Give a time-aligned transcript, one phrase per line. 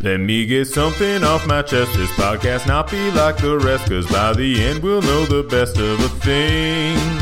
[0.00, 1.94] Let me get something off my chest.
[1.94, 5.78] This podcast not be like the rest, cause by the end we'll know the best
[5.78, 7.21] of a thing.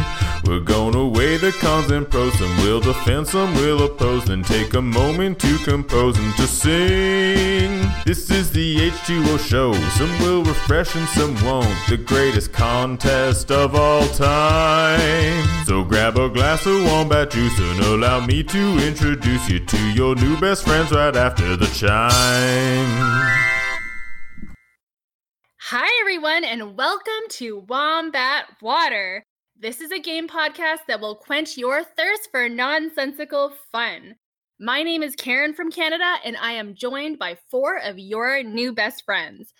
[0.50, 4.74] We're gonna weigh the cons and pros, some will defend, some we'll oppose, then take
[4.74, 7.88] a moment to compose and to sing.
[8.04, 11.72] This is the H2O show, some will refresh and some won't.
[11.88, 15.46] The greatest contest of all time.
[15.66, 20.16] So grab a glass of wombat juice and allow me to introduce you to your
[20.16, 22.90] new best friends right after the chime.
[25.58, 29.22] Hi, everyone, and welcome to Wombat Water.
[29.62, 34.14] This is a game podcast that will quench your thirst for nonsensical fun.
[34.58, 38.72] My name is Karen from Canada, and I am joined by four of your new
[38.72, 39.52] best friends.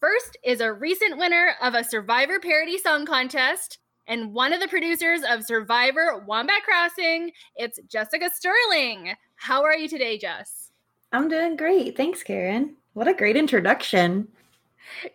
[0.00, 4.68] First is a recent winner of a Survivor parody song contest and one of the
[4.68, 7.30] producers of Survivor Wombat Crossing.
[7.56, 9.14] It's Jessica Sterling.
[9.36, 10.72] How are you today, Jess?
[11.12, 11.96] I'm doing great.
[11.96, 12.76] Thanks, Karen.
[12.92, 14.28] What a great introduction.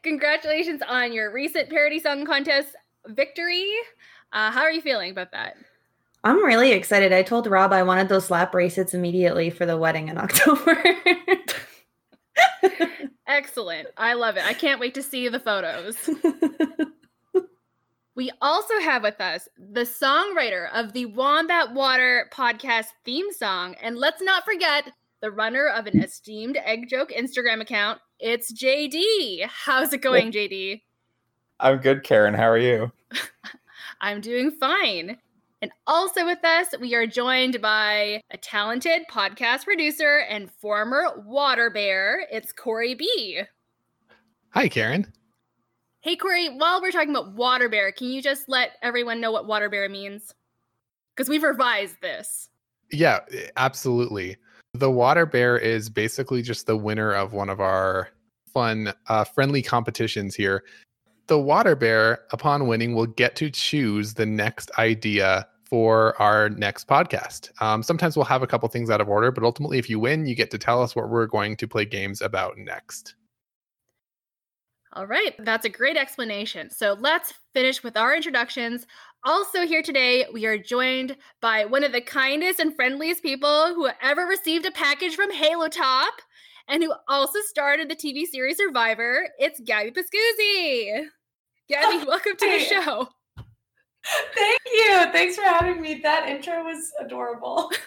[0.01, 2.69] Congratulations on your recent parody song contest
[3.09, 3.69] victory.
[4.33, 5.55] Uh, how are you feeling about that?
[6.23, 7.13] I'm really excited.
[7.13, 10.81] I told Rob I wanted those lap bracelets immediately for the wedding in October.
[13.27, 13.89] Excellent.
[13.97, 14.45] I love it.
[14.45, 15.97] I can't wait to see the photos.
[18.15, 23.75] we also have with us the songwriter of the Wombat Water podcast theme song.
[23.81, 27.99] And let's not forget the runner of an esteemed egg joke Instagram account.
[28.19, 29.47] It's JD.
[29.47, 30.81] How's it going, JD?
[31.59, 32.33] I'm good, Karen.
[32.33, 32.91] How are you?
[34.03, 35.17] I'm doing fine.
[35.61, 41.69] And also with us, we are joined by a talented podcast producer and former water
[41.69, 42.27] bear.
[42.29, 43.43] It's Corey B.
[44.49, 45.07] Hi, Karen.
[46.01, 49.47] Hey, Corey, while we're talking about water bear, can you just let everyone know what
[49.47, 50.35] water bear means?
[51.15, 52.49] Because we've revised this.
[52.91, 53.19] Yeah,
[53.55, 54.35] absolutely.
[54.73, 58.09] The water bear is basically just the winner of one of our
[58.53, 60.65] fun, uh, friendly competitions here
[61.27, 66.87] the water bear, upon winning, will get to choose the next idea for our next
[66.87, 67.49] podcast.
[67.61, 70.25] Um, sometimes we'll have a couple things out of order, but ultimately, if you win,
[70.25, 73.15] you get to tell us what we're going to play games about next.
[74.95, 76.69] All right, that's a great explanation.
[76.69, 78.85] So let's finish with our introductions.
[79.23, 83.89] Also, here today, we are joined by one of the kindest and friendliest people who
[84.03, 86.13] ever received a package from Halo Top
[86.67, 89.29] and who also started the TV series Survivor.
[89.39, 91.05] It's Gabby Pascuzzi.
[91.69, 93.09] Gabby, welcome to the show.
[94.35, 95.11] Thank you.
[95.11, 96.01] Thanks for having me.
[96.03, 97.71] That intro was adorable.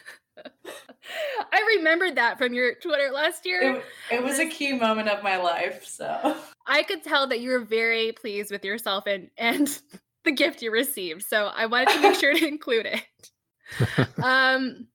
[1.52, 3.76] I remembered that from your Twitter last year.
[3.76, 3.84] It,
[4.16, 5.84] it, was a key moment of my life.
[5.86, 9.80] So I could tell that you were very pleased with yourself and and
[10.24, 11.22] the gift you received.
[11.22, 13.30] So I wanted to make sure to include it.
[14.22, 14.86] Um,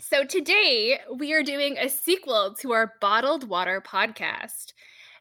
[0.00, 4.72] so today we are doing a sequel to our bottled water podcast.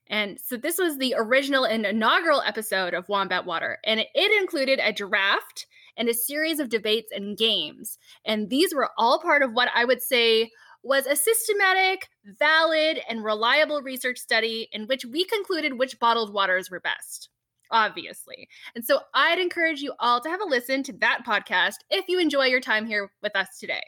[0.07, 4.79] And so this was the original and inaugural episode of Wombat Water, and it, included
[4.81, 5.65] a draft
[5.97, 7.97] and a series of debates and games.
[8.23, 10.51] And these were all part of what I would say
[10.83, 16.69] was a systematic, valid, and reliable research study in which we concluded which bottled waters
[16.69, 17.29] were best.
[17.71, 18.47] Obviously.
[18.75, 22.19] And so I'd encourage you all to have a listen to that podcast if you
[22.19, 23.81] enjoy your time here with us today.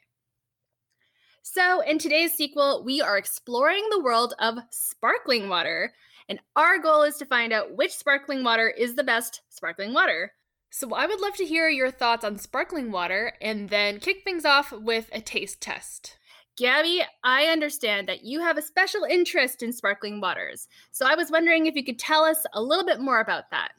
[1.42, 5.94] So, in today's sequel, we are exploring the world of sparkling water,
[6.28, 10.34] and our goal is to find out which sparkling water is the best sparkling water.
[10.70, 14.46] So, I would love to hear your thoughts on sparkling water and then kick things
[14.46, 16.18] off with a taste test.
[16.58, 20.68] Gabby, I understand that you have a special interest in sparkling waters.
[20.92, 23.72] So, I was wondering if you could tell us a little bit more about that.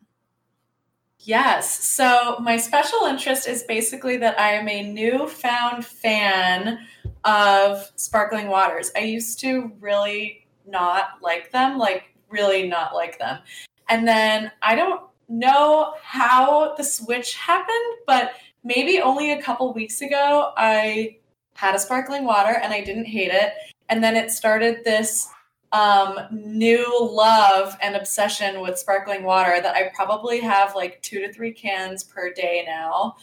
[1.20, 1.84] Yes.
[1.84, 6.78] So, my special interest is basically that I am a newfound fan
[7.24, 8.90] of sparkling waters.
[8.96, 13.40] I used to really not like them, like really not like them.
[13.88, 18.32] And then I don't know how the switch happened, but
[18.64, 21.18] maybe only a couple weeks ago I
[21.54, 23.52] had a sparkling water and I didn't hate it.
[23.88, 25.28] And then it started this
[25.72, 31.32] um, new love and obsession with sparkling water that I probably have like two to
[31.32, 33.16] three cans per day now.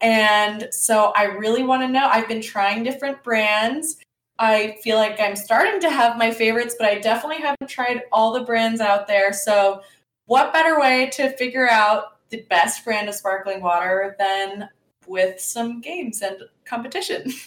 [0.00, 2.08] And so I really want to know.
[2.10, 3.98] I've been trying different brands.
[4.38, 8.32] I feel like I'm starting to have my favorites, but I definitely haven't tried all
[8.32, 9.32] the brands out there.
[9.32, 9.82] So,
[10.26, 14.68] what better way to figure out the best brand of sparkling water than
[15.06, 17.32] with some games and competition?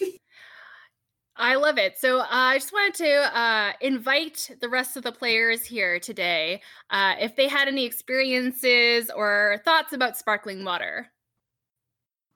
[1.36, 1.98] I love it.
[1.98, 6.60] So uh, I just wanted to uh, invite the rest of the players here today
[6.90, 11.10] uh, if they had any experiences or thoughts about sparkling water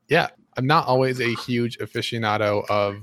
[0.09, 2.97] yeah, I'm not always a huge aficionado of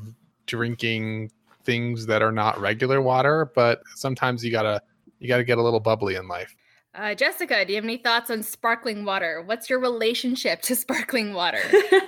[0.46, 1.32] drinking
[1.64, 4.82] things that are not regular water, but sometimes you gotta
[5.20, 6.56] you gotta get a little bubbly in life.
[6.94, 9.44] Uh, Jessica, do you have any thoughts on sparkling water?
[9.46, 11.62] What's your relationship to sparkling water?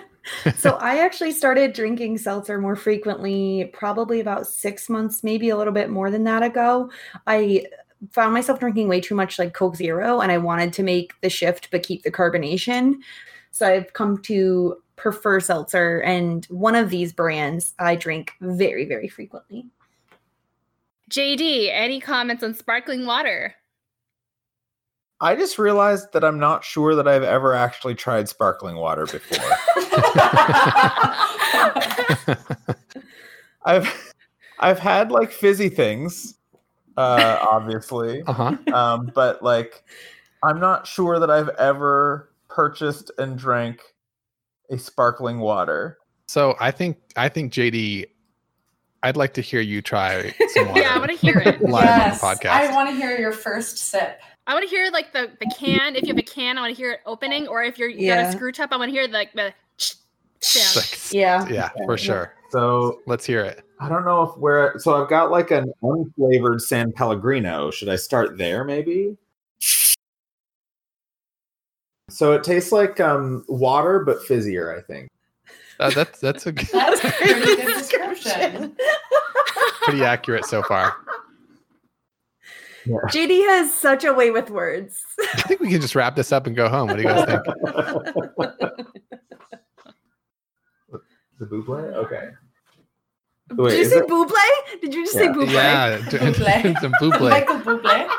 [0.55, 5.73] so I actually started drinking seltzer more frequently, probably about six months, maybe a little
[5.73, 6.89] bit more than that ago.
[7.25, 7.65] I
[8.11, 11.29] found myself drinking way too much like Coke Zero, and I wanted to make the
[11.29, 12.95] shift but keep the carbonation.
[13.51, 19.07] So I've come to prefer seltzer, and one of these brands I drink very, very
[19.07, 19.65] frequently.
[21.09, 23.55] JD, any comments on sparkling water?
[25.21, 29.39] I just realized that I'm not sure that I've ever actually tried sparkling water before.
[33.65, 34.13] I've
[34.59, 36.35] I've had like fizzy things,
[36.97, 38.57] uh, obviously, Uh-huh.
[38.73, 39.83] um, but like
[40.43, 43.81] I'm not sure that I've ever purchased and drank
[44.69, 45.97] a sparkling water.
[46.27, 48.05] So I think I think JD,
[49.03, 50.81] I'd like to hear you try some water.
[50.81, 51.61] Yeah, I want to hear it.
[51.61, 52.49] Live yes, on the podcast.
[52.51, 54.19] I want to hear your first sip.
[54.45, 55.95] I want to hear like the the can.
[55.95, 57.47] If you have a can, I want to hear it opening.
[57.47, 59.53] Or if you're you got a screw top, I want to hear like the
[60.39, 60.75] sound.
[60.75, 61.47] Like, Yeah.
[61.49, 62.33] yeah, for sure.
[62.49, 63.63] So Let's hear it.
[63.79, 67.71] I don't know if we're so I've got like an unflavored San Pellegrino.
[67.71, 69.17] Should I start there maybe?
[72.09, 75.09] So it tastes like um water but fizzier, I think.
[75.79, 78.75] Uh, that's that's a good- That's a pretty good description.
[79.83, 80.95] pretty accurate so far.
[82.87, 85.03] JD has such a way with words.
[85.33, 86.87] I think we can just wrap this up and go home.
[86.87, 87.43] What do you guys think?
[91.39, 91.93] the buble?
[91.95, 92.29] Okay.
[93.49, 94.31] Did you say it- buble?
[94.81, 95.33] Did you just say Yeah.
[95.33, 95.51] buble?
[95.51, 96.79] Yeah, Buble.
[96.79, 97.29] some buble.
[97.29, 98.09] Michael Bublé.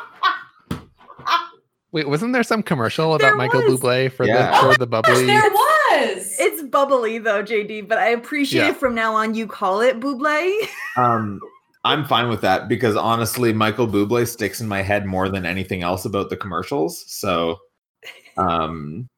[1.93, 3.81] Wait, wasn't there some commercial about There Michael was.
[3.81, 4.51] Bublé for Yeah.
[4.63, 5.25] the for the bubbly?
[5.27, 6.37] There was.
[6.39, 8.71] It's bubbly though, JD, but I appreciate Yeah.
[8.71, 10.53] if from now on you call it buble.
[10.97, 11.41] Um
[11.85, 15.83] I'm fine with that because honestly, Michael Bublé sticks in my head more than anything
[15.83, 17.05] else about the commercials.
[17.11, 17.57] So,
[18.37, 19.09] um,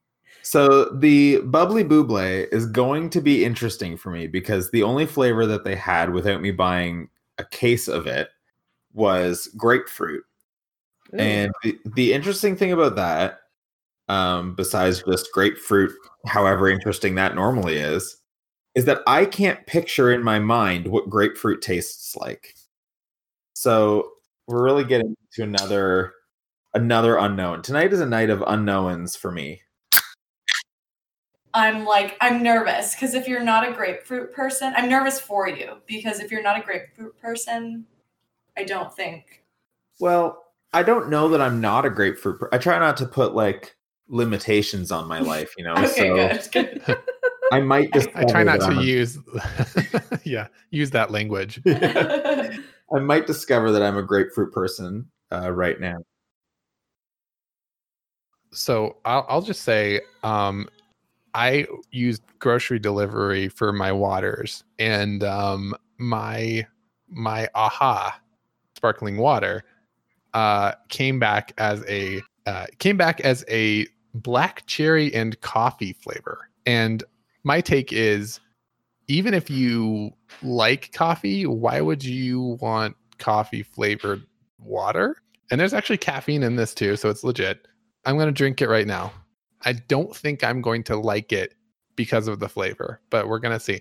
[0.42, 5.46] so the bubbly buble is going to be interesting for me because the only flavor
[5.46, 7.08] that they had without me buying
[7.38, 8.28] a case of it
[8.92, 10.22] was grapefruit.
[11.18, 13.40] And the, the interesting thing about that,
[14.08, 15.92] um, besides just grapefruit,
[16.26, 18.16] however interesting that normally is,
[18.74, 22.54] is that I can't picture in my mind what grapefruit tastes like.
[23.54, 24.10] So
[24.46, 26.14] we're really getting to another
[26.74, 27.62] another unknown.
[27.62, 29.60] Tonight is a night of unknowns for me.
[31.52, 35.78] I'm like, I'm nervous because if you're not a grapefruit person, I'm nervous for you
[35.86, 37.86] because if you're not a grapefruit person,
[38.56, 39.42] I don't think.
[39.98, 42.38] Well, I don't know that I'm not a grapefruit.
[42.38, 43.76] Per- I try not to put like
[44.08, 45.74] limitations on my life, you know.
[45.74, 46.82] Okay, so good.
[46.86, 46.98] good.
[47.52, 48.08] I might just.
[48.14, 49.18] I try not to use
[50.24, 51.60] yeah, use that language.
[51.66, 55.98] I might discover that I'm a grapefruit person uh, right now.
[58.52, 60.68] So I'll, I'll just say um,
[61.34, 66.66] I used grocery delivery for my waters, and um, my
[67.08, 68.20] my aha
[68.76, 69.64] sparkling water
[70.34, 76.50] uh, came back as a uh, came back as a black cherry and coffee flavor.
[76.66, 77.02] And
[77.44, 78.40] my take is,
[79.08, 80.12] even if you
[80.42, 84.24] like coffee, why would you want coffee flavored
[84.58, 85.16] water?
[85.50, 87.66] And there's actually caffeine in this too, so it's legit.
[88.04, 89.12] I'm going to drink it right now.
[89.62, 91.54] I don't think I'm going to like it
[91.96, 93.80] because of the flavor, but we're going to see.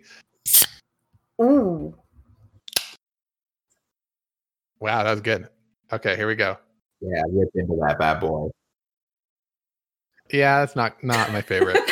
[1.41, 1.95] Ooh.
[4.79, 5.47] Wow, that was good.
[5.91, 6.57] Okay, here we go.
[7.01, 8.49] Yeah, rip into that bad boy.
[10.31, 11.77] Yeah, that's not not my favorite.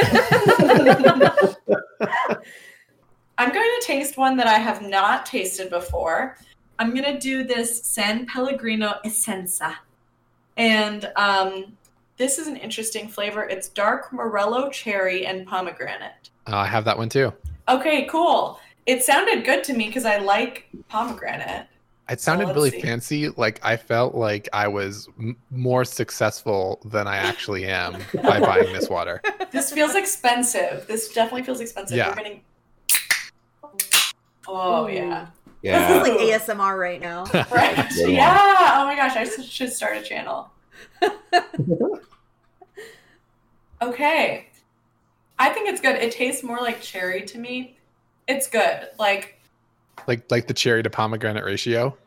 [3.39, 6.38] I'm going to taste one that I have not tasted before.
[6.80, 9.75] I'm going to do this San Pellegrino Essenza.
[10.58, 11.77] And um,
[12.18, 13.44] this is an interesting flavor.
[13.44, 16.30] It's dark morello cherry and pomegranate.
[16.48, 17.34] Uh, I have that one too.
[17.68, 18.60] Okay, cool.
[18.86, 21.68] It sounded good to me because I like pomegranate.
[22.10, 22.82] It sounded let's really see.
[22.82, 23.30] fancy.
[23.30, 28.72] Like I felt like I was m- more successful than I actually am by buying
[28.72, 29.22] this water.
[29.52, 30.86] This feels expensive.
[30.88, 31.98] This definitely feels expensive.
[31.98, 32.10] Yeah.
[32.10, 32.42] We're getting.
[34.48, 34.92] Oh Ooh.
[34.92, 35.28] yeah.
[35.62, 36.00] Yeah.
[36.00, 37.26] This is like ASMR right now.
[37.52, 37.76] Right.
[37.98, 38.76] Yeah.
[38.78, 40.50] Oh my gosh, I should start a channel.
[43.82, 44.48] okay.
[45.40, 45.96] I think it's good.
[45.96, 47.78] It tastes more like cherry to me.
[48.28, 48.88] It's good.
[48.98, 49.37] Like
[50.06, 51.98] like like the cherry to pomegranate ratio.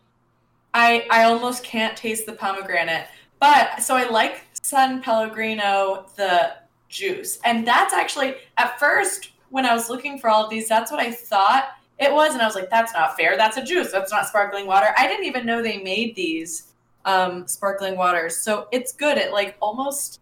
[0.75, 3.06] I I almost can't taste the pomegranate.
[3.40, 6.52] But so I like San Pellegrino the
[6.88, 7.38] juice.
[7.44, 11.00] And that's actually at first when I was looking for all of these, that's what
[11.00, 13.37] I thought It was, and I was like, "That's not fair.
[13.37, 13.92] That's a juice.
[13.92, 16.73] That's not sparkling water." I didn't even know they made these
[17.04, 19.18] um, sparkling waters, so it's good.
[19.18, 20.20] It like almost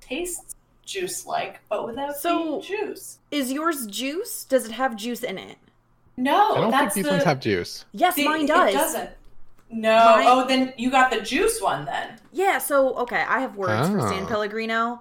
[0.00, 0.54] tastes
[0.84, 3.18] juice-like, but without So- being juice.
[3.32, 4.44] Is yours juice?
[4.44, 5.58] Does it have juice in it?
[6.16, 7.84] No, I don't think that's these the, ones have juice.
[7.92, 8.70] Yes, the- mine does.
[8.70, 9.10] It doesn't.
[9.70, 9.90] No.
[10.16, 12.18] Mine- Oh, then you got the juice one then.
[12.32, 14.26] Yeah, so okay, I have words for San Oh.
[14.26, 15.00] Pellegrino.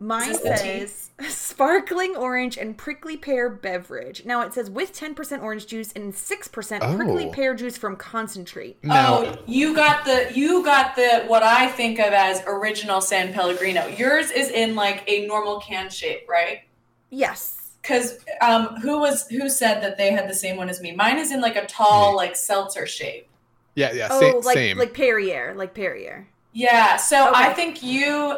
[0.00, 0.86] Mine Is this the tea?
[0.86, 4.24] says sparkling orange and prickly pear beverage.
[4.24, 7.30] Now it says with 10% orange juice and 6% prickly Oh.
[7.30, 8.82] pear juice from concentrate.
[8.82, 13.32] Now, oh, you got the you got the what I think of as original San
[13.32, 13.86] Pellegrino.
[13.86, 16.62] Yours is in like a normal can shape, right?
[17.10, 17.61] Yes.
[17.82, 20.92] Because um, who was who said that they had the same one as me?
[20.92, 22.16] Mine is in like a tall Me.
[22.16, 23.28] like seltzer shape.
[23.74, 24.78] yeah, yeah, same, oh, like same.
[24.78, 26.28] like Perrier, like Perrier.
[26.52, 27.44] Yeah, so Okay.
[27.44, 28.36] I think you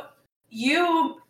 [0.48, 1.20] you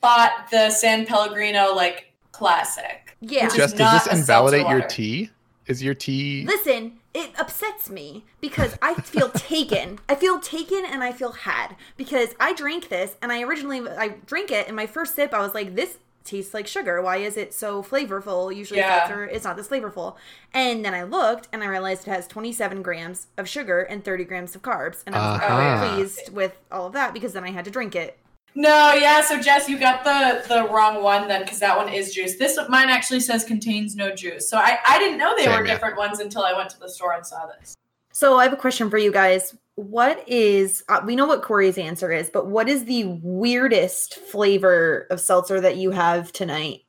[0.00, 3.16] bought the San Pellegrino like classic.
[3.20, 3.48] Yeah.
[3.48, 4.88] Just does this invalidate your water.
[4.88, 5.30] tea?
[5.66, 6.44] Is your tea?
[6.46, 9.98] Listen, it upsets me because I feel taken.
[10.08, 14.08] I feel taken and I feel had because I drank this and I originally I
[14.26, 15.96] drank it and my first sip I was like this
[16.26, 17.00] tastes like sugar.
[17.00, 18.54] Why is it so flavorful?
[18.54, 18.98] Usually Yeah.
[19.06, 20.16] seltzer is not this flavorful.
[20.52, 24.24] And then I looked and I realized it has 27 grams of sugar and 30
[24.24, 25.56] grams of carbs and I was Uh-huh.
[25.56, 28.18] very pleased with all of that because then I had to drink it.
[28.54, 29.20] No, yeah.
[29.20, 32.36] So Jess, you got the the wrong one then, because that one is juice.
[32.38, 34.48] This mine actually says contains no juice.
[34.48, 35.74] So I I didn't know they Same, were yeah.
[35.74, 37.74] different ones until I went to the store and saw this.
[38.12, 39.54] So I have a question for you guys.
[39.76, 45.06] What is uh, we know what Corey's answer is, but what is the weirdest flavor
[45.10, 46.80] of seltzer that you have tonight?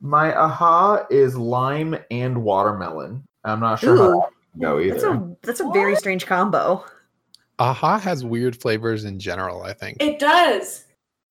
[0.00, 3.26] My aha is lime and watermelon.
[3.44, 4.20] I'm not sure how Ooh.
[4.20, 4.92] that can go either.
[4.92, 6.84] That's a that's a very strange combo.
[7.58, 9.62] Aha has weird flavors in general.
[9.62, 9.96] I think.
[10.00, 10.84] It does.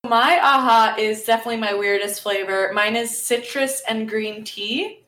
[0.04, 2.72] My aha is definitely my weirdest flavor.
[2.74, 5.05] Mine is citrus and green tea.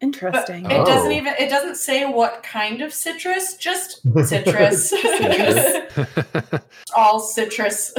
[0.00, 0.64] But Interesting.
[0.66, 1.16] it doesn't Oh.
[1.16, 4.90] even it doesn't say what kind of citrus, just citrus.
[4.90, 6.62] Citrus.
[6.96, 7.94] All citrus.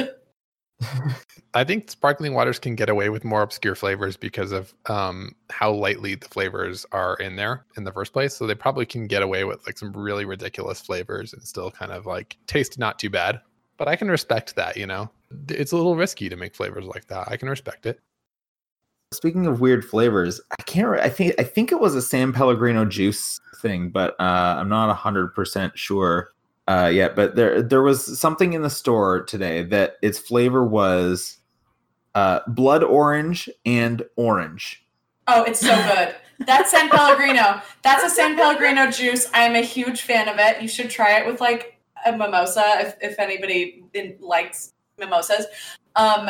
[1.54, 5.72] I think sparkling waters can get away with more obscure flavors because of um, how
[5.72, 8.36] lightly the flavors are in there in the first place.
[8.36, 11.92] So they probably can get away with like some really ridiculous flavors and still kind
[11.94, 13.40] of like taste not too bad.
[13.78, 15.10] But I can respect that, you know.
[15.50, 17.30] It's a little risky to make flavors like that.
[17.30, 18.00] I can respect it.
[19.14, 21.00] Speaking of weird flavors, I can't.
[21.00, 24.90] I think I think it was a San Pellegrino juice thing, but uh, I'm not
[24.90, 26.34] a hundred percent sure
[26.68, 27.16] uh, yet.
[27.16, 31.38] But there there was something in the store today that its flavor was
[32.16, 34.84] uh, blood orange and orange.
[35.28, 36.16] Oh, it's so good.
[36.40, 37.62] That's San Pellegrino.
[37.82, 39.28] That's a San Pellegrino juice.
[39.34, 40.62] I'm a huge fan of it.
[40.62, 43.84] You should try it with like a mimosa if, if anybody
[44.20, 45.46] likes mimosas.
[45.96, 46.30] Um,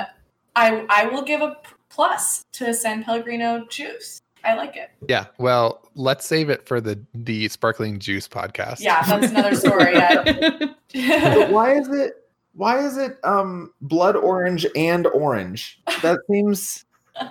[0.55, 1.57] I I will give a
[1.95, 4.21] plus to San Pellegrino juice.
[4.43, 4.91] I like it.
[5.09, 5.25] Yeah.
[5.39, 8.81] Well, let's save it for the the sparkling juice podcast.
[8.81, 9.93] Yeah, that's another story.
[9.99, 11.49] But Yeah.
[11.49, 12.13] why is it?
[12.53, 15.81] Why is it um, blood orange and orange?
[16.03, 16.85] That seems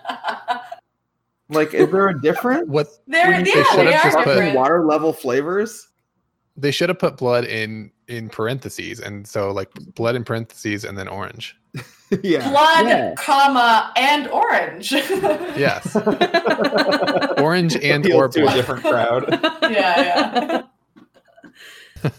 [1.48, 2.68] like is there a difference?
[2.68, 4.56] What They're When you yeah, should they have are just put- different.
[4.56, 5.88] water level flavors.
[6.56, 10.96] They should have put blood in in parentheses, and so like blood in parentheses and
[10.98, 11.56] then orange.
[12.22, 12.48] yeah.
[12.48, 13.14] Blood, Yeah.
[13.16, 14.92] comma, and orange.
[15.56, 15.94] Yes,
[17.38, 19.26] orange and Appeal or to a different crowd.
[19.70, 20.62] yeah,
[22.02, 22.10] yeah.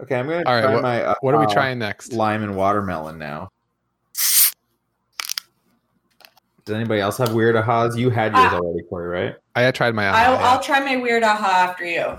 [0.00, 1.02] Okay, I'm gonna All right, try what- my.
[1.02, 2.12] Uh, What are we uh, trying next?
[2.12, 3.50] Lime and watermelon now.
[6.64, 7.96] Does anybody else have weird ahas?
[7.96, 8.58] You had yours Ah.
[8.58, 9.36] already, Corey, right?
[9.54, 10.06] I had tried my.
[10.06, 12.18] I'll, aha, I'll try my weird aha after you.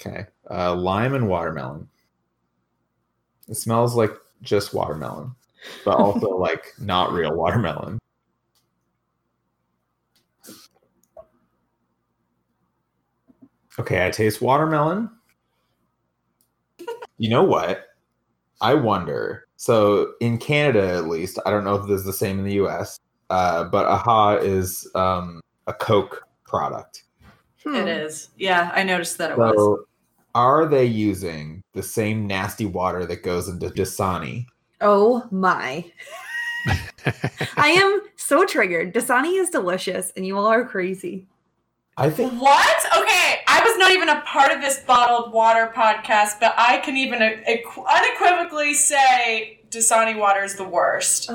[0.00, 0.26] Okay.
[0.50, 1.88] Uh, lime and watermelon.
[3.48, 4.12] It smells like
[4.42, 5.34] just watermelon,
[5.84, 7.98] but also like not real watermelon.
[13.78, 15.10] Okay, I taste watermelon.
[17.20, 17.86] You know what?
[18.60, 19.48] I wonder.
[19.56, 22.54] So in Canada, at least, I don't know if this is the same in the
[22.54, 27.02] U.S., uh, but AHA is um, a Coke product.
[27.64, 27.74] Hmm.
[27.74, 28.30] It is.
[28.36, 29.80] Yeah, I noticed that it was.
[30.38, 34.46] So, are they using the same nasty water that goes into Dasani?
[34.80, 35.84] Oh my.
[37.56, 38.94] I am so triggered.
[38.94, 41.26] Dasani is delicious and you all are crazy.
[41.96, 42.86] I think What?
[42.96, 46.96] Okay, I was not even a part of this bottled water podcast, but I can
[46.96, 51.32] even unequivocally say Dasani water is the worst.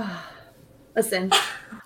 [0.96, 1.30] Listen,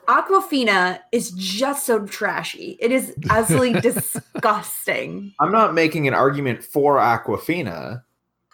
[0.07, 2.77] Aquafina is just so trashy.
[2.79, 5.33] It is absolutely disgusting.
[5.39, 8.03] I'm not making an argument for Aquafina.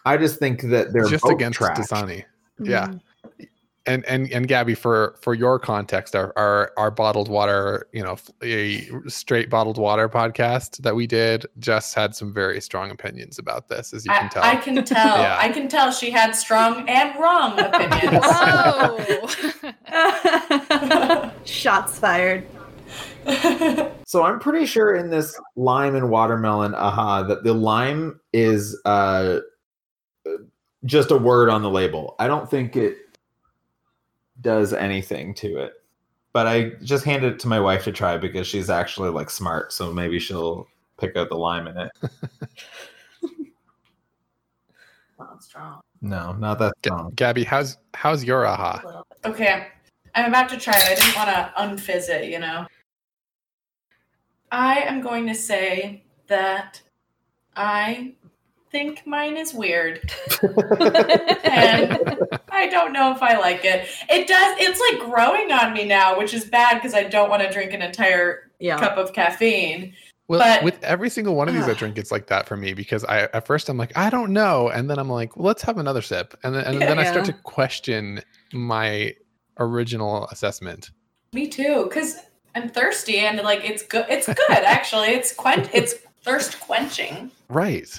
[0.05, 1.77] I just think that they're just both against trash.
[1.77, 2.25] Dasani.
[2.59, 2.87] Yeah.
[2.87, 3.01] Mm.
[3.85, 8.15] And and and Gabby, for for your context, our our, our bottled water, you know,
[8.41, 13.67] a straight bottled water podcast that we did, just had some very strong opinions about
[13.67, 14.43] this, as you can I, tell.
[14.43, 15.03] I can tell.
[15.23, 15.37] Yeah.
[15.39, 18.23] I can tell she had strong and wrong opinions.
[18.25, 19.33] Oh.
[21.45, 22.47] Shots fired.
[24.05, 29.39] So I'm pretty sure in this lime and watermelon aha that the lime is uh
[30.85, 32.15] just a word on the label.
[32.19, 32.97] I don't think it
[34.43, 35.73] does anything to it.
[36.33, 39.73] But I just handed it to my wife to try because she's actually like smart,
[39.73, 40.67] so maybe she'll
[40.99, 41.91] pick out the lime in it.
[45.19, 45.81] Not strong.
[46.01, 47.11] No, not that Ga- strong.
[47.15, 49.03] Gabby, how's how's your aha?
[49.25, 49.67] Okay,
[50.15, 50.83] I'm about to try it.
[50.83, 52.67] I didn't want to unfizz it, you know.
[54.51, 56.81] I am going to say that
[57.55, 58.15] I
[58.69, 60.11] think mine is weird.
[61.43, 63.87] and I don't know if I like it.
[64.09, 64.55] It does.
[64.59, 67.73] It's like growing on me now, which is bad because I don't want to drink
[67.73, 68.77] an entire Yeah.
[68.79, 69.93] cup of caffeine.
[70.27, 72.73] Well, But- with every single one of these I drink, it's like that for me
[72.73, 75.63] because I at first I'm like I don't know, and then I'm like, well, let's
[75.63, 78.21] have another sip, and then and then I start to question
[78.53, 79.13] my
[79.59, 80.91] original assessment.
[81.33, 82.17] Me too, because
[82.55, 84.05] I'm thirsty and like it's good.
[84.09, 85.09] It's good actually.
[85.09, 85.67] It's quench.
[85.73, 87.31] It's thirst quenching.
[87.49, 87.89] Right.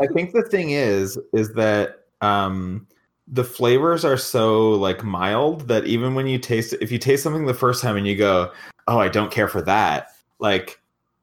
[0.00, 2.86] I think the thing is is that um
[3.30, 7.46] the flavors are so like mild that even when you taste if you taste something
[7.46, 8.50] the first time and you go,
[8.88, 10.08] "Oh, I don't care for that."
[10.40, 10.80] Like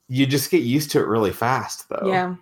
[0.08, 2.08] you just get used to it really fast though.
[2.08, 2.36] Yeah.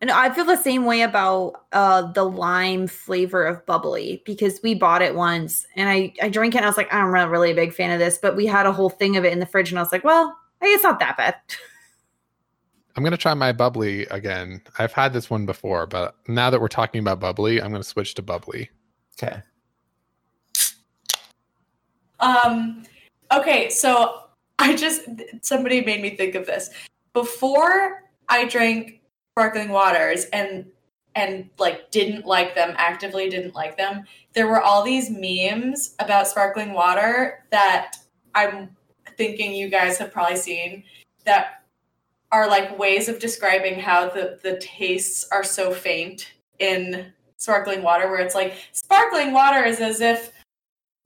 [0.00, 4.74] And I feel the same way about uh the lime flavor of bubbly because we
[4.74, 7.50] bought it once and I I drank it and I was like, I'm not really
[7.50, 9.46] a big fan of this, but we had a whole thing of it in the
[9.46, 11.36] fridge and I was like, well, it's not that bad.
[12.96, 14.62] I'm gonna try my bubbly again.
[14.78, 18.14] I've had this one before, but now that we're talking about bubbly, I'm gonna switch
[18.14, 18.70] to bubbly.
[19.22, 19.42] Okay.
[22.20, 22.84] Um,
[23.32, 24.24] okay, so
[24.58, 25.02] I just
[25.42, 26.70] somebody made me think of this.
[27.12, 29.00] Before I drank
[29.32, 30.66] sparkling waters and
[31.16, 36.28] and like didn't like them, actively didn't like them, there were all these memes about
[36.28, 37.96] sparkling water that
[38.34, 38.76] I'm
[39.16, 40.84] thinking you guys have probably seen
[41.24, 41.64] that
[42.32, 48.08] are like ways of describing how the the tastes are so faint in sparkling water
[48.08, 50.32] where it's like sparkling water is as if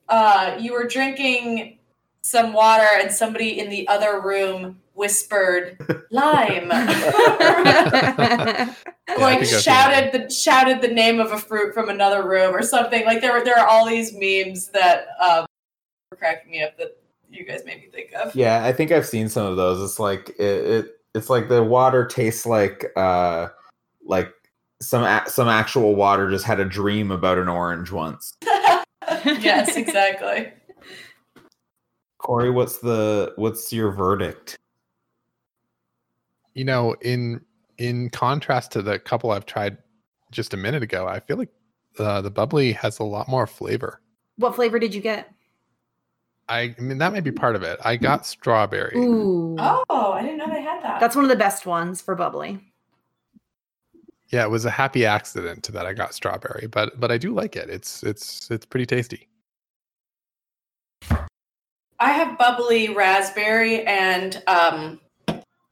[0.09, 1.79] uh, you were drinking
[2.21, 5.77] some water and somebody in the other room whispered
[6.11, 6.69] lime.
[6.71, 8.75] I
[9.17, 12.55] like think I've seen shouted the shouted the name of a fruit from another room
[12.55, 13.05] or something.
[13.05, 15.45] Like there were there are all these memes that um
[16.11, 16.97] were cracking me up that
[17.29, 18.35] you guys made me think of.
[18.35, 19.83] Yeah, I think I've seen some of those.
[19.83, 23.49] It's like it, it it's like the water tastes like uh
[24.03, 24.33] like
[24.81, 28.33] some a- some actual water just had a dream about an orange once.
[29.25, 30.51] yes exactly
[32.17, 34.57] Corey, what's the what's your verdict?
[36.55, 37.39] You know, in
[37.77, 39.77] in contrast to the couple I've tried
[40.31, 41.51] just a minute ago, I feel like
[41.99, 44.01] uh, the bubbly has a lot more flavor.
[44.37, 45.31] what flavor did you get?
[46.49, 47.79] I, I mean, that may be part of it.
[47.85, 48.97] I got strawberry.
[48.97, 49.55] Ooh.
[49.59, 52.59] oh i didn't know they had that That's one of the best ones for bubbly.
[54.29, 57.55] Yeah, it was a happy accident that I got strawberry, but but I do like
[57.55, 57.69] it.
[57.69, 59.27] It's it's it's pretty tasty.
[61.99, 64.99] I have bubbly raspberry and um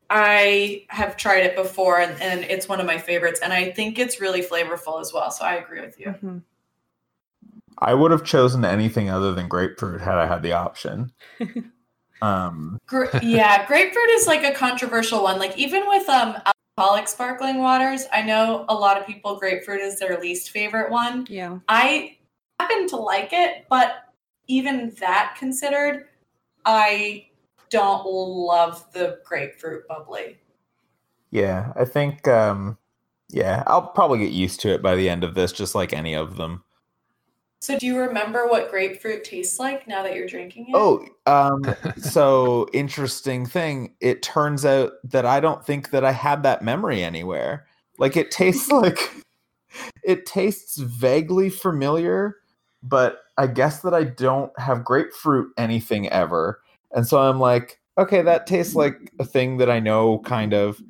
[0.09, 3.97] I have tried it before and, and it's one of my favorites and I think
[3.97, 5.31] it's really flavorful as well.
[5.31, 6.07] So I agree with you.
[6.23, 6.41] Mhm.
[7.79, 11.11] I would have chosen anything other than grapefruit had I had the option.
[12.21, 15.39] um Gra- yeah, grapefruit is like a controversial one.
[15.39, 16.37] Like even with um
[16.77, 21.27] alcoholic sparkling waters, I know a lot of people grapefruit is their least favorite one.
[21.29, 21.59] Yeah.
[21.67, 22.17] I
[22.59, 24.13] happen to like it, but
[24.47, 26.07] even that considered,
[26.65, 27.27] I
[27.69, 30.37] don't love the grapefruit bubbly.
[31.31, 32.77] yeah, I think um
[33.29, 36.13] yeah, I'll probably get used to it by the end of this just like any
[36.13, 36.63] of them.
[37.63, 40.75] So do you remember what grapefruit tastes like now that you're drinking it?
[40.75, 41.63] Oh, um,
[41.97, 43.95] so interesting thing.
[44.01, 47.65] It turns out that I don't think that I had that memory anywhere.
[47.97, 49.13] Like it tastes like
[50.03, 52.35] it tastes vaguely familiar,
[52.83, 56.59] but I guess that I don't have grapefruit anything ever.
[56.91, 60.81] And so I'm like, okay, that tastes like a thing that I know kind of.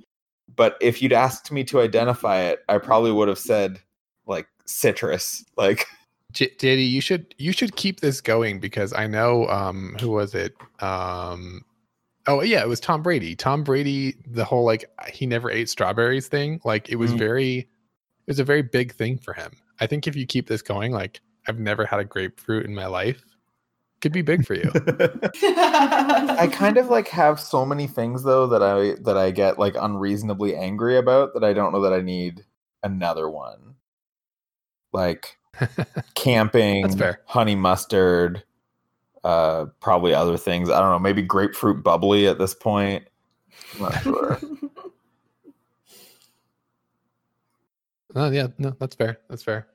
[0.56, 3.80] But if you'd asked me to identify it, I probably would have said
[4.26, 5.46] like citrus.
[5.56, 5.86] Like
[6.34, 10.56] JD, you should you should keep this going because I know um who was it?
[10.80, 11.64] Um
[12.28, 13.36] oh yeah, it was Tom Brady.
[13.36, 17.18] Tom Brady, the whole like he never ate strawberries thing, like it was Mm.
[17.20, 17.68] very it
[18.28, 19.52] was a very big thing for him.
[19.80, 22.86] I think if you keep this going, like I've never had a grapefruit in my
[22.88, 23.24] life.
[24.02, 24.70] Could be big for you.
[24.76, 29.76] I kind of like have so many things though that I that I get like
[29.80, 32.44] unreasonably angry about that I don't know that I need
[32.84, 33.76] another one.
[34.92, 35.38] Like
[36.16, 37.22] camping, That's fair.
[37.26, 38.44] honey mustard,
[39.24, 40.70] uh probably other things.
[40.70, 43.06] I don't know, maybe grapefruit bubbly at this point.
[43.76, 44.40] I'm not sure.
[48.16, 49.20] Oh yeah, no, that's fair.
[49.30, 49.68] That's fair.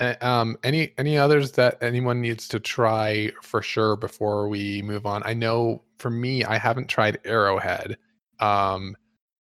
[0.00, 5.06] Uh, um, any any others that anyone needs to try for sure before we move
[5.06, 5.22] on?
[5.24, 7.96] I know for me, I haven't tried Arrowhead,
[8.38, 8.96] um,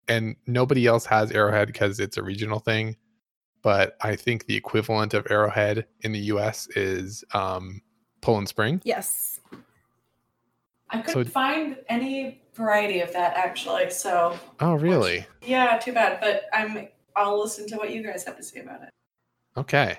[0.07, 2.95] and nobody else has Arrowhead because it's a regional thing.
[3.61, 6.67] But I think the equivalent of Arrowhead in the U.S.
[6.75, 7.81] is um,
[8.21, 8.81] Poland Spring.
[8.85, 9.39] yes.
[10.89, 13.89] I couldn't So- find any variety of that actually.
[13.89, 15.25] So Oh, really?
[15.41, 16.19] yeah, too bad.
[16.21, 16.87] But I'm.
[17.15, 18.89] I'll listen to what you guys have to say about it.
[19.57, 19.97] Okay.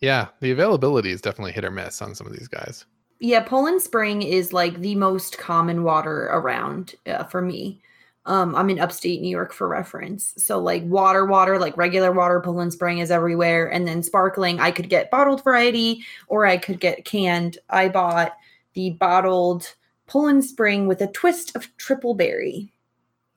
[0.00, 2.84] Yeah, the availability is definitely hit or miss on some of these guys.
[3.20, 7.80] Yeah, Poland Spring is like the most common water around uh, for me.
[8.26, 10.34] Um, I'm in upstate New York for reference.
[10.36, 14.60] So like water, water, like regular water, Poland Spring is everywhere, and then sparkling.
[14.60, 17.58] I could get bottled variety, or I could get canned.
[17.70, 18.36] I bought
[18.74, 19.74] the bottled
[20.06, 22.72] Poland Spring with a twist of triple berry.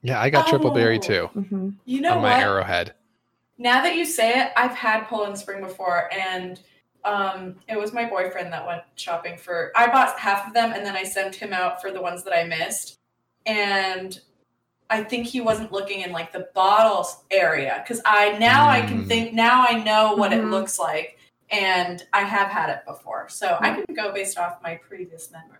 [0.01, 1.01] Yeah, I got triple berry Oh.
[1.01, 2.43] too hmm You know on my what?
[2.43, 2.93] Arrowhead.
[3.57, 6.59] Now that you say it, I've had Poland Spring before, and
[7.03, 9.71] um, it was my boyfriend that went shopping for.
[9.75, 12.33] I bought half of them, and then I sent him out for the ones that
[12.33, 12.97] I missed.
[13.45, 14.19] And
[14.89, 19.03] I think he wasn't looking in like the bottles area because I now I can
[19.03, 19.07] Mm.
[19.07, 20.49] think now I know what it Mhm.
[20.51, 21.19] looks like,
[21.51, 25.57] and I have had it before, so I can go based off my previous memory.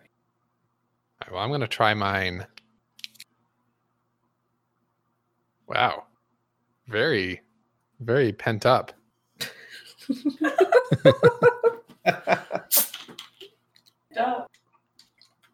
[1.22, 2.48] All right, well, I'm gonna try mine.
[5.68, 6.06] Wow,
[6.88, 7.42] very,
[8.00, 8.94] very pent up.
[14.13, 14.46] Duh.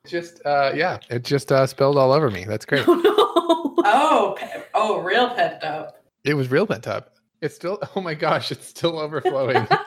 [0.07, 2.45] Just, uh, yeah, it just uh, spilled all over me.
[2.45, 2.85] That's great.
[2.97, 3.15] Oh no.
[3.87, 6.03] Oh, pe- oh, real pent up.
[6.23, 7.15] It was real pent up.
[7.41, 7.77] It's still.
[7.95, 9.67] Oh my gosh, it's still overflowing.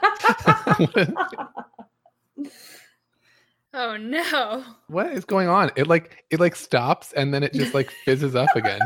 [3.75, 4.65] Oh no.
[4.87, 5.71] what is going on?
[5.77, 8.81] It like it like stops and then it just like fizzes up again.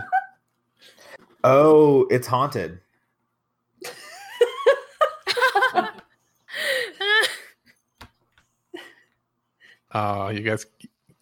[1.45, 2.81] oh, it's haunted.
[9.95, 10.65] Oh, you guys,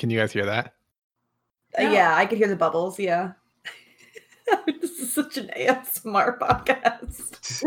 [0.01, 0.75] can you guys hear that?
[1.79, 1.93] Uh, No.
[1.93, 2.99] yeah, I could hear the bubbles.
[2.99, 3.33] Yeah.
[4.67, 7.63] this is such an ASMR podcast.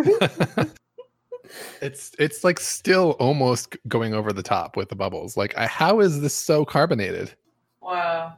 [1.81, 5.37] it's it's like still almost going over the top with the bubbles.
[5.37, 7.33] Like, I, how is this so carbonated?
[7.81, 8.33] Wow.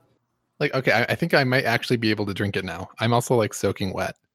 [0.59, 2.89] Like, okay, I, I think I might actually be able to drink it now.
[2.99, 4.15] I'm also like soaking wet.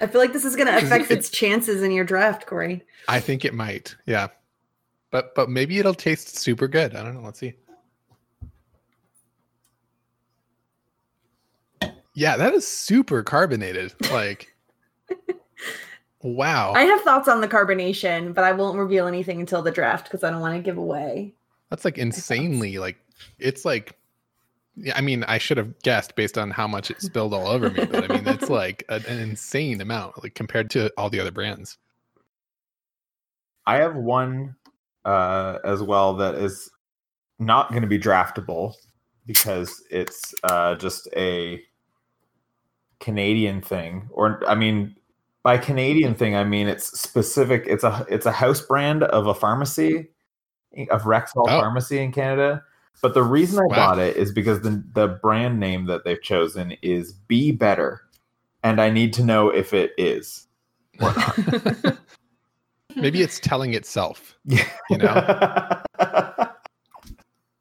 [0.00, 2.82] I feel like this is going to affect its chances in your draft, Corey.
[3.08, 3.96] I think it might.
[4.06, 4.28] Yeah,
[5.14, 6.96] but but maybe it'll taste super good.
[6.96, 7.20] I don't know.
[7.20, 7.54] Let's see.
[12.14, 13.94] Yeah, that is super carbonated.
[14.10, 14.52] Like,
[16.20, 20.06] wow, I have thoughts on the carbonation, but I won't reveal anything until the draft
[20.06, 21.32] because I don't want to give away.
[21.70, 22.98] that's like insanely like
[23.38, 23.96] it's like.
[24.76, 27.70] Yeah, I mean, I should have guessed based on how much it spilled all over
[27.70, 31.20] me, but I mean, it's like an, an insane amount, like compared to all the
[31.20, 31.78] other brands.
[33.64, 34.56] I have one
[35.04, 36.70] uh, as well that is
[37.38, 38.74] not going to be draftable
[39.26, 41.62] because it's uh, just a
[43.00, 44.94] Canadian thing, or I mean,
[45.42, 47.64] by Canadian thing, I mean it's specific.
[47.66, 50.08] It's a it's a house brand of a pharmacy
[50.90, 51.60] of Rexall Oh.
[51.60, 52.62] Pharmacy in Canada.
[53.02, 53.76] But the reason I Wow.
[53.76, 58.00] bought it is because the the brand name that they've chosen is Be Better,
[58.62, 60.46] and I need to know if it is
[61.00, 61.36] or not.
[62.96, 64.36] Maybe it's telling itself.
[64.44, 65.80] Yeah, You know?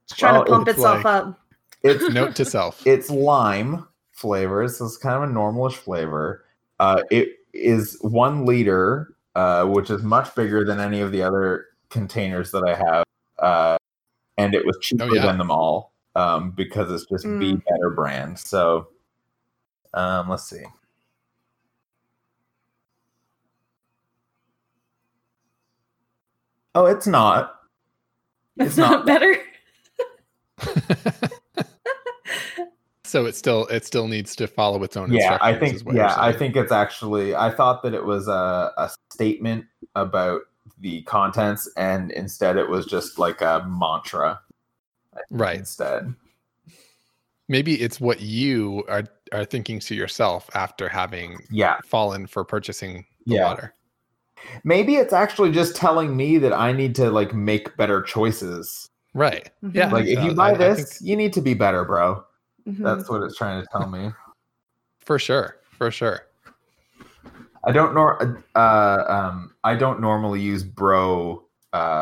[0.06, 1.39] It's trying Well, to pump it's itself like- up.
[1.84, 2.86] it's Note to self.
[2.86, 6.43] it's lime flavor, so it's kind of a normalish flavor.
[6.80, 11.65] Uh, it is one liter, uh, which is much bigger than any of the other
[11.89, 13.04] containers that I have,
[13.39, 13.78] uh,
[14.38, 15.26] and it was cheaper Oh, yeah.
[15.26, 17.63] than them all um, because it's just Be Mm.
[17.65, 18.38] Better brand.
[18.39, 18.88] So,
[19.93, 20.63] um, let's see.
[26.76, 27.56] Oh, it's not.
[28.58, 29.36] It's It's not not- better.
[33.04, 36.16] so it still it still needs to follow its own yeah i think is yeah
[36.18, 40.42] i think it's actually i thought that it was a, a statement about
[40.80, 44.40] the contents and instead it was just like a mantra
[45.32, 45.58] right.
[45.60, 46.14] instead
[47.50, 53.06] Maybe it's what you are are thinking to yourself after having yeah fallen for purchasing
[53.28, 53.44] the Yeah.
[53.44, 53.74] water.
[54.64, 58.90] Maybe it's actually just telling me that I need to like make better choices.
[59.14, 59.50] Right.
[59.64, 59.76] Mhm.
[59.76, 59.92] Yeah.
[59.92, 62.24] Like if uh, you buy I- I this, think you need to be better, bro.
[62.68, 62.84] Mhm.
[62.84, 64.12] That's what it's trying to tell me.
[65.00, 65.58] for sure.
[65.78, 66.22] For sure.
[67.66, 72.02] I don't nor uh um I don't normally use bro uh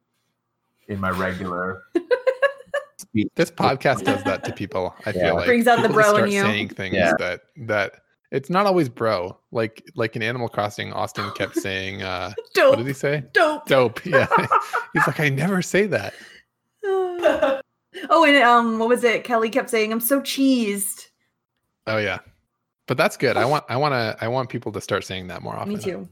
[0.88, 1.84] in my regular
[2.98, 3.28] speech.
[3.36, 4.96] This podcast does that to people.
[5.06, 5.26] I Yeah.
[5.28, 6.42] feel like it Brings out the People bro in start you.
[6.44, 7.14] saying things Yeah.
[7.20, 8.01] that that
[8.32, 9.38] it's not always bro.
[9.52, 12.72] Like like in Animal Crossing, Austin kept saying, uh, dope.
[12.72, 13.24] what did he say?
[13.34, 13.67] Dope.
[13.67, 14.06] Dope.
[14.06, 14.28] Yeah.
[14.94, 16.13] He's like, I never say that.
[16.84, 17.62] oh,
[18.26, 19.24] and um, what was it?
[19.24, 21.08] Kelly kept saying, "I'm so cheesed."
[21.88, 22.20] Oh yeah.
[22.88, 23.38] But that's good.
[23.38, 25.74] I want I want to I want people to start saying that more often.
[25.74, 26.08] Me too.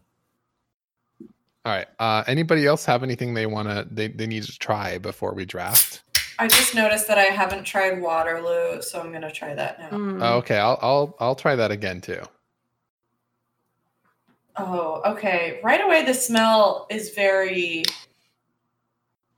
[1.66, 1.88] All right.
[2.00, 5.46] Uh anybody else have anything they want to they, they need to try before we
[5.46, 6.04] draft?
[6.40, 9.90] I just noticed that I haven't tried Waterloo, so I'm gonna try that now.
[9.90, 10.24] Mm.
[10.24, 10.58] Oh, okay.
[10.58, 12.22] I'll I'll I'll try that again too.
[14.56, 15.60] Oh, okay.
[15.64, 17.84] Right away, the smell is very.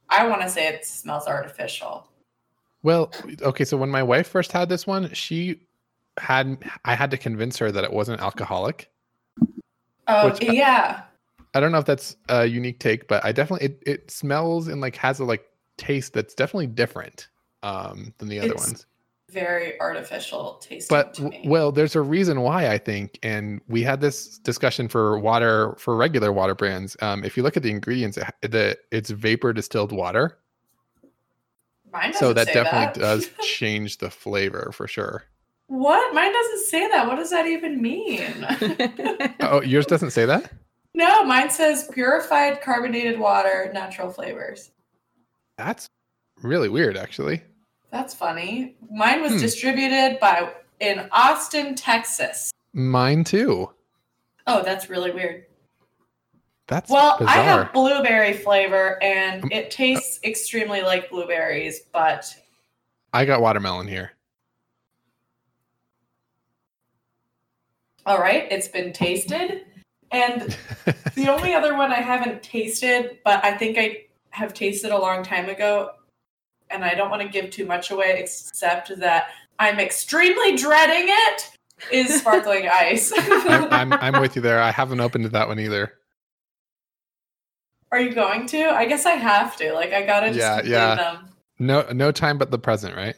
[0.09, 2.07] I want to say it smells artificial.
[2.83, 3.11] Well,
[3.41, 5.61] okay, so when my wife first had this one, she
[6.17, 8.91] had I had to convince her that it wasn't alcoholic.
[10.07, 11.03] Oh, Which- yeah.
[11.53, 14.79] I don't know if that's a unique take, but I definitely it, it smells and
[14.79, 15.50] like has a like
[15.81, 17.27] taste that's definitely different
[17.63, 18.85] um than the other It's ones.
[19.29, 20.89] Very artificial taste.
[20.89, 21.41] But to me.
[21.45, 25.95] well, there's a reason why I think, and we had this discussion for water for
[25.95, 26.97] regular water brands.
[27.01, 30.37] Um, if you look at the ingredients, it, the it's vapor distilled water,
[31.93, 33.07] Mine so doesn't that say definitely that.
[33.07, 35.23] does change the flavor for sure.
[35.67, 36.13] What?
[36.13, 37.07] Mine doesn't say that.
[37.07, 38.45] What does that even mean?
[39.39, 40.51] Oh, yours doesn't say that.
[40.93, 44.71] no, mine says purified carbonated water, natural flavors.
[45.65, 45.87] That's
[46.41, 47.43] really weird, actually.
[47.91, 48.75] That's funny.
[48.89, 49.37] Mine was Hmm.
[49.39, 52.51] distributed by in Austin, Texas.
[52.73, 53.71] Mine too.
[54.47, 55.45] Oh, that's really weird.
[56.65, 57.35] That's Well, bizarre.
[57.37, 62.35] I have blueberry flavor and Um, it tastes extremely like blueberries, but
[63.13, 64.13] I got watermelon here.
[68.07, 69.65] all right, it's been tasted.
[70.09, 70.57] And
[71.15, 75.23] the only other one I haven't tasted, but I think I have tasted a long
[75.23, 75.91] time ago,
[76.69, 79.27] and I don't want to give too much away, except that
[79.59, 81.51] I'm extremely dreading it,
[81.91, 83.11] is sparkling ice.
[83.17, 84.61] I'm, I'm I'm with you there.
[84.61, 85.93] I haven't opened that one either.
[87.91, 88.69] Are you going to?
[88.69, 89.73] I guess I have to.
[89.73, 90.95] Like, I gotta just Yeah, yeah.
[90.95, 91.27] them.
[91.59, 93.15] No no time but the present, right?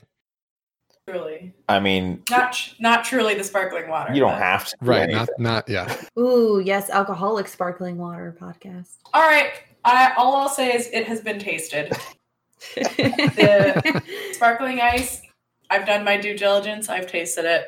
[1.07, 4.13] Truly, I mean, not tr- not truly the sparkling water.
[4.13, 4.75] you don't but- have to.
[4.81, 5.09] Right.
[5.09, 5.93] Not not yeah.
[6.17, 8.95] Ooh, yes, alcoholic sparkling water podcast.
[9.13, 9.51] All right.
[9.85, 11.91] I, all I'll say is it has been tasted.
[12.75, 15.21] The- Sparkling ice.
[15.69, 16.89] I've done my due diligence.
[16.89, 17.67] I've tasted it.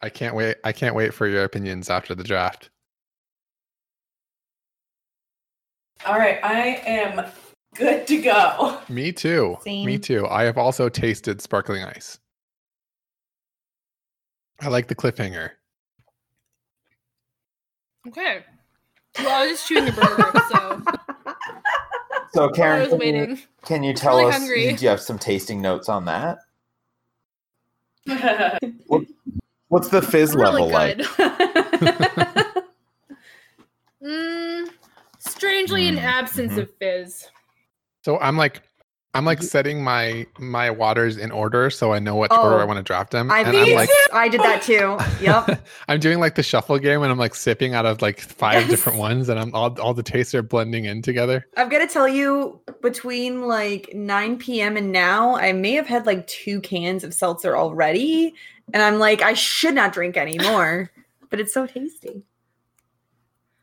[0.00, 0.56] I can't wait.
[0.64, 2.70] I can't wait for your opinions after the draft.
[6.06, 6.38] All right.
[6.44, 7.26] I am
[7.74, 8.78] good to go.
[8.88, 9.56] Me too.
[9.64, 10.26] Me too.
[10.28, 12.18] I have also tasted sparkling ice.
[14.60, 15.50] I like the cliffhanger.
[18.06, 18.44] Okay.
[19.18, 20.82] Well, I was just chewing a burger, so
[22.38, 23.38] So while I Karen, was can you, waiting.
[23.64, 24.38] can you tell really us?
[24.38, 24.72] hungry.
[24.76, 26.38] Do you have some tasting notes on that?
[29.68, 31.00] What's the fizz Really level like?
[34.00, 34.68] Mm,
[35.18, 36.58] strangely, an Mm, absence mhm.
[36.58, 37.26] of fizz.
[38.04, 38.62] So I'm like
[39.18, 42.64] I'm like setting my my waters in order so I know what order Oh, I
[42.64, 43.32] want to draft them.
[43.32, 44.96] I, and I'm like I did that too.
[45.20, 45.60] Yep.
[45.88, 48.96] I'm doing like the shuffle game and I'm like sipping out of like five different
[48.96, 51.44] ones and I'm all all the tastes are blending in together.
[51.56, 54.76] I've got to tell you, between like 9 p.m.
[54.76, 58.34] and now, I may have had like two cans of seltzer already.
[58.72, 60.92] And I'm like, I should not drink anymore,
[61.30, 62.22] but it's so tasty.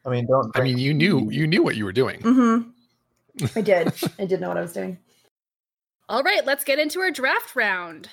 [0.06, 0.52] I mean, don't.
[0.54, 2.20] I mean, you knew you knew what you were doing.
[2.20, 2.70] Mm-hmm.
[3.56, 3.94] I did.
[4.20, 4.98] I did know what I was doing.
[6.08, 8.10] All right, let's get into our draft round.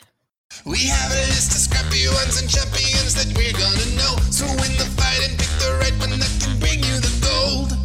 [0.65, 4.17] We have a list of scrappy ones and champions that we're gonna know.
[4.33, 7.77] So win the fight and pick the right one that can bring you the gold.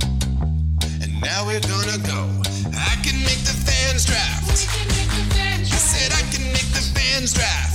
[1.03, 2.23] And now we're gonna go.
[2.71, 4.47] I can make the fans draft.
[5.35, 7.67] I said I can make the fans draft.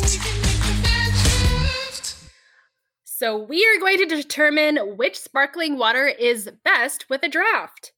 [3.05, 7.92] So, we are going to determine which sparkling water is best with a draft.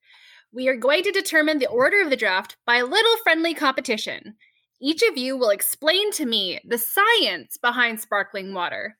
[0.55, 4.37] We are going to determine the order of the draft by a little friendly competition.
[4.81, 8.97] Each of you will explain to me the science behind sparkling water.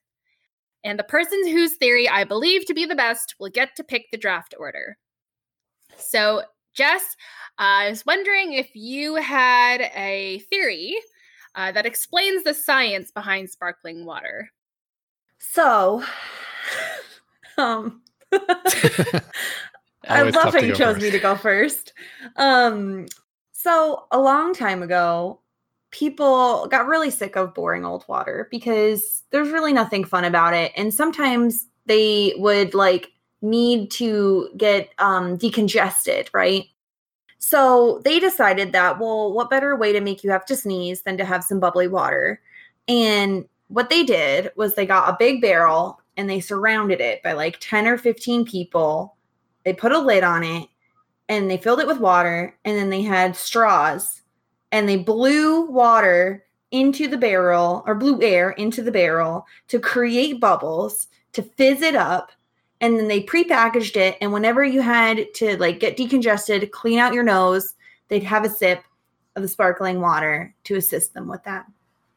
[0.83, 4.07] And the person whose theory I believe to be the best will get to pick
[4.11, 4.97] the draft order.
[5.95, 7.15] So, Jess,
[7.57, 10.97] I was wondering if you had a theory
[11.55, 14.51] uh, that explains the science behind sparkling water.
[15.39, 16.03] So,
[17.57, 18.01] um,
[20.07, 21.01] I love how you chose first.
[21.01, 21.93] me to go first.
[22.35, 23.07] Um,
[23.51, 25.39] so a long time ago,
[25.91, 30.71] people got really sick of boring old water because there's really nothing fun about it,
[30.75, 36.65] and sometimes they would like need to get um, decongested, right?
[37.37, 41.17] So they decided that, well, what better way to make you have to sneeze than
[41.17, 42.41] to have some bubbly water?
[42.87, 47.33] And what they did was they got a big barrel and they surrounded it by
[47.33, 49.15] like 10 or 15 people.
[49.65, 50.69] They put a lid on it
[51.27, 54.21] and they filled it with water and then they had straws
[54.71, 60.39] and they blew water into the barrel or blew air into the barrel to create
[60.39, 62.31] bubbles to fizz it up
[62.81, 67.13] and then they prepackaged it and whenever you had to like get decongested clean out
[67.13, 67.75] your nose
[68.07, 68.83] they'd have a sip
[69.35, 71.65] of the sparkling water to assist them with that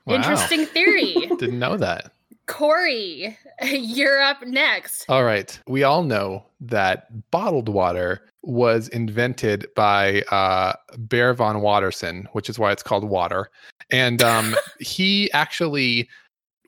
[0.08, 0.14] Wow.
[0.14, 1.14] Interesting theory.
[1.38, 2.12] Didn't know that.
[2.48, 5.04] Corey, you're up next.
[5.08, 5.58] All right.
[5.68, 12.58] We all know that bottled water was invented by uh, Bear von Watterson, which is
[12.58, 13.50] why it's called water.
[13.90, 16.08] And um, he actually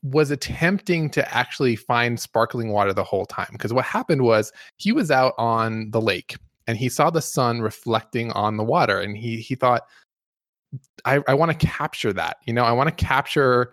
[0.02, 3.48] was attempting to actually find sparkling water the whole time.
[3.52, 7.60] Because what happened was he was out on the lake and he saw the sun
[7.60, 9.00] reflecting on the water.
[9.00, 9.82] And he, he thought,
[11.04, 12.36] I, I want to capture that.
[12.44, 13.72] You know, I want to capture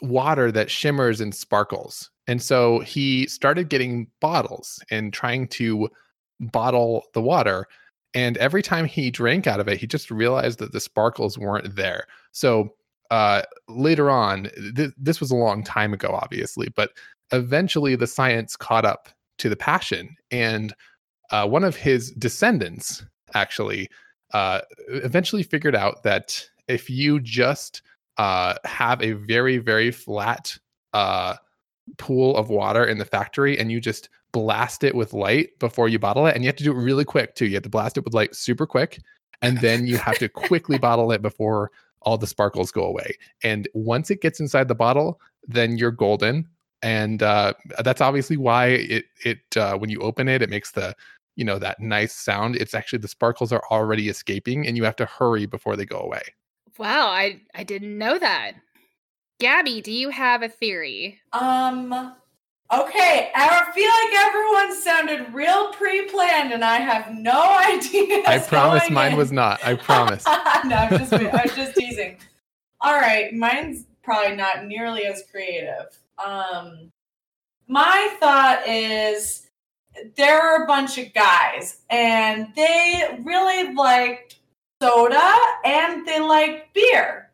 [0.00, 2.10] water that shimmers and sparkles.
[2.26, 5.88] And so he started getting bottles and trying to
[6.40, 7.66] bottle the water.
[8.14, 11.74] And every time he drank out of it, he just realized that the sparkles weren't
[11.74, 12.06] there.
[12.32, 12.74] So
[13.10, 16.92] uh, later on, th- this was a long time ago, obviously, but
[17.32, 19.08] eventually the science caught up
[19.38, 20.16] to the passion.
[20.30, 20.74] And
[21.30, 23.04] uh, one of his descendants
[23.34, 23.88] actually
[24.32, 27.82] uh, eventually figured out that if you just
[28.22, 30.56] uh, have a very, very flat
[30.92, 31.34] uh,
[31.98, 35.98] pool of water in the factory and you just blast it with light before you
[35.98, 36.36] bottle it.
[36.36, 37.46] And you have to do it really quick too.
[37.46, 39.00] You have to blast it with light super quick.
[39.42, 43.16] And then you have to quickly bottle it before all the sparkles go away.
[43.42, 46.48] And once it gets inside the bottle, then you're golden.
[46.80, 50.94] And uh, that's obviously why it it uh, when you open it, it makes the
[51.34, 52.54] you know that nice sound.
[52.54, 55.98] It's actually the sparkles are already escaping, and you have to hurry before they go
[55.98, 56.22] away.
[56.78, 58.52] Wow, I I didn't know that.
[59.40, 61.20] Gabby, do you have a theory?
[61.32, 62.14] Um.
[62.72, 68.22] Okay, I feel like everyone sounded real pre-planned, and I have no idea.
[68.26, 69.62] I promise mine was not.
[69.64, 70.24] I promise.
[70.64, 72.16] no, I'm just I'm just teasing.
[72.80, 75.98] All right, mine's probably not nearly as creative.
[76.24, 76.90] Um,
[77.68, 79.50] my thought is
[80.16, 84.36] there are a bunch of guys, and they really liked
[84.82, 85.32] soda
[85.64, 87.30] and they like beer.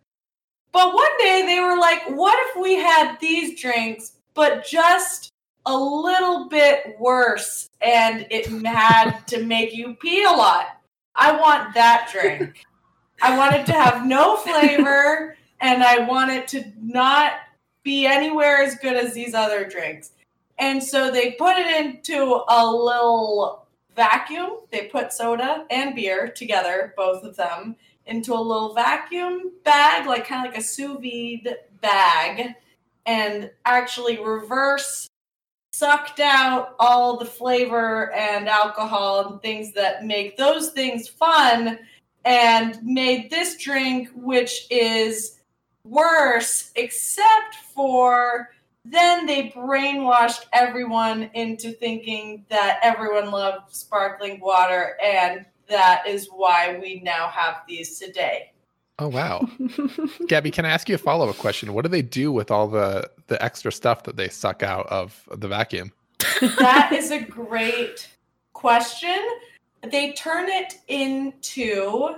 [0.71, 5.33] But one day they were like, what if we had these drinks, but just
[5.65, 10.79] a little bit worse and it had to make you pee a lot?
[11.15, 12.65] I want that drink.
[13.23, 17.33] I want it to have no flavor and I want it to not
[17.83, 20.11] be anywhere as good as these other drinks.
[20.59, 23.68] And so they put it into a little
[23.99, 24.61] vacuum.
[24.71, 30.27] They put soda and beer together, both of them, into a little vacuum bag, like
[30.27, 32.55] kind of like a sous vide bag,
[33.05, 35.09] and actually reverse
[35.73, 41.79] sucked out all the flavor and alcohol and things that make those things fun
[42.25, 45.41] and made this drink, which is
[45.85, 48.51] worse, except for
[48.91, 56.79] then they brainwashed everyone into thinking that everyone loved sparkling water, and that is why
[56.81, 58.53] we now have these today.
[58.99, 59.47] Oh wow,
[60.29, 61.73] Gabby, can I ask you a follow up question?
[61.73, 65.29] What do they do with all the the extra stuff that they suck out of
[65.31, 65.93] the vacuum?
[66.41, 68.09] That is a great
[68.55, 69.25] question.
[69.89, 72.17] They turn it into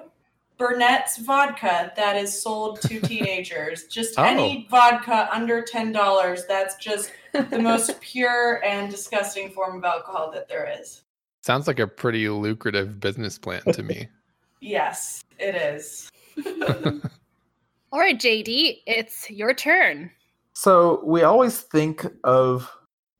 [0.61, 3.85] Burnett's vodka that is sold to teenagers.
[3.85, 4.23] Just Oh.
[4.25, 6.47] any vodka under $10.
[6.47, 11.01] That's just the most pure and disgusting form of alcohol that there is.
[11.43, 14.07] Sounds like a pretty lucrative business plan to me.
[14.63, 16.11] Yes, it is.
[16.45, 20.11] All right, JD, it's your turn.
[20.53, 22.71] So we always think of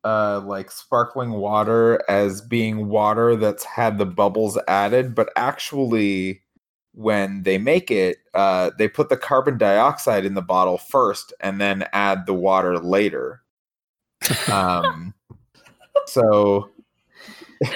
[0.05, 6.43] uh like sparkling water as being water that's had the bubbles added, but actually
[7.01, 11.61] when they make it, uh they put the carbon dioxide in the bottle first and
[11.61, 13.41] then add the water later.
[14.53, 15.15] Um
[16.07, 16.69] so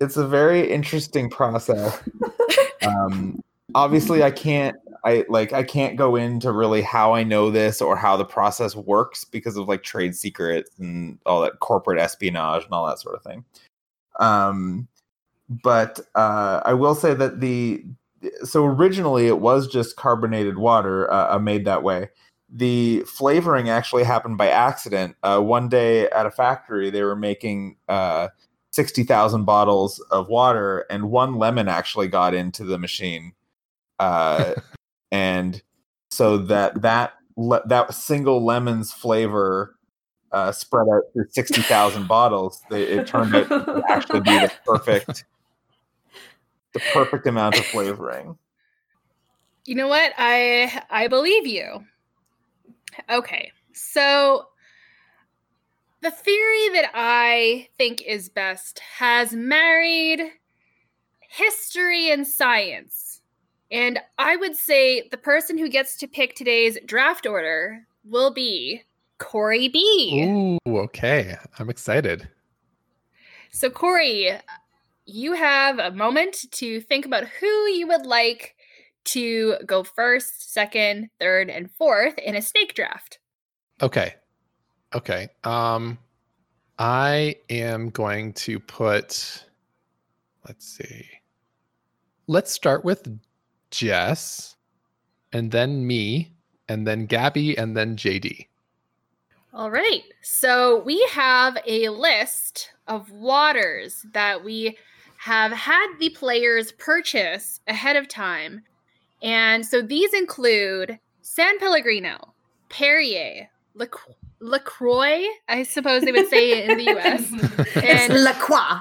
[0.00, 2.02] it's a very interesting process.
[2.84, 3.40] Um
[3.76, 7.94] obviously I can't I like I can't go into really how I know this or
[7.94, 12.72] how the process works because of like trade secrets and all that corporate espionage and
[12.72, 13.44] all that sort of thing.
[14.18, 14.88] Um
[15.48, 17.84] but uh I will say that the
[18.44, 22.10] so originally it was just carbonated water uh, uh, made that way.
[22.48, 25.16] The flavoring actually happened by accident.
[25.22, 28.28] Uh, one day at a factory, they were making uh,
[28.72, 33.34] 60,000 bottles of water, and one lemon actually got into the machine
[33.98, 34.54] uh,
[35.12, 35.62] and
[36.10, 39.76] so that that le- that single lemon's flavor
[40.32, 42.62] uh, spread out through sixty thousand bottles.
[42.70, 45.24] They, it turned out to actually be the perfect
[46.76, 48.38] the perfect amount of flavoring.
[49.68, 50.12] You know what?
[50.16, 51.84] I I believe you.
[53.10, 53.50] Okay.
[53.72, 54.46] So
[56.02, 60.20] the theory that I think is best has married
[61.18, 63.22] history and science.
[63.72, 68.82] And I would say the person who gets to pick today's draft order will be
[69.18, 70.58] Corey B.
[70.68, 71.36] Ooh, okay.
[71.58, 72.28] I'm excited.
[73.50, 74.32] So, Corey,
[75.06, 78.56] you have a moment to think about who you would like
[79.04, 83.20] to go first, second, third, and fourth in a snake draft.
[83.80, 84.14] Okay.
[84.94, 85.28] Okay.
[85.44, 85.98] Um
[86.78, 89.44] I am going to put
[90.46, 91.06] let's see.
[92.26, 93.08] Let's start with
[93.70, 94.56] Jess
[95.32, 96.32] and then me
[96.68, 98.48] and then Gabby and then JD.
[99.52, 100.02] All right.
[100.22, 104.76] So we have a list of waters that we
[105.26, 108.62] have had the players purchase ahead of time.
[109.24, 112.32] And so these include San Pellegrino,
[112.68, 113.90] Perrier, Lac-
[114.38, 117.28] LaCroix, I suppose they would say it in the US.
[117.82, 118.78] And La Croix.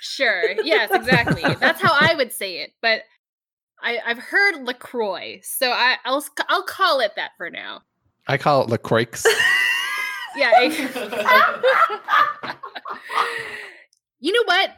[0.00, 0.52] sure.
[0.62, 1.42] Yes, exactly.
[1.58, 2.70] That's how I would say it.
[2.80, 3.02] But
[3.82, 5.40] I, I've heard LaCroix.
[5.42, 7.82] So I, I'll, I'll call it that for now.
[8.28, 9.06] I call it LaCroix.
[10.36, 10.52] Yeah.
[14.20, 14.70] you know what?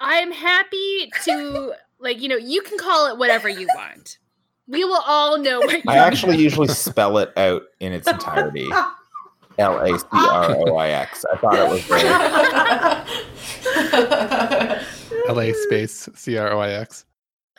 [0.00, 4.18] I'm happy to like, you know, you can call it whatever you want.
[4.66, 8.68] We will all know what you I actually usually spell it out in its entirety.
[9.58, 11.24] L A C R O I X.
[11.30, 12.08] I thought it was very
[15.50, 17.04] LA space C R O I X.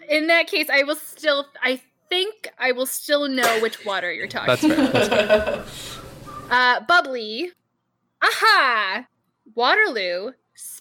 [0.10, 4.28] In that case, I will still I think I will still know which water you're
[4.28, 5.08] talking That's fair.
[5.08, 5.64] That's fair.
[6.50, 7.52] Uh bubbly.
[8.24, 9.06] Aha!
[9.56, 10.32] Waterloo,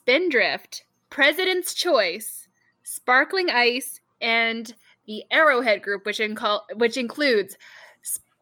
[0.02, 2.48] Spindrift, President's Choice,
[2.82, 4.74] Sparkling Ice, and
[5.06, 7.56] the Arrowhead group, which, inco- which includes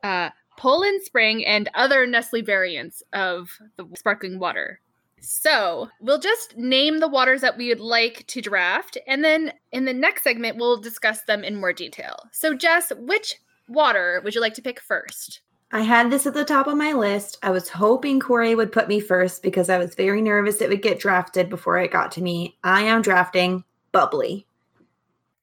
[0.03, 4.81] uh, Poland Spring and other Nestle variants of the sparkling water.
[5.21, 9.85] So we'll just name the waters that we would like to draft, and then in
[9.85, 12.17] the next segment, we'll discuss them in more detail.
[12.33, 13.37] So, Jess, which
[13.69, 15.41] water would you like to pick first?
[15.71, 17.39] I had this at the top of my list.
[17.43, 20.81] I was hoping Corey would put me first because I was very nervous it would
[20.81, 22.57] get drafted before it got to me.
[22.65, 24.47] I am drafting Bubbly.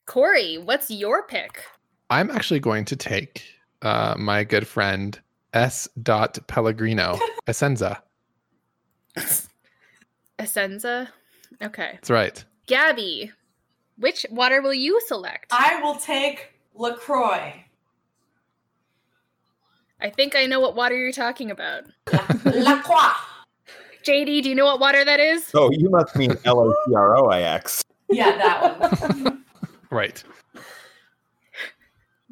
[0.07, 1.63] Corey, what's your pick?
[2.09, 3.43] I'm actually going to take
[3.83, 5.19] uh, my good friend
[5.53, 5.87] S.
[6.01, 8.01] Dot Pellegrino Essenza.
[10.39, 11.07] Essenza.
[11.61, 11.91] Okay.
[11.93, 12.43] That's right.
[12.65, 13.31] Gabby,
[13.97, 15.51] which water will you select?
[15.51, 17.64] I will take LaCroix.
[20.01, 21.83] I think I know what water you're talking about.
[22.45, 23.13] La Croix.
[24.03, 25.49] JD, do you know what water that is?
[25.55, 27.81] Oh, you must mean L O C R O I X.
[28.09, 29.43] Yeah, that one.
[29.89, 30.23] Right.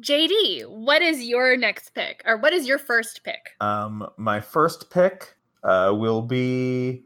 [0.02, 2.22] JD, what is your next pick?
[2.26, 3.56] Or what is your first pick?
[3.60, 7.04] Um, my first pick uh, will be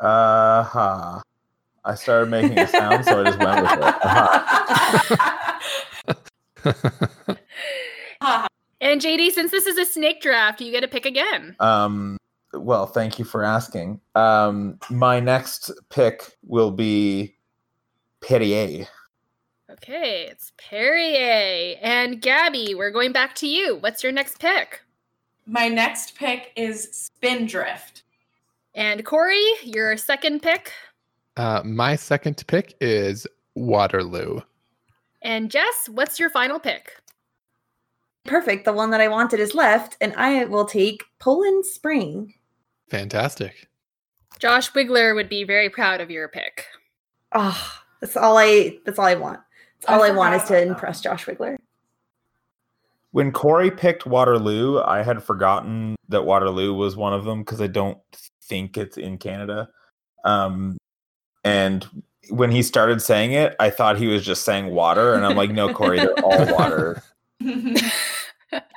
[0.00, 1.22] uh ha.
[1.84, 3.94] I started making a sound, so I just went with it.
[4.04, 5.60] Aha.
[8.94, 11.56] And JD, since this is a snake draft, you get to pick again.
[11.58, 12.16] Um,
[12.52, 14.00] well, thank you for asking.
[14.14, 17.34] Um, my next pick will be
[18.20, 18.86] Perrier.
[19.68, 21.76] Okay, it's Perrier.
[21.82, 23.78] And Gabby, we're going back to you.
[23.80, 24.82] What's your next pick?
[25.44, 28.04] My next pick is Spindrift.
[28.76, 30.70] And Corey, your second pick.
[31.36, 33.26] Uh, my second pick is
[33.56, 34.42] Waterloo.
[35.20, 36.92] And Jess, what's your final pick?
[38.24, 38.64] Perfect.
[38.64, 42.34] The one that I wanted is left, and I will take Poland Spring.
[42.88, 43.68] Fantastic.
[44.38, 46.66] Josh Wiggler would be very proud of your pick.
[47.32, 48.78] Oh, that's all I.
[48.84, 49.40] That's all I want.
[49.80, 51.56] That's all I, want is to impress Josh Wiggler.
[53.12, 57.66] When Corey picked Waterloo, I had forgotten that Waterloo was one of them because I
[57.66, 57.98] don't
[58.42, 59.68] think it's in Canada.
[60.24, 60.78] Um,
[61.44, 61.86] and
[62.30, 65.50] when he started saying it, I thought he was just saying water, and I'm like,
[65.50, 67.02] no, Corey, they're all water.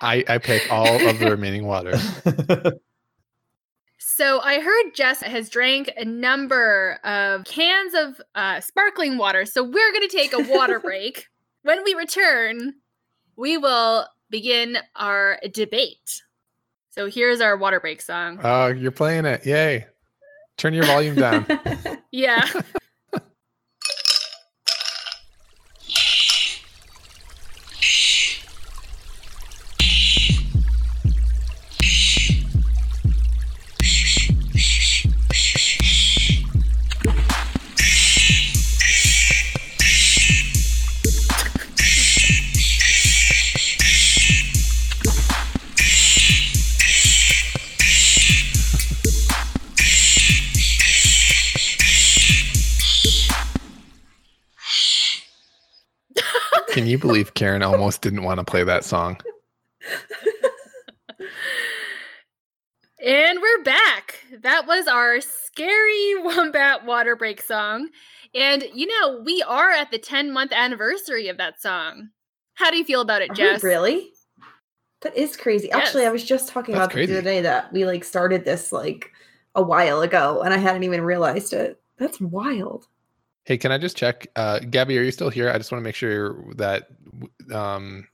[0.01, 1.93] I, I pick all of the remaining water.
[4.17, 9.45] So I heard Jess has drank a number of cans of uh, sparkling water.
[9.45, 11.28] So we're going to take a water break.
[11.61, 12.73] When we return,
[13.36, 16.23] we will begin our debate.
[16.89, 18.39] So here's our water break song.
[18.43, 19.45] Oh, you're playing it.
[19.45, 19.86] Yay.
[20.57, 21.45] Turn your volume down.
[22.11, 22.49] Yeah.
[56.97, 59.19] You believe Karen almost didn't want to play that song?
[62.99, 64.25] And we're back.
[64.41, 67.89] That was our scary wombat water break song.
[68.33, 72.09] And you know, we are at the 10 month anniversary of that song.
[72.55, 73.63] How do you feel about it, Are Jess?
[73.63, 74.09] really?
[75.01, 75.69] That is crazy.
[75.69, 78.43] Actually, I was just talking That's about this the other day that we like started
[78.43, 79.11] this like
[79.53, 81.79] a while ago and I hadn't even realized it.
[81.99, 82.87] That's wild.
[83.47, 84.27] Hey, can I just check?
[84.35, 85.49] Uh, Gabby, are you still here?
[85.49, 86.89] I just want to make sure that
[87.53, 88.05] um,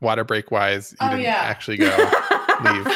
[0.00, 1.34] water break wise, you Oh, didn't yeah.
[1.34, 1.88] actually go.
[2.64, 2.86] Leave.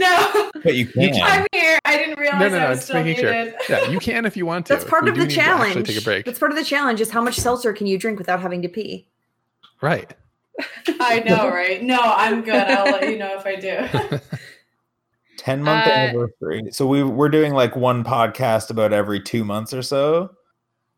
[0.00, 1.22] no, but you You can.
[1.22, 1.78] I'm here.
[1.84, 3.52] I didn't realize No, no, I was Just still making sure.
[3.68, 4.72] Yeah, you can if you want to.
[4.72, 5.86] That's part We of the need to challenge.
[5.86, 6.24] Take a break.
[6.24, 8.68] That's part of the challenge is how much seltzer can you drink without having to
[8.68, 9.06] pee?
[9.80, 10.12] Right.
[10.98, 11.80] I know, right?
[11.84, 12.54] No, I'm good.
[12.68, 14.18] I'll let you know if I do.
[15.38, 16.62] 10 month Uh, anniversary.
[16.72, 20.30] So we we're doing like one podcast about every two months or so.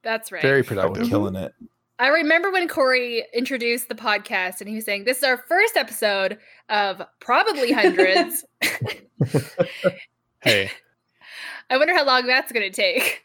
[0.03, 0.42] That's right.
[0.42, 1.09] Very we're productive.
[1.09, 1.55] killing it.
[1.98, 5.76] I remember when Corey introduced the podcast and he was saying, This is our first
[5.76, 6.38] episode
[6.70, 8.44] of probably hundreds.
[10.40, 10.70] Hey,
[11.70, 13.22] I wonder how long that's going to take.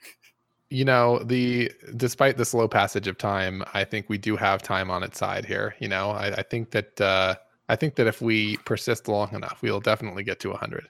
[0.70, 4.92] you know the despite the slow passage of time, I think we do have time
[4.92, 5.76] on its side here.
[5.80, 7.36] You know, I, I think that uh,
[7.70, 10.90] I think that if we persist long enough, we'll definitely get to hundred.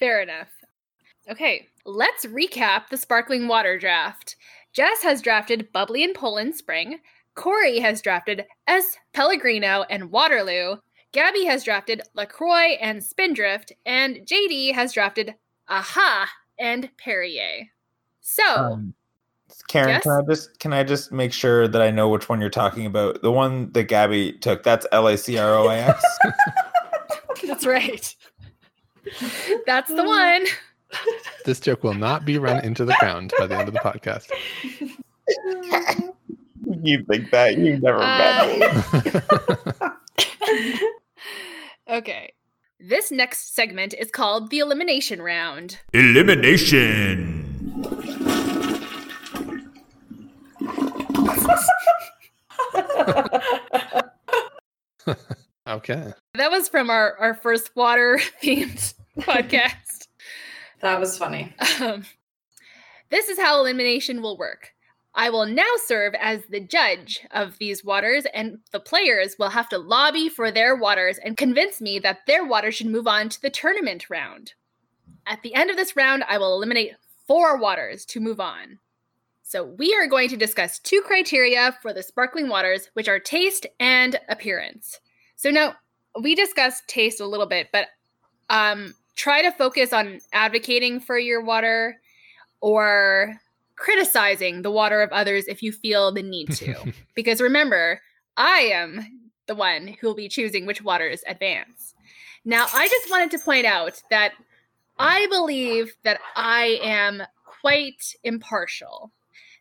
[0.00, 0.48] Fair enough.
[1.30, 4.34] Okay, let's recap the sparkling water draft.
[4.72, 7.00] Jess has drafted Bubbly and Poland Spring.
[7.34, 8.96] Corey has drafted S.
[9.12, 10.76] Pellegrino and Waterloo.
[11.12, 13.72] Gabby has drafted LaCroix and Spindrift.
[13.86, 15.34] And JD has drafted
[15.68, 17.66] Aha and Perrier.
[18.20, 18.94] So, Um,
[19.68, 20.02] Karen, Yes?
[20.04, 22.86] can I just can I just make sure that I know which one you're talking
[22.86, 23.22] about?
[23.22, 26.04] The one that Gabby took, that's L A C R O I X.
[27.46, 28.14] that's right.
[29.66, 30.44] That's the one.
[31.46, 34.30] This joke will not be run into the ground by the end of the podcast.
[36.82, 38.44] You think that you never met
[39.82, 40.78] Uh, me.
[41.88, 42.32] Okay.
[42.78, 45.78] This next segment is called the elimination round.
[45.92, 47.46] Elimination.
[55.68, 56.12] okay.
[56.34, 59.74] That was from our, our first water themed podcast.
[60.80, 61.54] That was funny.
[61.80, 62.04] Um,
[63.10, 64.72] this is how elimination will work.
[65.14, 69.68] I will now serve as the judge of these waters, and the players will have
[69.70, 73.42] to lobby for their waters and convince me that their water should move on to
[73.42, 74.54] the tournament round.
[75.26, 76.92] At the end of this round, I will eliminate
[77.26, 78.78] four waters to move on.
[79.42, 83.66] So, we are going to discuss two criteria for the sparkling waters, which are taste
[83.80, 85.00] and appearance.
[85.34, 85.74] So, now
[86.20, 87.88] we discussed taste a little bit, but
[88.48, 92.00] um, try to focus on advocating for your water
[92.60, 93.40] or
[93.76, 96.92] criticizing the water of others if you feel the need to.
[97.14, 98.00] because remember,
[98.36, 101.94] I am the one who will be choosing which waters advance.
[102.44, 104.32] Now, I just wanted to point out that
[104.98, 109.10] I believe that I am quite impartial.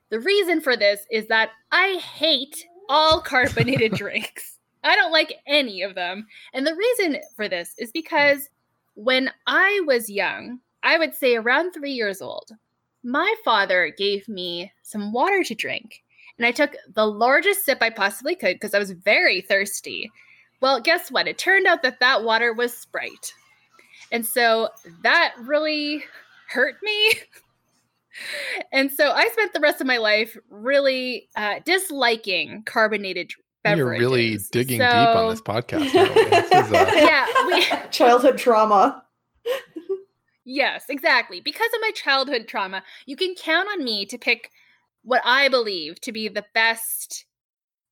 [0.09, 4.57] The reason for this is that I hate all carbonated drinks.
[4.83, 6.27] I don't like any of them.
[6.53, 8.49] And the reason for this is because
[8.99, 12.51] when I was young, I would say around three years old,
[13.01, 16.03] my father gave me some water to drink.
[16.37, 20.11] And I took the largest sip I possibly could because I was very thirsty.
[20.61, 21.29] Well, guess what?
[21.29, 23.33] It turned out that that water was Sprite.
[24.11, 24.67] And so
[25.03, 26.03] that really
[26.49, 27.13] hurt me.
[28.73, 33.31] and so I spent the rest of my life really uh, disliking carbonated
[33.63, 33.99] beverages.
[34.01, 35.91] You're really digging deep on this podcast.
[35.91, 39.03] This is, uh, Yeah, we, Childhood trauma.
[40.45, 41.41] Yes, exactly.
[41.41, 44.49] Because of my childhood trauma, you can count on me to pick
[45.03, 47.25] what I believe to be the best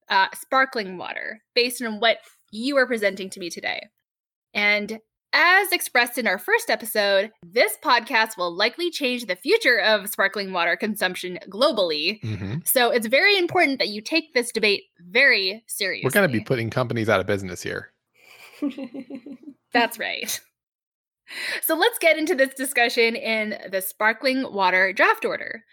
[0.09, 2.17] uh, sparkling water based on what
[2.51, 3.87] you are presenting to me today.
[4.53, 4.99] And
[5.33, 10.53] as expressed in our first episode, this podcast will likely change the future of sparkling
[10.53, 12.21] water consumption globally.
[12.21, 12.67] Mhm.
[12.67, 16.05] So it's very important that you take this debate very seriously.
[16.05, 17.91] We're going to be putting companies out of business here.
[19.73, 20.39] That's right.
[21.61, 25.65] So let's get into this discussion in the sparkling water draft order.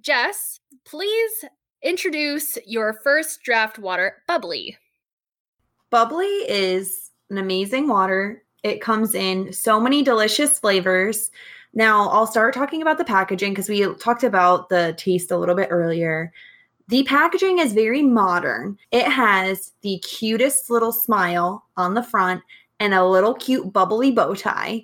[0.00, 1.44] Jess, please
[1.82, 4.76] introduce your first draft water, bubbly.
[5.90, 8.42] Bubbly is an amazing water.
[8.62, 11.30] It comes in so many delicious flavors.
[11.74, 15.54] Now, I'll start talking about the packaging because we talked about the taste a little
[15.54, 16.32] bit earlier.
[16.88, 18.78] The packaging is very modern.
[18.90, 22.42] It has the cutest little smile on the front
[22.78, 24.82] and a little cute bubbly bow tie.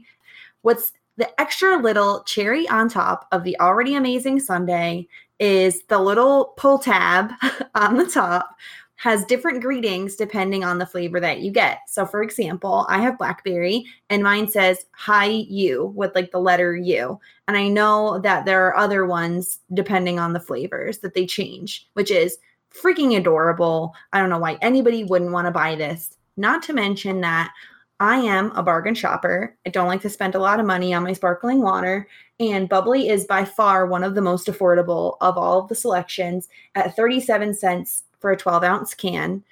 [0.62, 5.06] What's the extra little cherry on top of the already amazing sundae
[5.38, 7.30] is the little pull tab
[7.74, 8.56] on the top
[9.00, 11.78] has different greetings depending on the flavor that you get.
[11.88, 16.76] So, for example, I have blackberry and mine says hi you with like the letter
[16.76, 17.18] U.
[17.48, 21.88] And I know that there are other ones depending on the flavors that they change,
[21.94, 22.36] which is
[22.74, 23.94] freaking adorable.
[24.12, 26.18] I don't know why anybody wouldn't want to buy this.
[26.36, 27.54] Not to mention that
[28.00, 29.56] I am a bargain shopper.
[29.64, 32.06] I don't like to spend a lot of money on my sparkling water.
[32.38, 36.48] And Bubbly is by far one of the most affordable of all of the selections
[36.74, 39.42] at 37 cents for a 12 ounce can.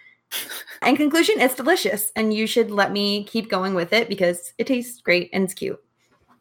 [0.87, 2.13] In conclusion, it's delicious.
[2.15, 5.55] And you should let me keep going with it because it tastes great and it's
[5.55, 5.83] cute.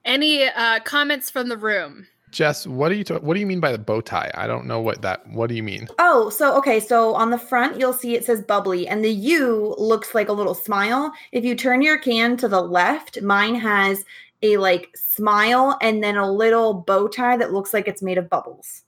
[0.05, 2.07] Any uh, comments from the room?
[2.31, 4.29] Jess, what do you ta- what do you mean by the bow tie?
[4.35, 5.27] I don't know what that.
[5.29, 5.87] What do you mean?
[5.97, 9.75] Oh, so okay, so on the front you'll see it says bubbly and the U
[9.77, 11.11] looks like a little smile.
[11.31, 14.03] If you turn your can to the left, mine has
[14.43, 18.29] a like smile and then a little bow tie that looks like it's made of
[18.29, 18.83] bubbles.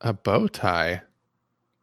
[0.00, 1.02] A bow tie.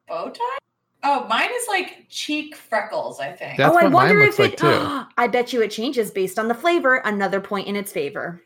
[0.08, 0.58] Bow tie?
[1.06, 3.58] Oh, mine is like cheek freckles, I think.
[3.58, 5.02] That's oh, I what mine wonder looks if like it too.
[5.18, 8.42] I bet you it changes based on the flavor, another point in its favor.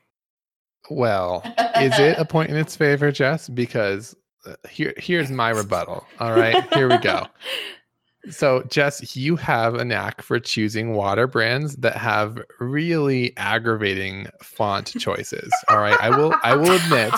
[0.90, 1.42] Well,
[1.80, 3.48] is it a point in its favor, Jess?
[3.50, 6.06] Because uh, here here's my rebuttal.
[6.20, 7.26] All right, here we go.
[8.30, 14.94] So, Jess, you have a knack for choosing water brands that have really aggravating font
[15.00, 15.50] choices.
[15.70, 17.14] All right, I will I will admit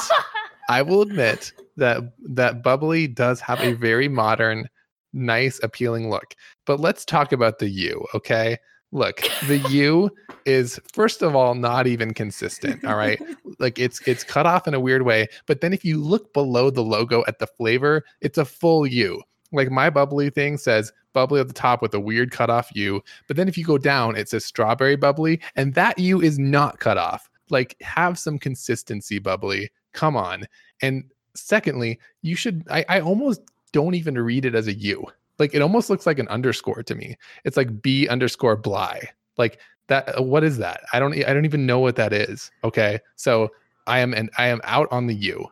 [0.70, 4.70] I will admit that that bubbly does have a very modern,
[5.14, 6.36] nice, appealing look.
[6.66, 8.58] But let's talk about the U, okay?
[8.92, 10.10] Look, the U
[10.46, 13.22] is first of all not even consistent, all right?
[13.60, 16.72] Like it's it's cut off in a weird way, but then if you look below
[16.72, 19.22] the logo at the flavor, it's a full U.
[19.52, 23.04] Like my bubbly thing says bubbly at the top with a weird cut off U,
[23.28, 26.80] but then if you go down, it says strawberry bubbly, and that U is not
[26.80, 27.30] cut off.
[27.52, 29.70] Like have some consistency, bubbly.
[29.94, 30.48] Come on.
[30.82, 31.04] And
[31.36, 33.42] secondly, you should I, I almost
[33.72, 35.06] don't even read it as a U.
[35.40, 37.18] Like it almost looks like an underscore to me.
[37.46, 39.10] It's like B underscore Bly.
[39.38, 40.18] Like that.
[40.18, 40.82] uh, What is that?
[40.94, 41.14] I don't.
[41.26, 42.52] I don't even know what that is.
[42.64, 43.50] Okay, so
[43.88, 45.48] I am and I am out on the U,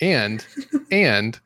[0.00, 0.44] and
[0.90, 1.40] and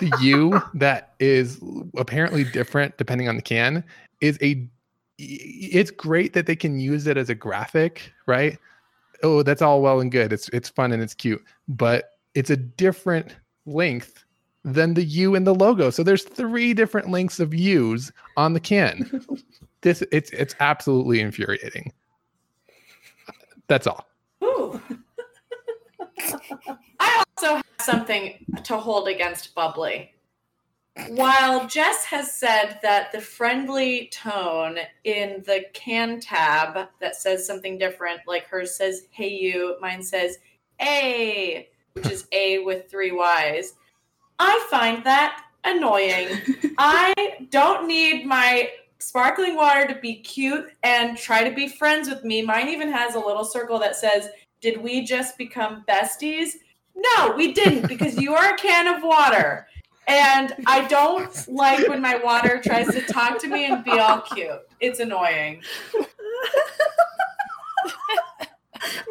[0.00, 1.60] the U that is
[1.96, 3.84] apparently different depending on the can
[4.20, 4.68] is a.
[5.18, 8.58] It's great that they can use it as a graphic, right?
[9.22, 10.32] Oh, that's all well and good.
[10.32, 14.24] It's it's fun and it's cute, but it's a different length
[14.64, 15.90] than the U in the logo.
[15.90, 19.24] So there's three different lengths of U's on the can.
[19.80, 21.92] this it's it's absolutely infuriating.
[23.68, 24.06] That's all.
[24.42, 24.80] Ooh.
[27.00, 30.12] I also have something to hold against Bubbly.
[31.08, 37.78] While Jess has said that the friendly tone in the can tab that says something
[37.78, 40.38] different, like hers says hey you, mine says
[40.80, 43.74] A, which is A with three Y's,
[44.44, 46.26] I find that annoying.
[46.76, 52.24] I don't need my sparkling water to be cute and try to be friends with
[52.24, 52.42] me.
[52.42, 54.30] Mine even has a little circle that says,
[54.60, 56.54] Did we just become besties?
[56.96, 59.68] No, we didn't because you are a can of water.
[60.08, 64.22] And I don't like when my water tries to talk to me and be all
[64.22, 64.60] cute.
[64.80, 65.62] It's annoying.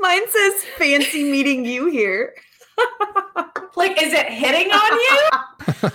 [0.01, 2.33] Mine says fancy meeting you here.
[3.77, 5.29] Like, is it hitting on you?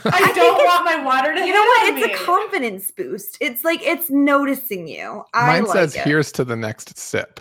[0.06, 1.92] I think don't want my water to You hit know what?
[1.92, 2.12] on It's me.
[2.14, 3.36] a confidence boost.
[3.40, 5.22] It's like it's noticing you.
[5.34, 6.02] I Mine like says it.
[6.02, 7.38] here's to the next sip,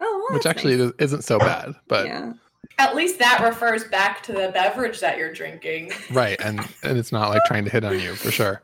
[0.00, 0.86] oh, well, which actually nice.
[0.86, 2.32] is- isn't so bad, but yeah.
[2.78, 5.90] At least that refers back to the beverage that you're drinking.
[6.12, 8.62] right, and and it's not like trying to hit on you for sure.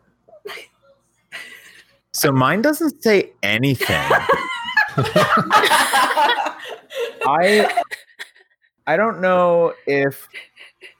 [2.12, 3.86] So mine doesn't say anything.
[7.26, 7.82] I
[8.88, 10.28] I don't know if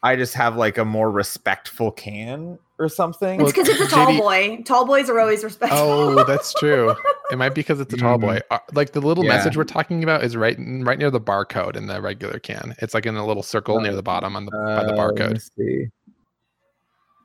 [0.03, 3.41] I just have like a more respectful can or something.
[3.41, 4.63] It's because it's a tall JD boy.
[4.67, 5.79] Tall boys are always respectful.
[5.81, 6.95] Oh, that's true.
[7.33, 8.41] It might be because it's a tall boy.
[8.51, 9.31] Uh, Like the little Yeah.
[9.31, 12.75] message we're talking about is right right near the barcode in the regular can.
[12.83, 15.15] It's like in a little circle near the bottom on the by the Uh, let
[15.15, 15.49] me barcode.
[15.57, 15.87] see.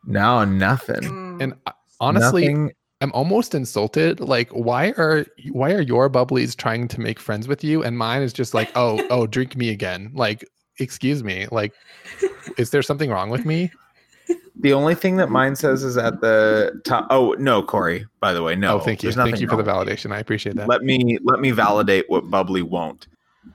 [0.05, 1.01] No, nothing.
[1.03, 1.41] Mm.
[1.43, 2.71] And uh, honestly, Nothing.
[3.01, 4.21] I'm almost insulted.
[4.21, 8.21] Like, why are why are your bubblies trying to make friends with you, and mine
[8.21, 10.09] is just like, oh, oh, drink me again.
[10.13, 10.45] Like,
[10.79, 11.47] excuse me.
[11.51, 11.73] Like,
[12.57, 13.71] is there something wrong with me?
[14.59, 17.07] The only thing that mine says is at the top.
[17.09, 18.05] Oh no, Corey.
[18.19, 18.77] By the way, no.
[18.77, 20.11] oh, thank you, thank you for the validation.
[20.13, 20.67] I appreciate that.
[20.69, 23.07] Let me let me validate what bubbly won't.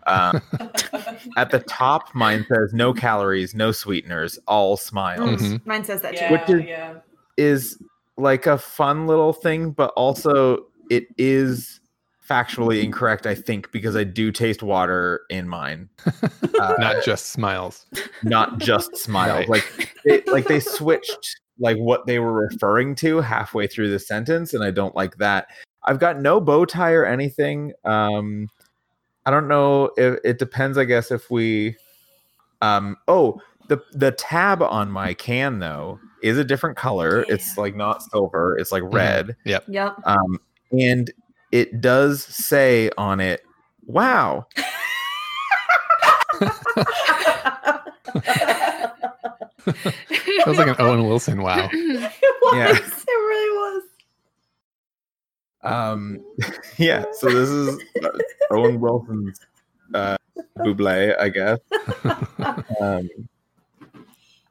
[0.07, 0.43] Um,
[1.37, 5.41] at the top, mine says no calories, no sweeteners, all smiles.
[5.41, 5.65] Mhm.
[5.67, 6.25] Mine says that too.
[6.25, 6.95] yeah, Which is- yeah.
[7.39, 7.81] Is
[8.17, 11.79] like a fun little thing, but also it is
[12.29, 13.27] factually incorrect.
[13.27, 15.89] I think because I do taste water in mine,
[16.61, 17.87] uh, Not just smiles.
[18.23, 19.49] not just smiles.
[19.49, 19.49] Right.
[19.49, 24.55] Like they, like they switched like what they were referring to halfway through the sentence,
[24.55, 25.49] and I don't like that.
[25.85, 27.73] I've got no bow tie or anything.
[27.85, 28.49] Um,
[29.27, 30.79] I don't know if it depends.
[30.79, 31.77] I guess if we,
[32.63, 37.25] um, oh, the the tab on my can though is a different color.
[37.29, 38.57] It's like not silver.
[38.59, 39.37] It's like red.
[39.45, 39.61] Yeah.
[39.69, 39.97] Yep.
[40.05, 40.39] Um,
[40.73, 41.11] and
[41.53, 43.43] it does say on it,
[43.87, 44.47] "Wow."
[50.45, 51.43] Feels like an Owen Wilson.
[51.43, 51.69] Wow.
[51.73, 52.55] it was.
[52.55, 52.77] Yeah.
[52.77, 53.83] It really was.
[55.63, 56.25] Um,
[56.77, 57.05] yeah.
[57.13, 58.09] So this is uh,
[58.51, 59.41] Owen Wilson's
[59.95, 60.17] uh,
[60.57, 61.59] Bubbly, I guess.
[62.81, 63.09] Um,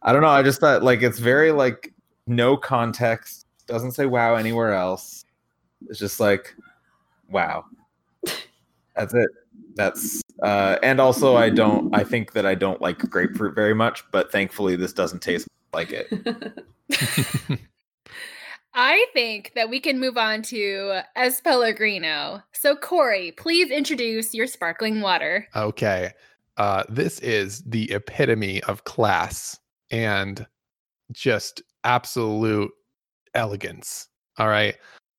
[0.02, 0.28] I don't know.
[0.28, 1.94] I just thought like it's very like
[2.28, 3.46] no context.
[3.68, 5.24] Doesn't say wow anywhere else.
[5.88, 6.54] It's just like
[7.30, 7.66] wow.
[8.96, 9.30] That's it.
[9.76, 11.94] That's uh, and also I don't.
[11.96, 15.92] I think that I don't like grapefruit very much, but thankfully this doesn't taste like
[15.92, 16.12] it.
[18.80, 22.44] I think that we can move on to Es Pellegrino.
[22.52, 25.48] So, Corey, please introduce your sparkling water.
[25.56, 26.12] Okay.
[26.58, 29.60] Uh, this is the epitome of class
[29.90, 30.46] and
[31.12, 32.72] just absolute
[33.34, 34.10] elegance.
[34.38, 34.76] All right.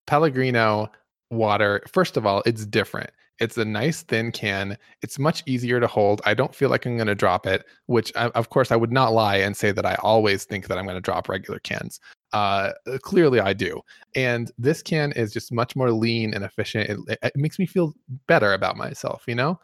[0.06, 0.88] Pellegrino
[1.31, 3.11] water, first of all, it's different.
[3.39, 4.76] It's a nice thin can.
[5.01, 6.20] It's much easier to hold.
[6.24, 8.91] I don't feel like I'm going to drop it, which I, of course I would
[8.91, 12.01] not lie and say that I always think that I'm going to drop regular cans.
[12.33, 12.72] Uh,
[13.03, 13.81] clearly I do.
[14.16, 16.91] And this can is just much more lean and efficient.
[16.91, 17.95] It, it makes me feel
[18.26, 19.61] better about myself, you know?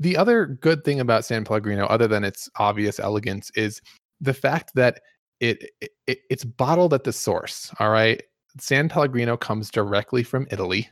[0.00, 3.80] The other good thing about San Pellegrino, other than its obvious elegance, is
[4.20, 5.00] the fact that
[5.38, 7.72] it, it it's bottled at the source.
[7.78, 8.20] All right,
[8.58, 10.88] San Pellegrino comes directly from Italy,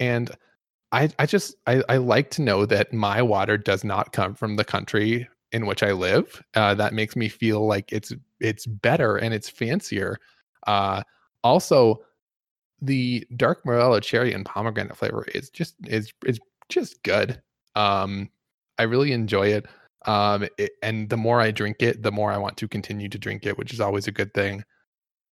[0.00, 0.30] and
[0.92, 4.56] I I just I, I like to know that my water does not come from
[4.56, 6.42] the country in which I live.
[6.54, 10.18] Uh, that makes me feel like it's it's better and it's fancier.
[10.66, 11.02] Uh,
[11.44, 12.00] also,
[12.80, 17.40] the dark morello cherry and pomegranate flavor is just is is just good.
[17.76, 18.30] Um,
[18.78, 19.66] I really enjoy it.
[20.06, 23.18] Um, it, and the more I drink it, the more I want to continue to
[23.18, 24.64] drink it, which is always a good thing.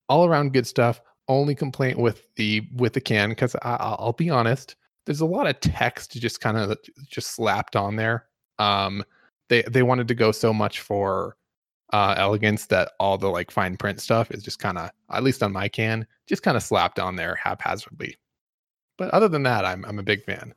[0.08, 1.00] All around good stuff.
[1.30, 4.74] Only complaint with the with the can because I'll be honest,
[5.06, 6.76] there's a lot of text just kind of
[7.08, 8.26] just slapped on there.
[8.58, 9.04] Um,
[9.48, 11.36] they they wanted to go so much for
[11.92, 15.40] uh, elegance that all the like fine print stuff is just kind of, at least
[15.44, 18.16] on my can, just kind of slapped on there haphazardly.
[18.98, 20.52] But other than that, I'm I'm a big fan.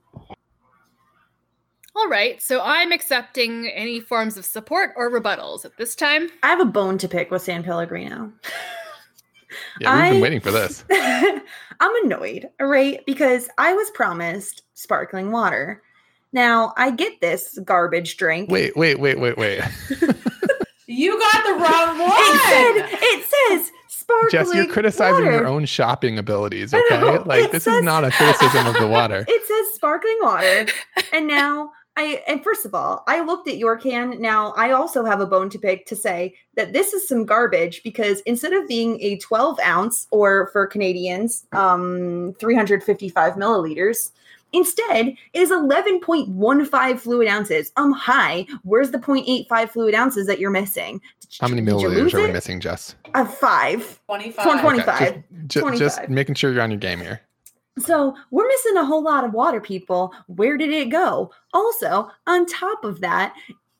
[1.95, 6.29] All right, so I'm accepting any forms of support or rebuttals at this time.
[6.41, 8.33] I have a bone to pick with San Pellegrino.
[9.79, 10.83] Yeah, we've been waiting for this.
[10.91, 12.99] I'm annoyed, right?
[13.05, 15.81] Because I was promised sparkling water.
[16.31, 18.49] Now I get this garbage drink.
[18.49, 19.61] Wait, wait, wait, wait, wait.
[20.85, 22.89] You got the wrong It one.
[22.89, 24.29] said it says sparkling.
[24.31, 27.17] Jess, you're criticizing your own shopping abilities, okay?
[27.19, 29.23] like it this says- is not a criticism of the water.
[29.27, 30.65] It says sparkling water,
[31.13, 34.19] and now I and first of all, I looked at your can.
[34.21, 37.83] Now I also have a bone to pick to say that this is some garbage
[37.83, 44.11] because instead of being a 12 ounce or for Canadians, um, 355 milliliters.
[44.55, 47.71] Instead, it is 11.15 fluid ounces.
[47.75, 48.45] Um, hi.
[48.61, 51.01] Where's the 0.85 fluid ounces that you're missing?
[51.21, 52.33] Did How many milliliters are we it?
[52.33, 52.93] missing, Jess?
[53.15, 53.99] Uh, five.
[54.05, 54.43] 25.
[54.45, 55.23] Twenty- twenty- Okay, 25.
[55.47, 57.21] Just, ju- just making sure you're on your game here.
[57.79, 60.13] So we're missing a whole lot of water, people.
[60.27, 61.31] Where did it go?
[61.53, 63.33] Also, on top of that,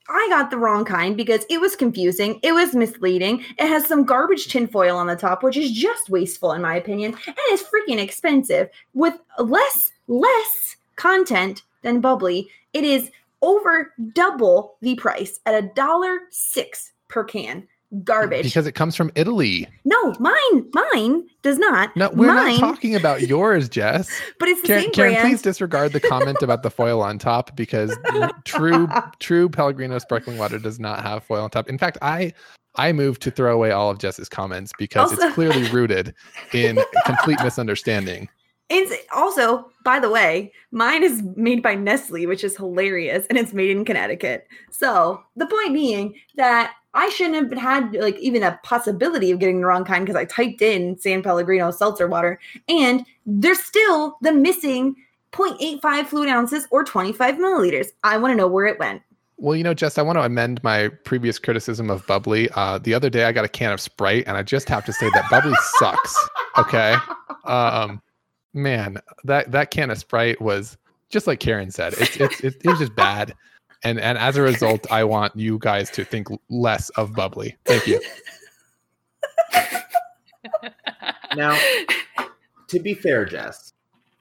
[0.09, 2.39] I got the wrong kind because it was confusing.
[2.43, 3.45] It was misleading.
[3.57, 7.13] It has some garbage tinfoil on the top, which is just wasteful, in my opinion,
[7.25, 8.69] and it's freaking expensive.
[8.93, 16.19] With less, less content than bubbly, it is over double the price at a dollar
[16.31, 17.67] six per can.
[18.03, 18.43] Garbage.
[18.43, 19.67] Because it comes from Italy.
[19.85, 21.95] no, mine, mine does not.
[21.95, 24.09] No, we're mine, not talking about yours, Jess.
[24.39, 27.55] but it's the Karen, same Karen please disregard the comment about the foil on top
[27.55, 27.95] because
[28.45, 28.87] true
[29.19, 31.69] true Pellegrino sparkling water does not have foil on top.
[31.69, 32.33] In fact, I
[32.75, 36.15] I moved to throw away all of Jess's comments because Also- it's clearly rooted
[36.53, 38.27] in complete misunderstanding.
[38.73, 43.53] It's also, by the way, mine is made by Nestle, which is hilarious, and it's
[43.53, 44.47] made in Connecticut.
[44.71, 49.61] So the point being that I shouldn't have had like even a possibility of getting
[49.61, 54.31] the wrong kind because I typed in San Pellegrino seltzer water, and there's still the
[54.31, 54.95] missing
[55.33, 57.87] 0.85 fluid ounces or 25 milliliters.
[58.03, 59.03] I want to know where it went.
[59.37, 62.49] Well, you know, Jess, I want to amend my previous criticism of bubbly.
[62.55, 64.93] Uh, the other day, I got a can of Sprite, and I just have to
[64.93, 66.29] say that bubbly sucks.
[66.57, 66.95] Okay,
[67.45, 68.01] um,
[68.53, 70.77] man, that that can of Sprite was
[71.09, 71.93] just like Karen said.
[71.97, 73.33] It's it's it, it was just bad,
[73.83, 77.55] and and as a result, I want you guys to think less of bubbly.
[77.65, 78.01] Thank you.
[81.35, 81.57] Now,
[82.67, 83.73] to be fair, Jess,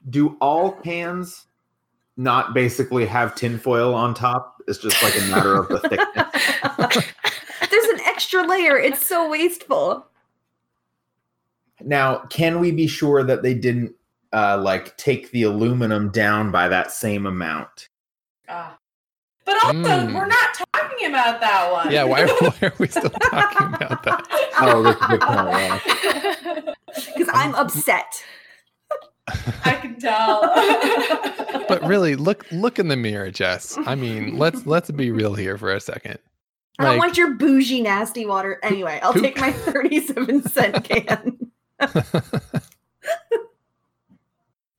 [0.09, 1.47] do all cans
[2.17, 4.63] not basically have tinfoil on top?
[4.67, 7.05] It's just like a matter of the thickness.
[7.71, 8.79] There's an extra layer.
[8.79, 10.07] It's so wasteful.
[11.81, 13.95] Now, can we be sure that they didn't
[14.33, 17.89] uh, like take the aluminum down by that same amount?
[18.49, 18.77] Ah.
[19.45, 20.15] But also, Mm.
[20.15, 21.91] we're not talking about that one.
[21.91, 24.27] Yeah, why, why are we still talking about that?
[24.61, 26.75] Oh, that's a good point, yeah.
[27.17, 28.23] Because I'm upset.
[29.65, 30.43] I can tell.
[31.69, 33.79] But really, look look in the mirror, Jess.
[33.87, 36.19] I mean, let's let's be real here for a second.
[36.79, 38.59] I don't want your bougie nasty water.
[38.63, 41.51] Anyway, I'll Who- take my 37 cent can.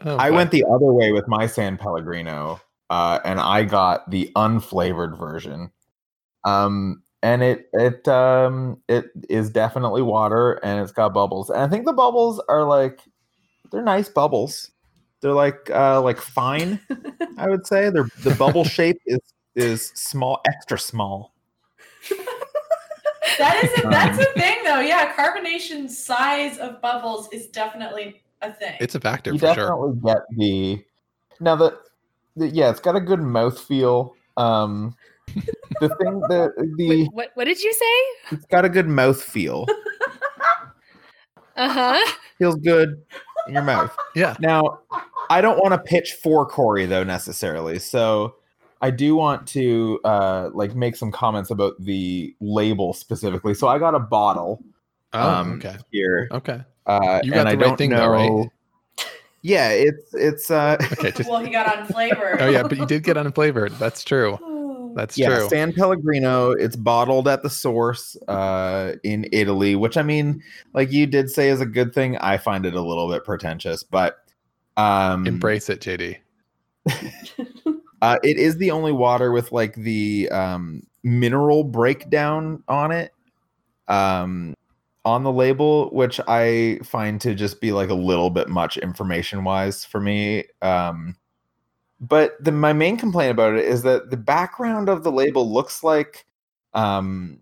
[0.06, 0.36] Oh, I boy.
[0.38, 5.72] went the other way with my San Pellegrino, uh, and I got the unflavored version.
[6.44, 11.50] Um, and it it um it is definitely water, and it's got bubbles.
[11.50, 13.00] And I think the bubbles are like
[13.72, 14.72] they're nice bubbles.
[15.22, 16.82] They're like uh like fine.
[17.38, 19.20] I would say they're the bubble shape is
[19.56, 21.34] is small, extra small.
[23.38, 24.80] that is a, that's Um, a thing, though.
[24.82, 28.76] Yeah, carbonation size of bubbles is definitely a thing.
[28.80, 29.70] It's a factor you for sure.
[29.70, 30.86] definitely get the
[31.40, 31.74] now that
[32.36, 34.96] the yeah it's got a good mouth feel um
[35.80, 38.36] the thing that the Wait, what what did you say?
[38.36, 39.66] it's got a good mouth feel
[41.56, 42.14] Uh-huh.
[42.40, 43.02] feels good
[43.48, 44.36] in your mouth Yeah.
[44.40, 44.80] now
[45.30, 48.36] i don't want to pitch for corey though necessarily so
[48.82, 53.78] i do want to uh like make some comments about the label specifically so i
[53.78, 54.64] got a bottle
[55.14, 55.78] Oh, um okay.
[55.92, 56.62] here Okay.
[56.86, 58.50] Uh You got and the i right don't thing know though, right?
[59.42, 61.12] yeah it's it's uh Okay.
[61.12, 62.38] Just well, he got on flavor.
[62.42, 63.78] oh yeah, but you did get unflavored.
[63.78, 64.40] That's true.
[64.96, 65.50] That's yeah, true.
[65.50, 66.52] San Pellegrino.
[66.52, 71.50] It's bottled at the source uh, in Italy, which I mean, like you did say,
[71.50, 72.16] is a good thing.
[72.18, 74.20] I find it a little bit pretentious, but
[74.78, 76.18] um, Embrace it, JD.
[78.04, 83.14] Uh, it is the only water with like the um, mineral breakdown on it,
[83.88, 84.54] um,
[85.06, 89.44] on the label, which I find to just be like a little bit much information
[89.44, 90.46] wise for me.
[90.62, 91.18] Um,
[92.00, 95.84] but the my main complaint about it is that the background of the label looks
[95.84, 96.26] like
[96.74, 97.40] um,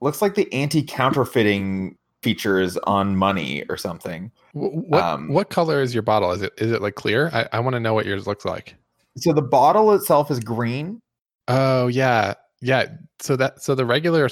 [0.00, 4.30] looks like the anti counterfeiting features on money or something.
[4.52, 6.32] What Um, what color is your bottle?
[6.32, 7.30] Is it is it like clear?
[7.32, 8.76] I, I want to know what yours looks like.
[9.16, 11.00] So the bottle itself is green.
[11.48, 12.86] Oh yeah, yeah.
[13.20, 14.28] So that so the regular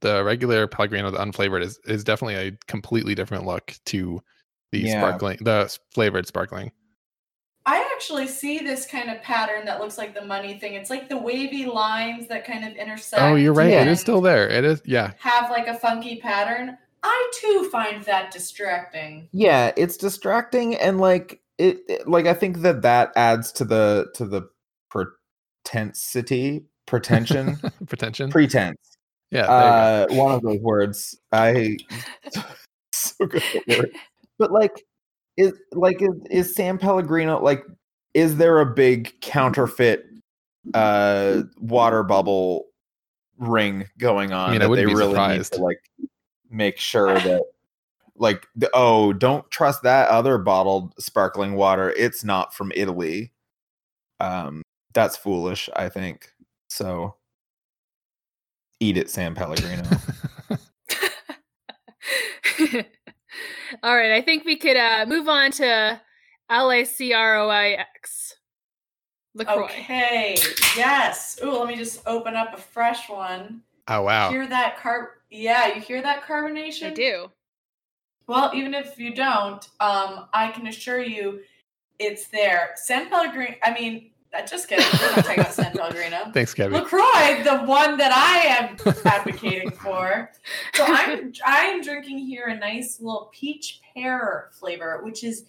[0.00, 4.20] the regular Pellegrino, the unflavored, is is definitely a completely different look to
[4.72, 5.00] the Yeah.
[5.00, 6.72] sparkling, the flavored sparkling.
[7.68, 10.74] I actually see this kind of pattern that looks like the money thing.
[10.74, 13.20] It's like the wavy lines that kind of intersect.
[13.20, 13.70] Oh, you're right.
[13.72, 14.48] it is still there.
[14.48, 14.80] It is.
[14.84, 15.12] Yeah.
[15.18, 16.78] Have like a funky pattern.
[17.02, 19.28] I too find that distracting.
[19.32, 24.08] yeah it's distracting and like it, it- like i think that that adds to the
[24.14, 24.42] to the
[25.64, 27.56] pretensity pretension
[27.86, 28.30] Pretension.
[28.30, 28.96] pretense
[29.30, 29.46] yeah.
[29.46, 30.14] there you go.
[30.14, 31.76] uh one of those words i
[32.92, 33.90] so good word.
[34.38, 34.84] but like
[35.36, 37.62] is like is, is san pellegrino like
[38.14, 40.06] is there a big counterfeit
[40.74, 42.66] uh water bubble
[43.38, 45.52] ring going on I mean, that they really surprised.
[45.52, 45.80] need to like
[46.50, 47.42] make sure that
[48.16, 53.32] like the, oh don't trust that other bottled sparkling water it's not from italy
[54.20, 54.62] um
[54.94, 56.30] that's foolish i think
[56.76, 57.14] so
[58.80, 59.82] eat it san pellegrino
[63.82, 66.00] All right, I think we could uh, move on to
[66.48, 68.34] L A C R O I X.
[69.34, 69.64] LaCroix.
[69.64, 70.36] Okay.
[70.76, 71.38] Yes.
[71.44, 73.62] Ooh, let me just open up a fresh one.
[73.88, 74.30] oh wow.
[74.30, 76.92] Hear that car Yeah, you hear that carbonation?
[76.92, 77.30] I do.
[78.26, 81.40] Well, even if you don't, um, I can assure you
[81.98, 82.70] it's there.
[82.76, 84.84] San Pellegrino, I mean, uh, just kidding.
[85.00, 86.30] We're not talking about San Pellegrino.
[86.34, 86.80] Thanks, Kevin.
[86.80, 90.30] LaCroix, the one that I am advocating for.
[90.74, 95.44] So I'm I'm drinking here a nice little peach pear flavor, which is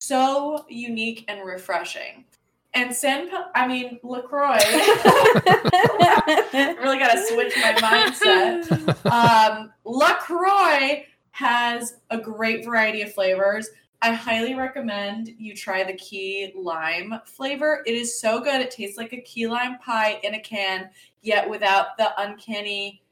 [0.00, 2.24] so unique and refreshing.
[2.74, 4.58] And San, I mean LaCroix.
[6.82, 9.06] really got to switch my mindset.
[9.10, 13.68] Um, LaCroix has a great variety of flavors.
[14.02, 17.82] I highly recommend you try the key lime flavor.
[17.86, 18.60] It is so good.
[18.60, 20.90] It tastes like a key lime pie in a can,
[21.22, 23.02] yet without the uncanny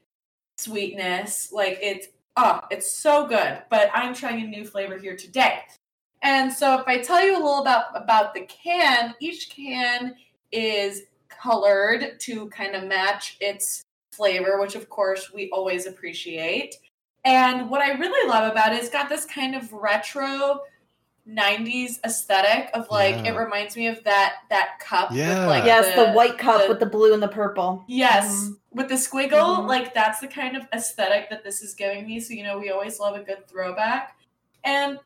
[0.57, 1.51] sweetness.
[1.51, 2.07] Like it's
[2.37, 3.63] oh, it's so good.
[3.69, 5.59] But I'm trying a new flavor here today.
[6.21, 10.15] And so if I tell you a little about about the can, each can
[10.51, 16.75] is colored to kind of match its flavor, which of course we always appreciate.
[17.25, 20.61] And what I really love about it's got this kind of retro
[21.27, 23.33] 90s aesthetic of like Yeah.
[23.33, 25.39] it reminds me of that that cup Yeah.
[25.39, 27.83] with like yes, the, white cup the- with the blue and the purple.
[27.87, 28.57] Yes, Mhm.
[28.71, 29.67] with the squiggle, Mhm.
[29.67, 32.19] like that's the kind of aesthetic that this is giving me.
[32.19, 34.15] So, you know, we always love a good throwback.
[34.63, 34.99] And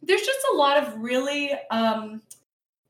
[0.00, 2.22] there's just a lot of really um,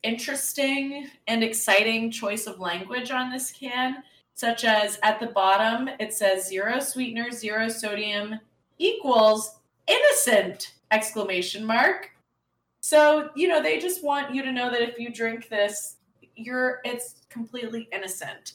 [0.02, 4.02] interesting and exciting choice of language on this can,
[4.34, 8.38] such as at the bottom, it says zero sweetener, zero sodium
[8.78, 9.56] equals
[9.86, 12.10] innocent exclamation mark.
[12.88, 15.96] So, you know, they just want you to know that if you drink this,
[16.36, 18.54] you're it's completely innocent.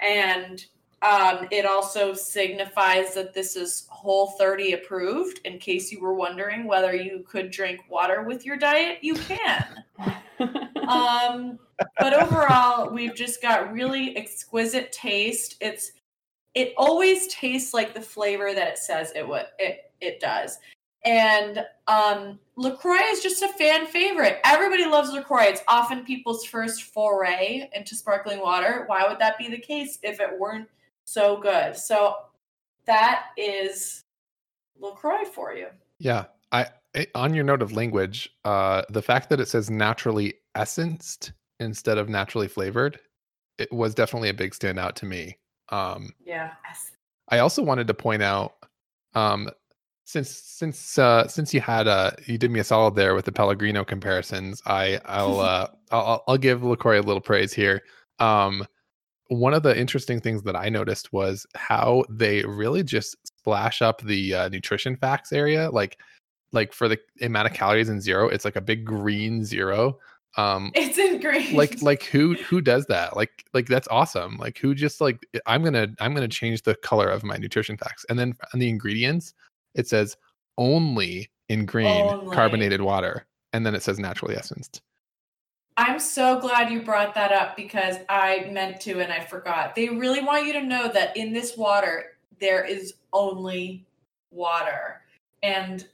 [0.00, 0.64] And
[1.02, 6.66] um, it also signifies that this is whole 30 approved in case you were wondering
[6.66, 9.84] whether you could drink water with your diet you can.
[10.88, 11.58] Um,
[11.98, 15.56] but overall we've just got really exquisite taste.
[15.60, 15.92] It's
[16.54, 20.58] it always tastes like the flavor that it says it would it it does.
[21.04, 24.40] And um, LaCroix is just a fan favorite.
[24.44, 25.44] Everybody loves LaCroix.
[25.44, 28.82] It's often people's first foray into sparkling water.
[28.88, 30.68] Why would that be the case if it weren't
[31.04, 31.76] so good?
[31.76, 32.16] So
[32.84, 34.02] that is
[34.80, 35.68] LaCroix for you.
[36.00, 36.24] Yeah.
[36.50, 36.66] I
[37.14, 42.08] on your note of language, uh the fact that it says naturally essenced instead of
[42.08, 42.98] naturally flavored,
[43.58, 45.38] it was definitely a big standout to me.
[45.68, 46.54] Um Yeah.
[47.28, 48.56] I also wanted to point out
[49.14, 49.48] um
[50.08, 53.32] since since uh since you had uh you did me a solid there with the
[53.32, 57.82] Pellegrino comparisons, I I'll uh I'll I'll- give LaCroix a little praise here.
[58.18, 58.66] Um
[59.26, 64.00] one of the interesting things that I noticed was how they really just splash up
[64.00, 65.68] the uh, nutrition facts area.
[65.70, 65.98] Like,
[66.52, 69.98] like for the amount of calories in zero, it's like a big green zero.
[70.38, 71.54] Um, It's in green.
[71.54, 73.16] like, like who who does that?
[73.16, 74.38] Like, like that's awesome.
[74.38, 78.06] Like, who just like I'm gonna I'm gonna change the color of my nutrition facts,
[78.08, 79.34] and then on the ingredients,
[79.74, 80.16] it says
[80.56, 82.34] only in green Only.
[82.34, 84.82] carbonated water, and then it says naturally essenced.
[85.76, 89.76] I'm so glad you brought that up because I meant to and I forgot.
[89.76, 93.86] They really want you to know that in this water, there is only
[94.32, 95.02] water.
[95.44, 95.86] And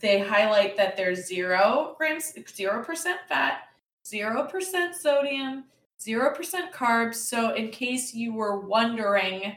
[0.00, 3.64] they highlight that there's zero grams, 0% fat,
[4.04, 5.64] 0% sodium,
[6.00, 7.16] 0% carbs.
[7.16, 9.56] So, in case you were wondering,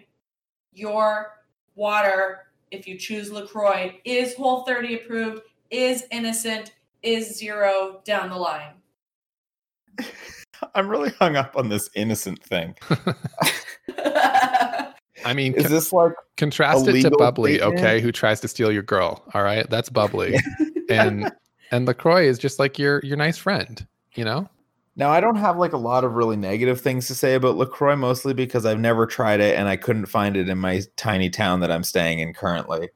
[0.74, 1.38] your
[1.76, 8.36] water, if you choose LaCroix, is Whole 30 approved, is innocent, is zero down the
[8.38, 8.74] line.
[10.76, 12.76] I'm really hung up on this innocent thing.
[15.24, 17.80] I mean, Is con- this like contrast it to bubbly, statement?
[17.80, 18.02] okay?
[18.02, 19.24] Who tries to steal your girl?
[19.34, 20.36] All right, that's bubbly,
[20.90, 21.32] and
[21.72, 24.50] and Lacroix is just like your your nice friend, you know.
[24.96, 27.96] Now I don't have like a lot of really negative things to say about LaCroix
[27.96, 31.62] mostly because I've never tried it and I couldn't find it in my tiny town
[31.62, 32.90] that I'm staying in currently.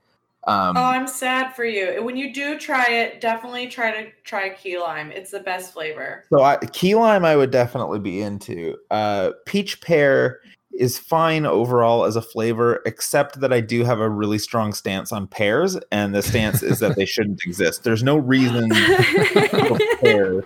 [0.46, 2.04] Um Oh, I'm sad for you.
[2.04, 5.12] When you do try it, definitely try to try key lime.
[5.12, 6.26] It's the best flavor.
[6.30, 8.78] so I, key lime I would definitely be into.
[8.92, 10.42] Uh peach pear
[10.78, 15.14] is fine overall as a flavor except that I do have a really strong stance
[15.14, 17.86] on pears and the stance is that they shouldn't exist.
[17.86, 18.70] There's no reason
[19.32, 20.44] for pear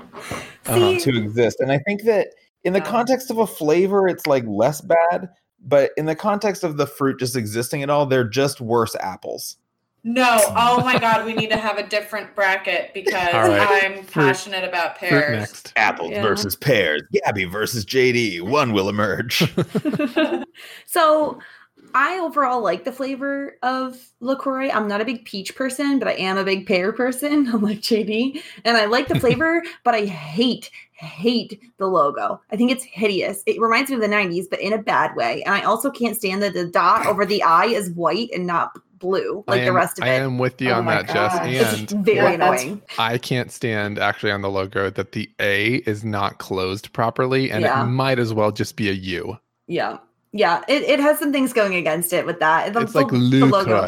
[0.70, 1.00] Uh-huh.
[1.00, 1.60] See, to exist.
[1.60, 2.30] And I think that
[2.64, 2.86] in the Yeah.
[2.86, 5.30] context of a flavor, it's like less bad.
[5.62, 9.58] But in the context of the fruit just existing at all, they're just worse apples.
[10.06, 13.84] No, oh my god, we need to have a different bracket because All right.
[13.84, 15.40] I'm Fruit- passionate about Fruit pears.
[15.40, 15.74] next.
[15.76, 16.22] Apples Yeah.
[16.22, 17.02] versus pears.
[17.12, 18.40] Gabby versus JD.
[18.40, 19.54] One will emerge.
[20.86, 21.40] so
[21.94, 24.70] I overall like the flavor of LaCroix.
[24.70, 27.48] I'm not a big peach person, but I am a big pear person.
[27.54, 28.42] I'm like JD.
[28.66, 32.42] And I like the flavor, but I hate, hate the logo.
[32.52, 33.44] I think it's hideous.
[33.46, 35.44] It reminds me of the 90s, but in a bad way.
[35.44, 38.72] And I also can't stand that the dot over the eye is white and not
[39.00, 40.10] blue like I the rest of it.
[40.10, 41.34] I am with you Oh on that, Jess.
[41.34, 41.82] gosh.
[41.84, 42.82] It's very annoying.
[42.98, 47.62] I can't stand actually on the logo that the A is not closed properly, and
[47.62, 47.82] Yeah.
[47.84, 49.38] it might as well just be a U.
[49.68, 50.00] Yeah.
[50.32, 50.64] Yeah.
[50.68, 52.74] It, it has some things going against it with that.
[52.74, 53.82] The- it's like the- the logo.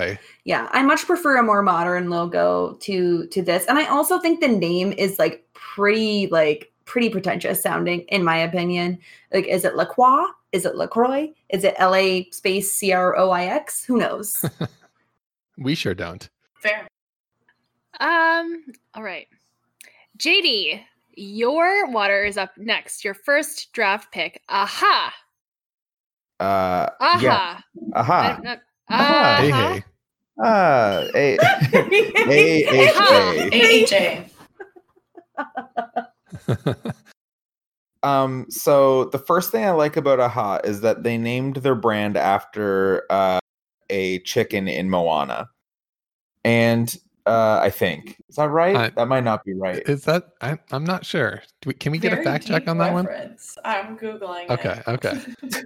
[0.43, 4.39] Yeah, I much prefer a more modern logo to to this, and I also think
[4.39, 8.97] the name is like pretty like pretty pretentious sounding in my opinion.
[9.31, 10.25] Like, is it Lacroix?
[10.51, 11.31] Is it Lacroix?
[11.49, 13.85] Is it L A space C R O I X?
[13.85, 14.43] Who knows?
[15.57, 16.27] We sure don't.
[16.59, 16.87] Fair.
[17.99, 18.63] Um,
[18.95, 19.27] all right.
[20.17, 20.81] JD,
[21.13, 23.03] your water is up next.
[23.03, 24.41] Your first draft pick.
[24.49, 25.13] Aha.
[26.41, 27.17] Uh, Aha.
[27.21, 27.59] yeah.
[27.93, 28.33] Aha.
[28.33, 28.55] don't know.
[28.89, 29.37] Aha.
[29.39, 29.73] Hey, Uh-huh.
[29.73, 29.83] hey.
[30.43, 31.37] Ah, A
[32.29, 32.65] A
[33.85, 34.25] H A.
[35.37, 36.75] AHA.
[38.03, 42.17] Um, so the first thing I like about Aha is that they named their brand
[42.17, 43.37] after uh,
[43.91, 45.47] a chicken in Moana,
[46.43, 48.75] and uh, I think is that right?
[48.75, 49.83] I- that might not be right.
[49.87, 50.29] Is that?
[50.41, 51.43] I, I'm not sure.
[51.61, 53.05] Do we, can we get a fact check on that one?
[53.63, 54.49] I'm googling.
[54.49, 54.87] Okay, it.
[54.87, 55.21] okay.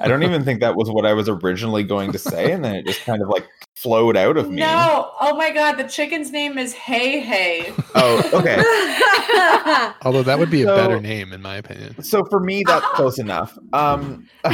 [0.00, 2.74] I don't even think that was what I was originally going to say, and then
[2.74, 3.46] it just kind of like
[3.76, 4.56] flowed out of me.
[4.56, 5.12] No!
[5.20, 7.72] Oh my god, the chicken's name is Heihei.
[7.94, 8.56] Oh, okay.
[10.02, 12.02] Although that would be a better name, in my opinion.
[12.02, 13.56] So for me, that's close enough.
[13.72, 14.28] Um,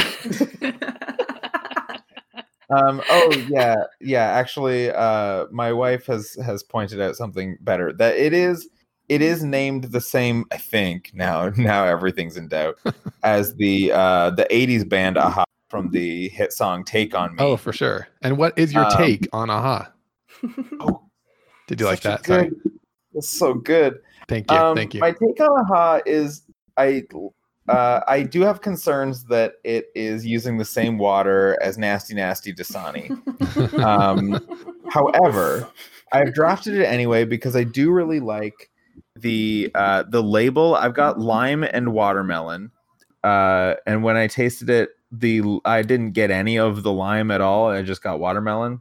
[2.70, 4.26] um, oh yeah, yeah.
[4.26, 8.68] Actually, uh, my wife has has pointed out something better that it is
[9.08, 10.44] it is named the same.
[10.52, 12.76] I think now now everything's in doubt
[13.22, 17.56] as the uh, the '80s band Aha from the hit song "Take on Me." Oh,
[17.56, 18.08] for sure.
[18.22, 19.90] And what is your Um, take on Aha?
[20.80, 21.02] Oh,
[21.66, 22.26] Did you like such a that?
[22.26, 22.48] Sorry.
[22.48, 22.72] good-
[23.14, 23.98] That's so good.
[24.28, 24.56] Thank you.
[24.56, 25.00] Um, Thank you.
[25.00, 26.42] My take on Aha is
[26.76, 27.02] I
[27.68, 32.52] uh, I do have concerns that it is using the same water as Nasty Nasty
[32.52, 33.10] Dasani.
[33.84, 34.38] Um,
[34.90, 35.68] However,
[36.12, 38.70] I've drafted it anyway because I do really like
[39.16, 40.74] the uh, the label.
[40.74, 42.70] I've got lime and watermelon,
[43.22, 47.40] uh, and when I tasted it, the I didn't get any of the lime at
[47.40, 47.68] all.
[47.70, 48.80] I just got watermelon.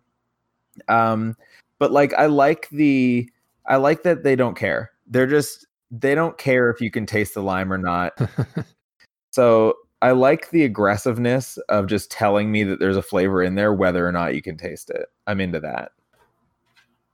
[0.87, 1.35] Um,
[1.79, 3.29] but like I like the
[3.67, 4.91] I like that they don't care.
[5.07, 8.13] They're just they don't care if you can taste the lime or not.
[9.33, 9.73] So
[10.03, 14.07] I like the aggressiveness of just telling me that there's a flavor in there, whether
[14.07, 15.07] or not you can taste it.
[15.25, 15.91] I'm into that.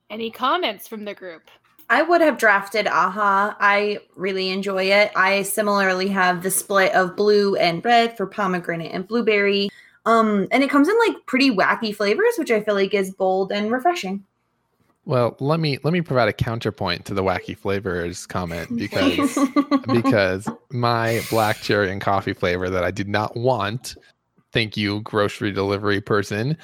[0.10, 1.44] Any comments from the group?
[1.90, 3.58] I would have drafted Aha.
[3.60, 5.12] I really enjoy it.
[5.16, 9.70] I similarly have the split of blue and red for pomegranate and blueberry.
[10.06, 13.52] Um, and it comes in like pretty wacky flavors, which I feel like is bold
[13.52, 14.24] and refreshing.
[15.06, 19.40] Well, let me let me provide a counterpoint to the wacky flavors comment because
[19.92, 23.96] because my black cherry and coffee flavor that I did not want,
[24.52, 26.56] thank you grocery delivery person,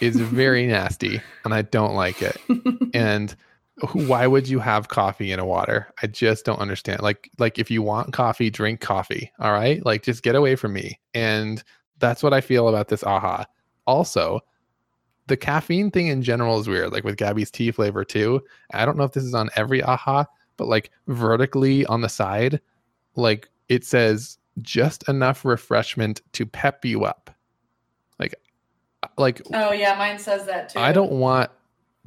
[0.00, 2.36] is very nasty and I don't like it.
[2.92, 3.34] And
[3.92, 5.92] why would you have coffee in a water?
[6.02, 7.02] I just don't understand.
[7.02, 9.84] Like like if you want coffee, drink coffee, all right?
[9.84, 11.00] Like just get away from me.
[11.12, 11.62] And
[11.98, 13.46] that's what I feel about this aha.
[13.86, 14.40] Also,
[15.26, 18.42] the caffeine thing in general is weird, like with Gabby's tea flavor too.
[18.72, 22.60] I don't know if this is on every aha, but like vertically on the side,
[23.16, 27.30] like it says just enough refreshment to pep you up.
[28.20, 28.34] Like,
[29.02, 30.78] uh, like Oh yeah, mine says that too.
[30.78, 31.50] I don't want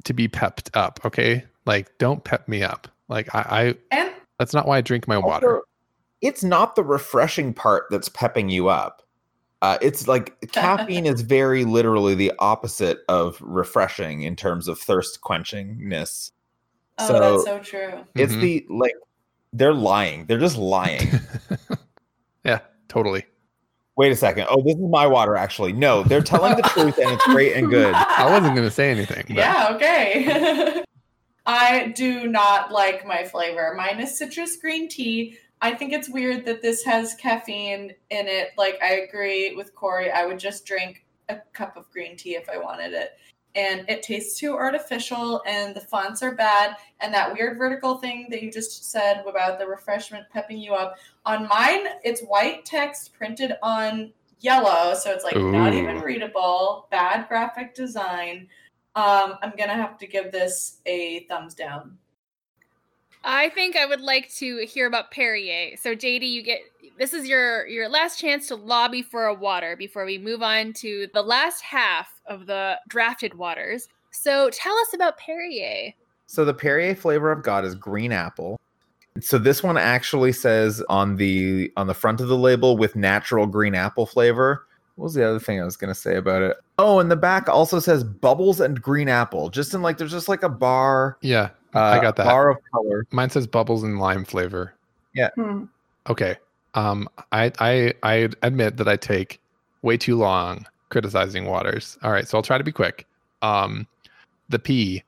[0.04, 1.00] to be pepped up.
[1.04, 2.88] Okay, like don't pep me up.
[3.08, 5.62] Like I, I And that's not why I drink my water.
[6.20, 9.02] It's not the refreshing part that's pepping you up.
[9.62, 15.20] Uh, it's like caffeine is very literally the opposite of refreshing in terms of thirst
[15.20, 16.32] quenchingness.
[16.98, 18.04] oh, so that's so true.
[18.16, 18.40] it's Mhm.
[18.40, 18.94] the like
[19.52, 20.26] they're lying.
[20.26, 21.08] They're just lying.
[22.44, 23.24] yeah, totally.
[23.96, 24.46] Wait a second.
[24.48, 25.72] Oh, this is my water actually.
[25.72, 27.94] No, they're telling the truth and it's great and good.
[27.94, 29.24] I wasn't gonna say anything.
[29.28, 30.84] But Yeah, okay.
[31.48, 33.72] I do not like my flavor.
[33.74, 35.38] Mine is citrus green tea.
[35.62, 38.50] I think it's weird that this has caffeine in it.
[38.58, 40.10] Like, I agree with Corey.
[40.10, 43.12] I would just drink a cup of green tea if I wanted it.
[43.54, 46.76] And it tastes too artificial, and the fonts are bad.
[47.00, 50.96] And that weird vertical thing that you just said about the refreshment pepping you up.
[51.24, 54.94] On mine, it's white text printed on yellow.
[54.94, 58.48] So it's like not even readable, bad graphic design.
[58.98, 61.96] Um, I'm gonna have to give this a thumbs down.
[63.22, 65.76] I think I would like to hear about Perrier.
[65.76, 66.62] So JD, you get
[66.98, 70.72] this is your your last chance to lobby for a water before we move on
[70.74, 73.88] to the last half of the drafted waters.
[74.10, 75.92] So tell us about Perrier.
[76.26, 78.58] So the Perrier flavor I've got is green apple.
[79.20, 83.46] So this one actually says on the on the front of the label with natural
[83.46, 84.66] green apple flavor.
[84.98, 86.56] What was the other thing I was gonna say about it?
[86.76, 89.48] Oh, and the back also says bubbles and green apple.
[89.48, 91.16] Just in like there's just like a bar.
[91.20, 92.24] Yeah, Uh, I got that.
[92.26, 93.06] bar of color.
[93.12, 94.74] Mine says bubbles and lime flavor.
[95.36, 95.64] Hmm.
[96.08, 96.36] Okay.
[96.74, 99.40] Um, I I I admit that I take
[99.82, 101.96] way too long criticizing waters.
[102.02, 103.06] All right, so I'll try to be quick.
[103.42, 103.86] Um,
[104.48, 105.04] the P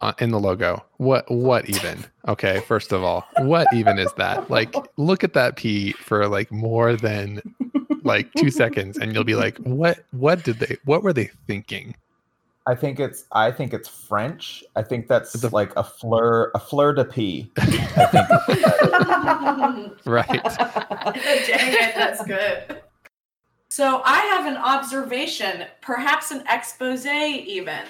[0.00, 0.84] uh, in the logo.
[0.98, 2.04] What what even?
[2.26, 4.50] Okay, first of all, what even is that?
[4.50, 7.40] Like, look at that P for like more than
[8.04, 10.76] like two seconds, and you'll be like, what what did they?
[10.84, 11.94] What were they thinking?
[12.66, 14.62] I think it's I think it's French.
[14.76, 17.50] I think that's The- like a fleur a fleur de pea.
[20.04, 20.28] Right.
[20.42, 22.82] Dang it, that's good.
[23.70, 27.84] So I have an observation, perhaps an expose even.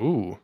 [0.00, 0.38] Ooh.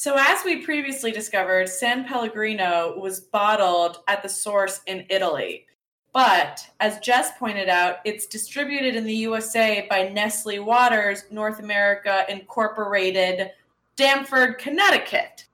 [0.00, 5.66] So, as we previously discovered, San Pellegrino was bottled at the source in Italy.
[6.14, 12.24] But, as Jess pointed out, it's distributed in the USA by Nestle Waters North America
[12.30, 13.50] Incorporated,
[13.92, 15.44] Stamford, Connecticut.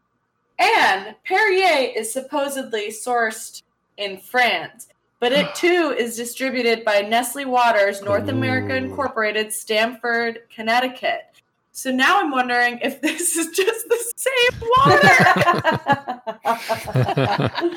[0.60, 3.62] And Perrier is supposedly sourced
[3.96, 4.86] in France,
[5.18, 11.35] but it too is distributed by Nestle Waters North America Incorporated, Stamford, Connecticut.
[11.76, 14.96] So now I'm wondering if this is just the same water.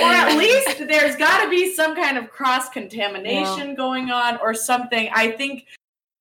[0.00, 4.54] or at least there's got to be some kind of cross contamination going on or
[4.54, 5.08] something.
[5.14, 5.66] I think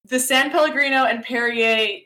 [0.06, 2.02] the San Pellegrino and Perrier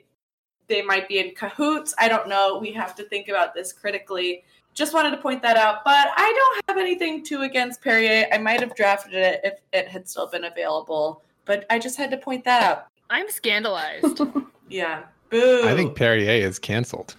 [0.67, 1.93] they might be in cahoots.
[1.99, 2.57] I don't know.
[2.57, 4.45] We have to think about this critically.
[4.73, 8.27] Just wanted to point that out, but I don't have anything to against Perrier.
[8.31, 12.09] I might have drafted it if it had still been available, but I just had
[12.11, 12.87] to point that out.
[13.09, 14.21] I'm scandalized.
[14.73, 15.03] Yeah.
[15.29, 15.67] Boo.
[15.67, 17.15] I think Perrier is canceled.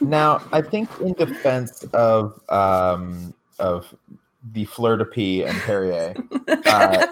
[0.00, 3.94] Now, I think in defense of um, of
[4.52, 6.14] the fleur de pea and Perrier,
[6.66, 7.06] uh,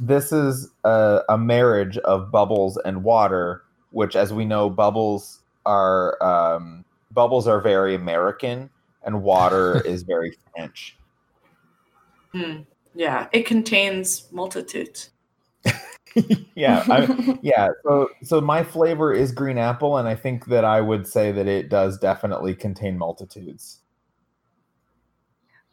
[0.00, 6.22] this is a, a marriage of bubbles and water, which, as we know, bubbles are
[6.22, 8.70] um, bubbles are very American,
[9.02, 10.96] and water is very French.
[12.32, 12.58] Hmm.
[12.94, 15.10] Yeah, it contains multitudes.
[16.54, 17.68] yeah, I, yeah.
[17.84, 21.46] So, so my flavor is green apple, and I think that I would say that
[21.46, 23.80] it does definitely contain multitudes.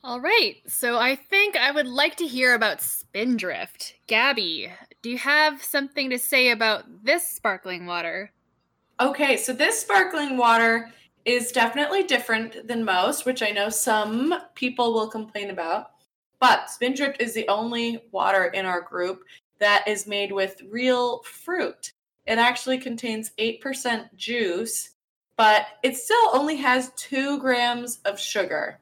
[0.03, 0.55] All right.
[0.67, 3.95] So I think I would like to hear about Spindrift.
[4.07, 8.31] Gabby, do you have something to say about this sparkling water?
[8.99, 10.91] Okay, so this sparkling water
[11.25, 15.87] is definitely different than most, which I know some people will complain about.
[16.39, 19.23] But Spindrift is the only water in our group
[19.59, 21.93] that is made with real fruit.
[22.25, 24.91] It actually contains 8% juice,
[25.37, 28.79] but it still only has two grams of sugar.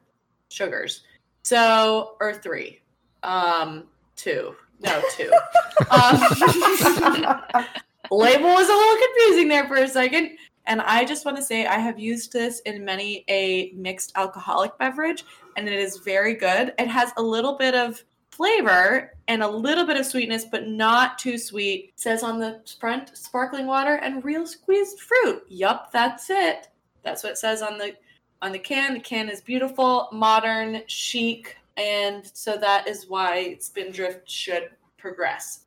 [0.49, 1.03] Sugars.
[1.43, 2.79] So, or three.
[3.23, 3.85] Um,
[4.15, 4.55] two.
[4.81, 5.31] No, two.
[5.91, 6.19] um,
[8.11, 10.37] label was a little confusing there for a second.
[10.67, 14.77] And I just want to say I have used this in many a mixed alcoholic
[14.79, 15.23] beverage,
[15.57, 16.73] and it is very good.
[16.79, 18.03] It has a little bit of
[18.35, 21.91] flavor and a little bit of sweetness, but not too sweet.
[21.93, 25.43] It says on the front sparkling water and real squeezed fruit.
[25.47, 26.69] Yup, that's it.
[27.03, 27.95] That's what it says on the
[28.41, 28.95] on the can.
[28.95, 35.65] The can is beautiful, modern, chic, and so that is why Spindrift should progress.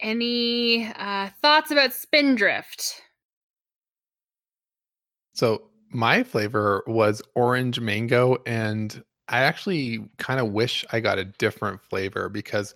[0.00, 3.02] Any uh, thoughts about Spindrift?
[5.34, 11.24] So my flavor was orange mango, and I actually kind of wish I got a
[11.24, 12.74] different flavor because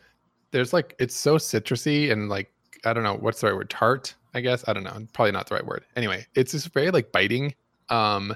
[0.50, 2.52] there's like it's so citrusy and like
[2.84, 3.70] I don't know what's the right word?
[3.70, 4.64] Tart I guess?
[4.68, 5.06] I don't know.
[5.12, 5.84] Probably not the right word.
[5.96, 7.54] Anyway it's just very like biting
[7.88, 8.34] um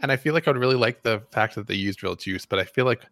[0.00, 2.58] and I feel like I'd really like the fact that they used real juice but
[2.58, 3.04] I feel like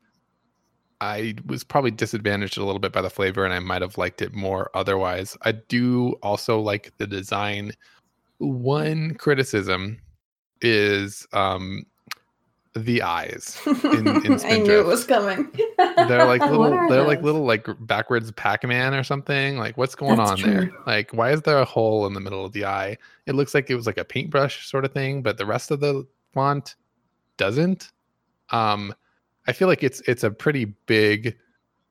[1.01, 4.23] I was probably disadvantaged a little bit by the flavor and I might have liked
[4.23, 5.37] it more otherwise.
[5.43, 7.73] I do also like the design.
[8.39, 9.99] One criticism
[10.63, 11.85] is um
[12.85, 15.51] the eyes in, in I knew it was coming.
[15.79, 19.57] they're like little they're like little like backwards pac-man or something.
[19.59, 20.71] Like what's going That's on there?
[20.87, 22.97] like why is there a hole in the middle of the eye?
[23.27, 25.81] It looks like it was like a paintbrush sort of thing but the rest of
[25.81, 26.77] the font
[27.37, 27.93] doesn't.
[28.51, 28.95] Um
[29.49, 31.37] i feel like it's it's a pretty big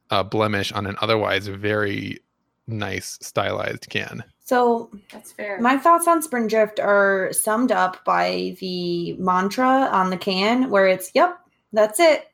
[0.09, 2.19] uh blemish on an otherwise very
[2.67, 4.23] nice stylized can.
[4.43, 5.59] So That's fair.
[5.59, 11.11] my thoughts on Spindrift are summed up by the mantra on the can, where it's
[11.15, 11.39] "Yep,
[11.73, 12.31] that's it."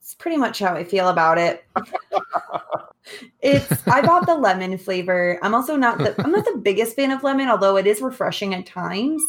[0.00, 1.64] It's pretty much how I feel about it.
[3.40, 5.38] it's I bought the lemon flavor.
[5.42, 8.54] I'm also not the I'm not the biggest fan of lemon, although it is refreshing
[8.54, 9.22] at times.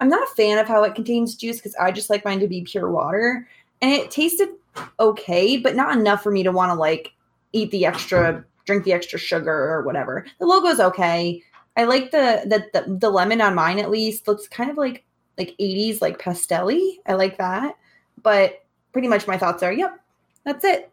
[0.00, 2.48] I'm not a fan of how it contains juice because I just like mine to
[2.48, 3.48] be pure water.
[3.82, 4.50] And it tasted
[4.98, 7.12] okay, but not enough for me to want to like
[7.52, 10.24] eat the extra, drink the extra sugar or whatever.
[10.38, 11.42] The logo's okay.
[11.76, 15.04] I like the the the, the lemon on mine at least looks kind of like
[15.36, 16.98] like 80s like pastelly.
[17.06, 17.74] I like that.
[18.22, 19.98] But pretty much my thoughts are, yep,
[20.44, 20.92] that's it.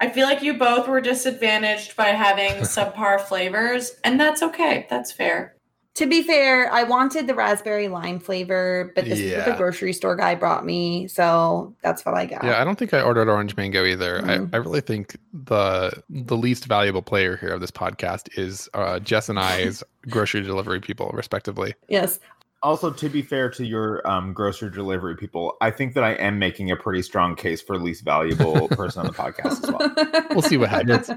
[0.00, 4.86] I feel like you both were disadvantaged by having subpar flavors, and that's okay.
[4.90, 5.55] That's fair.
[5.96, 9.94] To be fair, I wanted the raspberry lime flavor, but this is what the grocery
[9.94, 12.44] store guy brought me, so that's what I got.
[12.44, 14.20] Yeah, I don't think I ordered orange mango either.
[14.20, 14.50] Mm.
[14.52, 18.98] I, I really think the the least valuable player here of this podcast is uh,
[18.98, 21.74] Jess and I's grocery delivery people, respectively.
[21.88, 22.20] Yes.
[22.62, 26.38] Also, to be fair to your um, grocery delivery people, I think that I am
[26.38, 30.26] making a pretty strong case for least valuable person on the podcast as well.
[30.30, 31.08] We'll see what happens.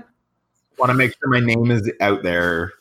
[0.78, 2.72] Want to make sure my name is out there.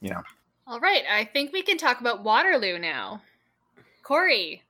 [0.00, 0.22] You know,
[0.68, 3.22] All right, I think we can talk about Waterloo now.
[4.02, 4.62] Corey,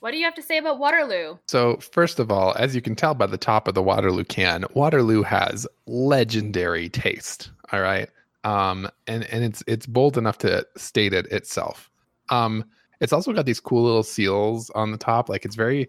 [0.00, 1.38] what do you have to say about Waterloo?
[1.46, 4.66] So, first of all, as you can tell by the top of the Waterloo can,
[4.74, 7.50] Waterloo has legendary taste.
[7.72, 8.10] All right.
[8.44, 11.90] Um, and, and it's it's bold enough to state it itself.
[12.28, 12.64] Um,
[13.00, 15.30] it's also got these cool little seals on the top.
[15.30, 15.88] Like it's very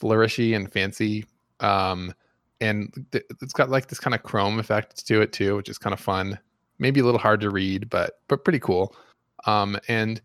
[0.00, 1.26] flourishy and fancy.
[1.58, 2.14] Um,
[2.60, 5.78] and th- it's got like this kind of chrome effect to it too, which is
[5.78, 6.38] kind of fun.
[6.78, 8.94] Maybe a little hard to read, but but pretty cool.
[9.46, 10.20] Um, and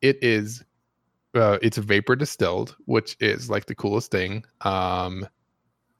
[0.00, 0.64] it is
[1.34, 4.44] uh, it's vapor distilled, which is like the coolest thing.
[4.62, 5.26] Um,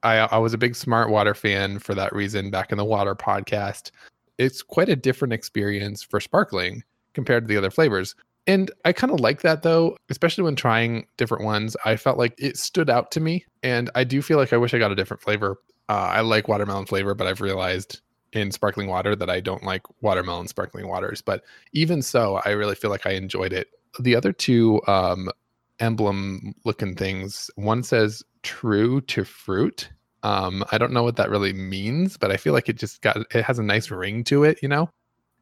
[0.02, 3.14] I I was a big Smart Water fan for that reason back in the water
[3.14, 3.90] podcast.
[4.39, 6.82] It's quite a different experience for sparkling
[7.14, 8.14] compared to the other flavors.
[8.47, 11.77] And I kind of like that though, especially when trying different ones.
[11.85, 14.74] I felt like it stood out to me, and I do feel like I wish
[14.74, 15.59] I got a different flavor.
[15.89, 18.01] Uh, I like watermelon flavor, but I've realized
[18.33, 21.21] in sparkling water that I don't like watermelon sparkling waters.
[21.23, 23.69] But even so, I really feel like I enjoyed it.
[24.01, 25.29] The other two um,
[25.81, 29.91] emblem looking things, one says "True to Fruit."
[30.23, 33.17] Um, I don't know what that really means, but I feel like it just got
[33.35, 34.89] it has a nice ring to it, you know.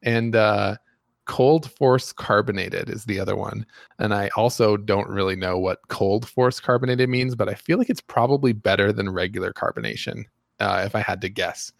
[0.03, 0.77] And uh,
[1.25, 3.65] cold force carbonated is the other one,
[3.99, 7.89] and I also don't really know what cold force carbonated means, but I feel like
[7.89, 10.25] it's probably better than regular carbonation,
[10.59, 11.71] uh, if I had to guess.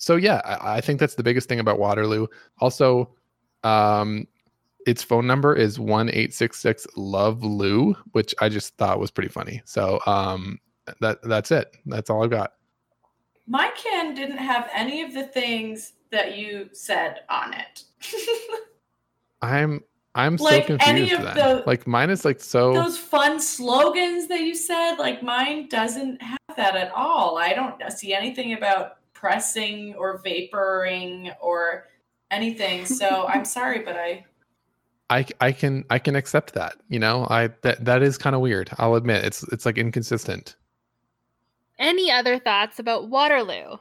[0.00, 2.26] So yeah, I, I think that's the biggest thing about Waterloo.
[2.58, 3.10] Also,
[3.64, 4.26] um,
[4.86, 9.10] its phone number is one eight six six love Lou, which I just thought was
[9.10, 9.60] pretty funny.
[9.66, 10.58] So um,
[11.00, 11.76] that that's it.
[11.84, 12.54] That's all I've got.
[13.46, 17.84] My can didn't have any of the things that you said on it.
[19.42, 19.82] I'm
[20.14, 21.12] I'm Like, so any confused.
[21.28, 21.56] of Then.
[21.58, 22.72] the- like mine is like so.
[22.72, 27.36] Those fun slogans that you said, like mine doesn't have that at all.
[27.38, 31.88] I don't see anything about pressing or vaporing or
[32.30, 32.86] anything.
[32.86, 34.24] So I'm sorry, but I
[35.10, 36.76] I I can I can accept that.
[36.88, 38.70] You know, I that that is kind of weird.
[38.78, 40.56] I'll admit it's it's like inconsistent.
[41.78, 43.78] Any other thoughts about Waterloo?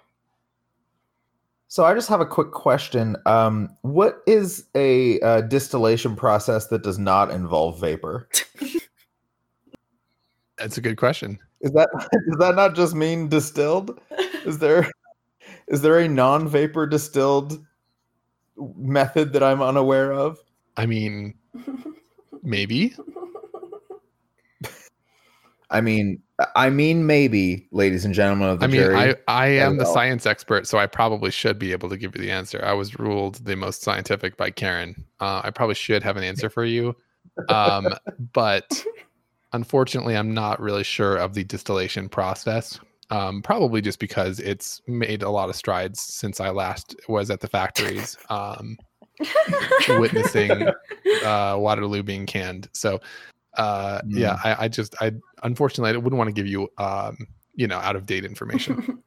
[1.68, 3.16] So I just have a quick question.
[3.26, 8.28] Um, what is a uh, distillation process that does not involve vapor?
[10.57, 11.38] That's a good question.
[11.61, 11.90] Is that
[12.30, 13.99] does that not just mean distilled?
[14.45, 14.90] Is there
[15.70, 17.64] is there a non-vapor distilled
[18.76, 20.40] method that I'm unaware of?
[20.78, 21.36] I mean,
[22.44, 22.96] maybe.
[25.72, 26.22] I mean,
[26.56, 28.96] I mean, maybe, ladies and gentlemen of the I mean, jury.
[28.96, 32.22] I I am the science expert, so I probably should be able to give you
[32.22, 32.64] the answer.
[32.64, 34.96] I was ruled the most scientific by Karen.
[35.20, 36.96] Uh, I probably should have an answer for you,
[37.50, 37.90] um,
[38.34, 38.84] but
[39.54, 42.80] unfortunately, I'm not really sure of the distillation process.
[43.11, 47.40] Um, probably just because it's made a lot of strides since I last was at
[47.40, 48.18] the factories.
[48.30, 48.77] Um,
[49.90, 50.52] witnessing
[51.26, 52.69] uh, Waterloo being canned.
[52.73, 52.99] So,
[53.56, 55.11] uh, yeah, I, I just, I
[55.44, 57.18] unfortunately, I wouldn't want to give you, um,
[57.56, 59.03] you know, out of date information.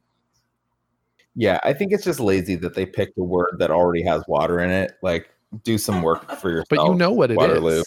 [1.34, 4.60] yeah, I think it's just lazy that they picked a word that already has water
[4.60, 4.92] in it.
[5.02, 5.30] Like,
[5.64, 6.68] do some work for yourself.
[6.68, 7.38] but you know what it is.
[7.38, 7.82] Waterloo.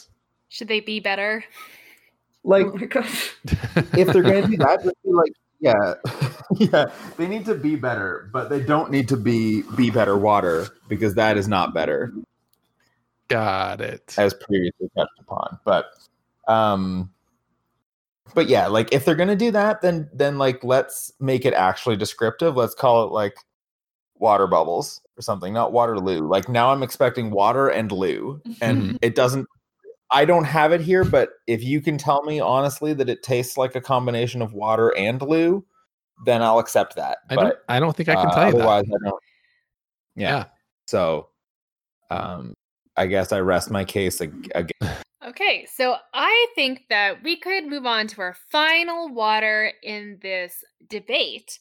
[0.50, 1.44] Should they be better?
[2.44, 2.78] Like, oh
[3.98, 5.32] if they're going to do that, just be like,
[5.66, 5.96] yeah,
[6.60, 6.86] yeah,
[7.18, 11.16] they need to be better, but they don't need to be be better water because
[11.16, 12.14] that is not better.
[13.28, 14.16] Got it.
[14.18, 15.60] as previously touched upon.
[15.66, 15.88] But
[16.48, 17.12] um
[18.36, 21.98] but yeah, like if they're gonna do that, then then like let's make it actually
[21.98, 22.56] descriptive.
[22.56, 23.36] Let's call it like
[24.18, 26.28] water bubbles or something, not Waterloo.
[26.28, 28.98] Like now I'm expecting water and loo, and Mhm.
[29.02, 29.48] it doesn't.
[30.12, 33.58] I don't have it here, but if you can tell me honestly that it tastes
[33.58, 35.66] like a combination of water and loo,
[36.26, 37.20] then I'll accept that.
[37.30, 37.46] I don't.
[37.46, 38.68] but I don't think I can uh, tell you that.
[38.68, 39.24] I don't.
[40.16, 40.30] Yeah.
[40.30, 40.46] Yeah.
[40.88, 41.30] So,
[42.12, 42.54] um,
[42.96, 44.22] I guess I rest my case
[44.56, 44.98] again.
[45.26, 50.64] Okay, so I think that we could move on to our final water in this
[50.88, 51.60] debate.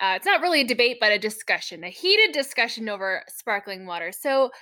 [0.00, 4.12] Uh, it's not really a debate, but a discussion, a heated discussion over sparkling water.
[4.12, 4.52] So,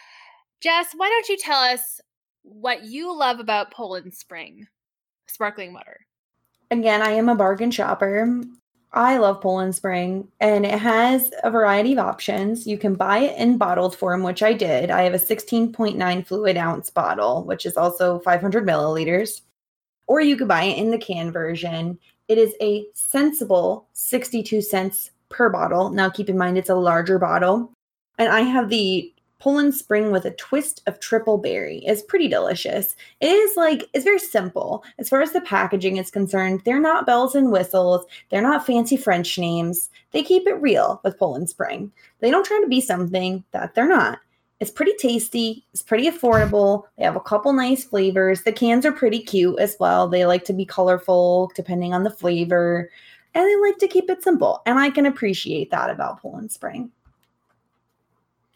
[0.63, 2.01] Jess, why don't you tell us
[2.49, 4.67] what you love about Poland Spring
[5.27, 6.07] sparkling water?
[6.71, 8.43] Again, I am a bargain shopper.
[8.93, 12.67] I love Poland Spring, and it has a variety of options.
[12.67, 14.91] You can buy it in bottled form, which I did.
[14.91, 19.43] I have a 16.9 fluid ounce bottle, which is also 500 milliliters.
[20.07, 21.99] Or you could buy it in the can version.
[22.29, 25.91] It is a sensible 62 cents per bottle.
[25.91, 27.73] Now, keep in mind, it's a larger bottle.
[28.17, 31.79] And I have the Poland Spring with a twist of triple berry.
[31.87, 32.97] It's pretty delicious.
[33.21, 34.83] It is like, it's very simple.
[34.99, 38.05] As far as the packaging is concerned, they're not bells and whistles.
[38.31, 39.91] They're not fancy French names.
[40.11, 41.93] They keep it real with Poland Spring.
[42.21, 44.19] They don't try to be something that they're not.
[44.61, 45.65] It's pretty tasty.
[45.73, 46.83] It's pretty affordable.
[46.97, 48.43] They have a couple nice flavors.
[48.43, 50.09] The cans are pretty cute as well.
[50.09, 52.91] They like to be colorful depending on the flavor.
[53.35, 54.63] And they like to keep it simple.
[54.67, 56.91] And I can appreciate that about Poland Spring.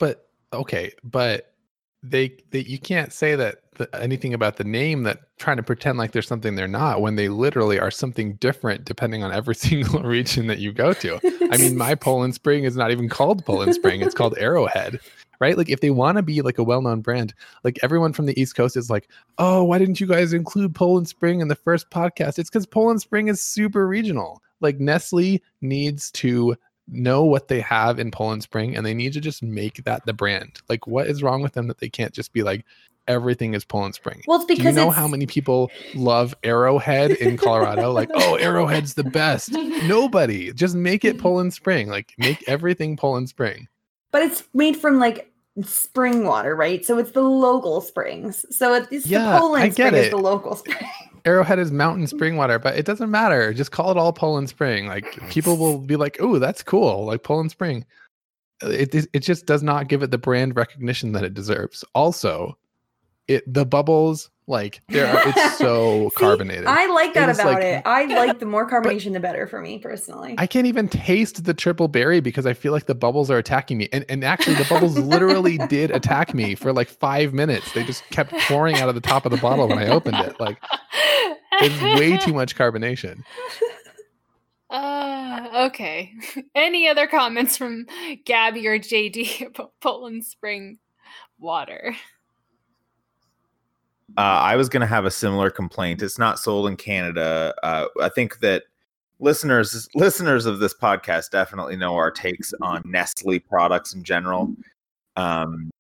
[0.00, 1.54] but okay, but
[2.02, 5.98] they, they you can't say that the, anything about the name that trying to pretend
[5.98, 10.02] like there's something they're not when they literally are something different depending on every single
[10.02, 11.18] region that you go to.
[11.50, 15.00] I mean, my Poland Spring is not even called Poland Spring; it's called Arrowhead,
[15.40, 15.56] right?
[15.56, 17.34] Like, if they want to be like a well-known brand,
[17.64, 19.08] like everyone from the East Coast is like,
[19.38, 23.00] "Oh, why didn't you guys include Poland Spring in the first podcast?" It's because Poland
[23.00, 24.42] Spring is super regional.
[24.60, 26.56] Like Nestle needs to
[26.88, 30.12] know what they have in Poland Spring, and they need to just make that the
[30.12, 30.60] brand.
[30.68, 32.64] Like, what is wrong with them that they can't just be like,
[33.09, 34.22] everything is Poland Spring?
[34.26, 37.92] Well, it's Do you know it's, how many people love Arrowhead in Colorado?
[37.92, 39.52] like, oh, Arrowhead's the best.
[39.52, 40.52] Nobody.
[40.52, 41.88] Just make it Poland Spring.
[41.88, 43.68] Like, make everything Poland Spring.
[44.10, 45.32] but it's made from like
[45.62, 46.84] spring water, right?
[46.84, 48.44] So it's the local springs.
[48.50, 50.78] So it's Yeah, the Poland I get spring is the local spring.
[51.24, 53.52] Arrowhead is mountain spring water, but it doesn't matter.
[53.54, 54.86] Just call it all Poland Spring.
[54.86, 57.04] Like, people will be like, oh, that's cool.
[57.04, 57.84] Like, Poland Spring.
[58.62, 61.84] It, it, it just does not give it the brand recognition that it deserves.
[61.94, 62.58] Also,
[63.28, 66.66] it the bubbles, like, they're, it's so See, carbonated.
[66.66, 67.82] I like that is about like- it.
[67.86, 70.35] I like the more carbonation, the better for me personally.
[70.39, 73.78] I can't even taste the triple berry because I feel like the bubbles are attacking
[73.78, 73.89] me.
[73.93, 77.73] And and actually the bubbles literally did attack me for like five minutes.
[77.73, 80.39] They just kept pouring out of the top of the bottle when I opened it.
[80.40, 80.59] Like
[81.60, 83.23] it's way too much carbonation.
[84.70, 86.12] Uh, okay.
[86.55, 87.86] Any other comments from
[88.24, 90.78] Gabby or JD about Poland Spring
[91.39, 91.94] water?
[94.16, 96.02] Uh, I was going to have a similar complaint.
[96.02, 97.55] It's not sold in Canada.
[97.62, 98.64] Uh, I think that
[99.20, 104.55] listeners listeners of this podcast definitely know our takes on Nestle products in general.
[105.16, 105.70] Um,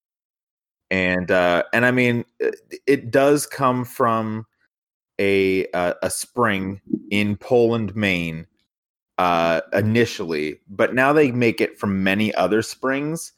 [0.90, 2.56] and uh, and I mean, it,
[2.86, 4.46] it does come from
[5.18, 6.80] a a, a spring
[7.10, 8.46] in Poland, Maine,
[9.18, 13.32] uh, initially, but now they make it from many other springs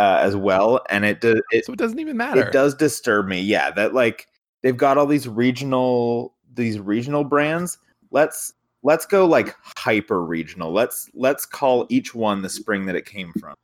[0.00, 2.40] uh, as well, and it does it So it doesn't even matter.
[2.40, 4.28] it does disturb me yeah that like
[4.62, 7.76] they've got all these regional these regional brands.
[8.10, 13.04] Let's let's go like hyper regional let's let's call each one the spring that it
[13.04, 13.54] came from.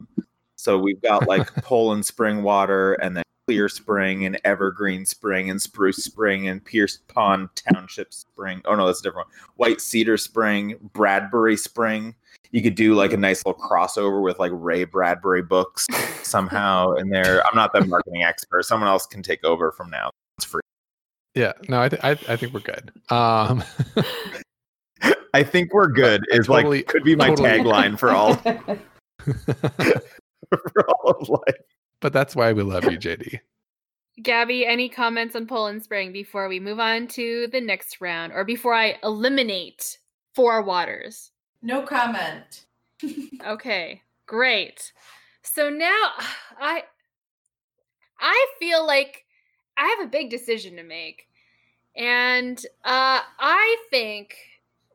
[0.57, 5.63] So we've got like poland spring water and then clear spring and evergreen spring and
[5.63, 8.61] spruce spring and pierce pond township spring.
[8.67, 9.37] Oh no that's a different one.
[9.57, 12.15] White cedar spring bradbury spring
[12.53, 15.87] you could do like a nice little crossover with like ray bradbury books
[16.23, 17.43] somehow in there.
[17.47, 18.65] I'm not the marketing expert.
[18.65, 20.11] Someone else can take over from now.
[20.39, 20.61] It's free.
[21.35, 22.93] yeah, no, I, th- I I think we're good.
[23.11, 23.63] Um
[25.35, 26.25] I think we're good.
[26.31, 27.49] Is Totally- like could be my totally.
[27.51, 28.35] tagline for all
[29.25, 31.57] for all of life.
[32.01, 33.41] but that's why we love you, JD.
[34.23, 38.45] Gabby, any comments on Poland Spring before we move on to the next round or
[38.45, 39.99] before I eliminate
[40.35, 41.33] four waters?
[41.67, 42.65] No comment.
[43.45, 44.93] Okay, great.
[45.43, 46.11] So now
[46.61, 46.85] I
[48.21, 49.25] I feel like
[49.77, 51.27] I have a big decision to make.
[51.97, 54.37] And uh I think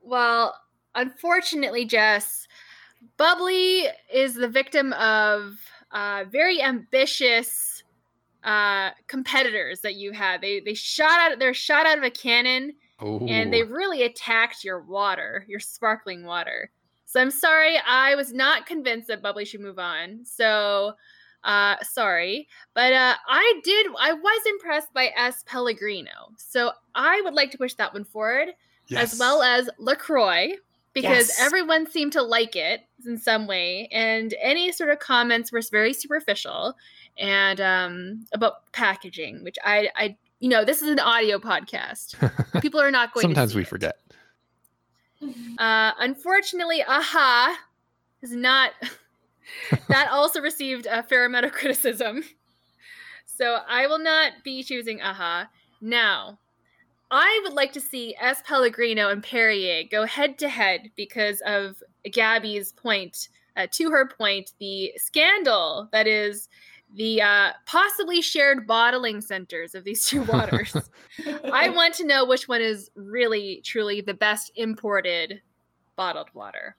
[0.02, 0.58] well,
[0.96, 2.48] unfortunately Jess,
[3.18, 5.60] Bubbly is the victim of
[5.92, 7.84] uh very ambitious
[8.46, 10.40] uh competitors that you had.
[10.40, 14.82] They they shot out they're shot out of a cannon and they really attacked your
[14.82, 16.72] water, your sparkling water.
[17.06, 20.24] So I'm sorry, I was not convinced that Bubbly should move on.
[20.26, 20.94] So
[21.44, 22.48] uh sorry.
[22.74, 25.44] But uh I did I was impressed by S.
[25.46, 26.32] Pellegrino.
[26.38, 28.50] So I would like to push that one forward,
[28.96, 30.54] as well as LaCroix,
[30.94, 31.40] because Yes.
[31.40, 33.88] everyone seemed to like it in some way.
[33.92, 36.76] And any sort of comments were very superficial
[37.18, 42.16] and um about packaging, which I I you know, this is an audio podcast.
[42.62, 43.68] People are not going to Sometimes see we it.
[43.68, 43.96] forget.
[45.60, 47.56] Uh, unfortunately, aha
[48.24, 48.72] is not.
[49.88, 52.24] that also received a fair amount of criticism.
[53.28, 55.48] So I will not be choosing aha.
[55.80, 56.40] Now,
[57.12, 58.42] I would like to see S.
[58.48, 63.30] Pellegrino and Perrier go head to head because of Gabby's point.
[63.56, 66.50] Uh, to her point, the scandal that is
[66.96, 70.76] the uh, possibly shared bottling centers of these two waters.
[71.52, 75.42] I want to know which one is really, truly the best imported
[75.96, 76.76] bottled water.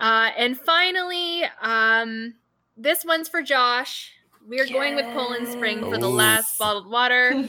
[0.00, 2.34] Uh, and finally, um,
[2.76, 4.12] this one's for Josh.
[4.46, 7.32] We're going with Poland Spring for the last bottled water.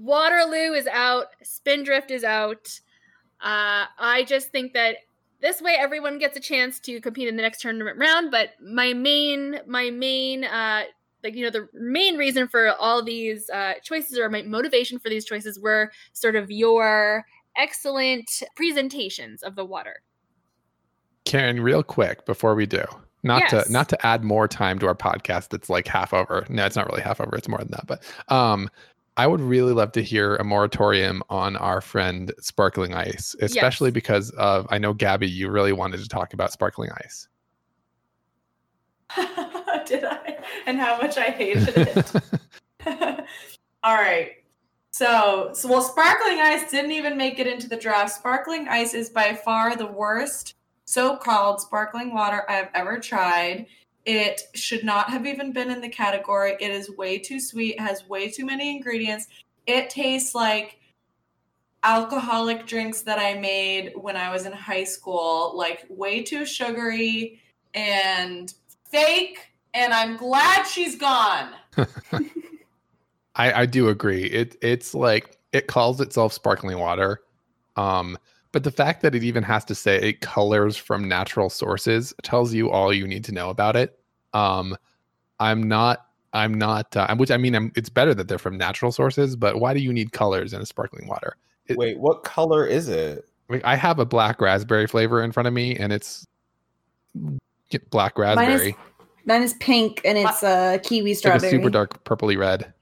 [0.00, 1.26] Waterloo is out.
[1.42, 2.80] Spindrift is out.
[3.40, 4.96] Uh, I just think that
[5.40, 8.30] this way everyone gets a chance to compete in the next tournament round.
[8.30, 10.84] But my main, my main, uh,
[11.22, 15.08] like you know, the main reason for all these uh, choices or my motivation for
[15.08, 17.24] these choices were sort of your
[17.56, 20.02] excellent presentations of the water.
[21.24, 22.84] Karen, real quick before we do,
[23.22, 23.66] not Yes.
[23.66, 26.46] to not to add more time to our podcast that's like half over.
[26.48, 27.36] No, it's not really half over.
[27.36, 27.86] It's more than that.
[27.86, 28.02] But
[28.32, 28.70] um,
[29.18, 33.94] I would really love to hear a moratorium on our friend Sparkling Ice, especially Yes.
[33.94, 37.26] because of I know Gabby, you really wanted to talk about Sparkling Ice.
[39.86, 40.38] Did I?
[40.66, 42.12] And how much I hated it.
[43.82, 44.30] All right.
[44.92, 48.14] So, so, well, sparkling ice didn't even make it into the draft.
[48.14, 50.54] Sparkling ice is by far the worst
[50.84, 53.66] so-called sparkling water I've ever tried.
[54.08, 56.56] It should not have even been in the category.
[56.60, 59.26] It is way too sweet, has way too many ingredients.
[59.66, 60.78] It tastes like
[61.82, 67.38] alcoholic drinks that I made when I was in high school, like way too sugary
[67.74, 68.54] and
[68.90, 69.40] fake.
[69.74, 71.52] And I'm glad she's gone.
[73.36, 74.24] I, I do agree.
[74.24, 77.20] It it's like it calls itself sparkling water.
[77.76, 78.16] Um,
[78.52, 82.54] but the fact that it even has to say it colors from natural sources tells
[82.54, 83.97] you all you need to know about it.
[84.34, 84.76] Um,
[85.40, 88.92] I'm not I'm not uh, which I mean I'm, it's better that they're from natural
[88.92, 91.36] sources, but why do you need colors in a sparkling water?
[91.66, 93.24] It- Wait, what color is it?
[93.48, 96.26] Like, I have a black raspberry flavor in front of me and it's
[97.90, 98.76] black Mine is, raspberry.
[99.24, 101.58] mine is pink and it's uh, kiwi It's like a strawberry.
[101.62, 102.72] super dark purpley red.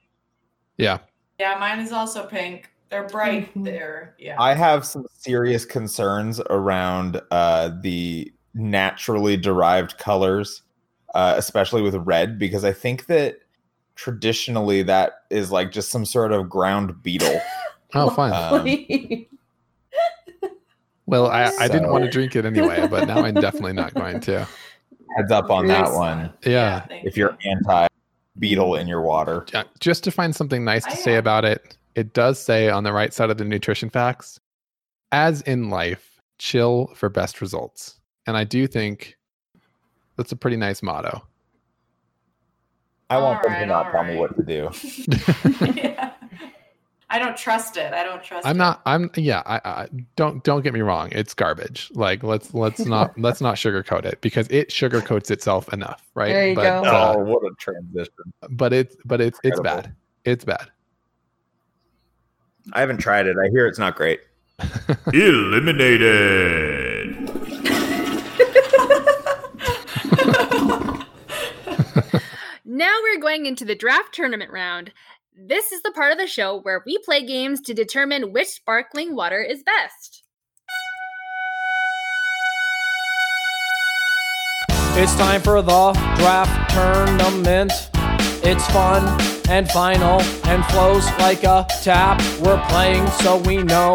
[0.78, 0.98] Yeah.
[1.39, 2.70] Yeah, mine is also pink.
[2.89, 3.64] They're bright Mhm.
[3.64, 4.14] there.
[4.18, 4.36] Yeah.
[4.40, 10.62] I have some serious concerns around uh, the naturally derived colors,
[11.16, 13.38] uh, especially with red, because I think that
[13.94, 17.40] traditionally that is like just some sort of ground beetle.
[17.94, 18.32] Oh, fine.
[18.32, 19.26] Um,
[21.06, 24.18] well, I, I didn't want to drink it anyway, but now I'm definitely not going
[24.22, 24.40] to.
[25.16, 26.30] Heads up on that one.
[26.44, 26.84] Yeah.
[26.86, 27.86] thank If you're anti
[28.38, 29.47] beetle in your water.
[29.78, 31.20] Just to find something nice to I say am.
[31.20, 34.40] about it, it does say on the right side of the nutrition facts,
[35.12, 38.01] as in life, chill for best results.
[38.26, 39.16] And I do think
[40.16, 41.22] that's a pretty nice motto.
[43.09, 44.70] I want them to not tell me what to do.
[45.76, 46.12] yeah.
[47.09, 47.93] I don't trust it.
[47.94, 48.59] I don't trust I'm it.
[48.59, 51.88] not I'm yeah, I, I don't don't get me wrong, it's garbage.
[51.94, 56.32] Like let's let's not let's not sugarcoat it because it sugarcoats itself enough, right?
[56.32, 56.82] There you but, go.
[56.90, 58.12] uh, Oh, what a transition.
[58.51, 59.82] but it's but it's it's Incredible.
[59.82, 59.94] bad.
[60.24, 60.68] It's bad.
[62.72, 63.36] I haven't tried it.
[63.38, 64.20] I hear it's not great.
[65.12, 66.95] Eliminated.
[72.64, 74.93] Now we're going into the draft tournament round.
[75.39, 79.14] This is the part of the show where we play games to determine which sparkling
[79.14, 80.24] water is best.
[84.98, 87.70] It's time for the draft tournament.
[88.43, 92.20] It's fun and final and flows like a tap.
[92.40, 93.93] We're playing so we know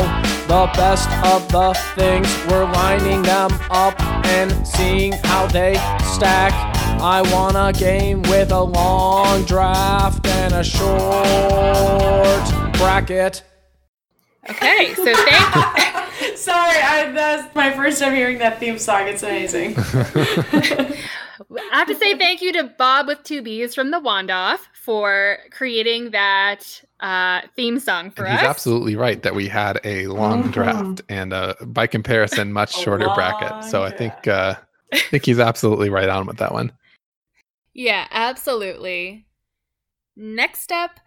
[0.48, 2.28] the best of the things.
[2.50, 5.74] We're lining them up and seeing how they
[6.14, 6.71] stack.
[7.04, 10.84] I want a game with a long draft and a short
[12.78, 13.44] bracket.
[14.50, 19.08] Okay, so thank Sorry, I, that's my first time hearing that theme song.
[19.08, 19.74] It's amazing.
[19.78, 20.96] I
[21.72, 26.12] have to say thank you to Bob with two B's from the Wandoff for creating
[26.12, 28.42] that uh, theme song for And us.
[28.42, 30.52] he's absolutely right that we had a long Mhm.
[30.52, 33.64] draft and uh, by comparison, much shorter bracket.
[33.72, 34.56] So I think uh,
[34.94, 36.72] I think he's absolutely right on with that one.
[37.74, 39.28] Yeah, absolutely.
[40.16, 41.00] Next up,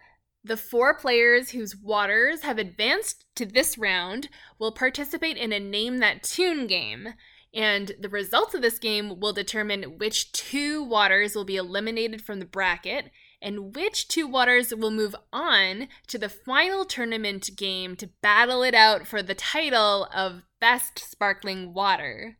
[0.43, 4.29] the four players whose waters have advanced to this round
[4.59, 7.09] will participate in a Name That Tune game.
[7.53, 12.39] And the results of this game will determine which two waters will be eliminated from
[12.39, 13.11] the bracket
[13.41, 18.73] and which two waters will move on to the final tournament game to battle it
[18.73, 22.37] out for the title of Best Sparkling Water.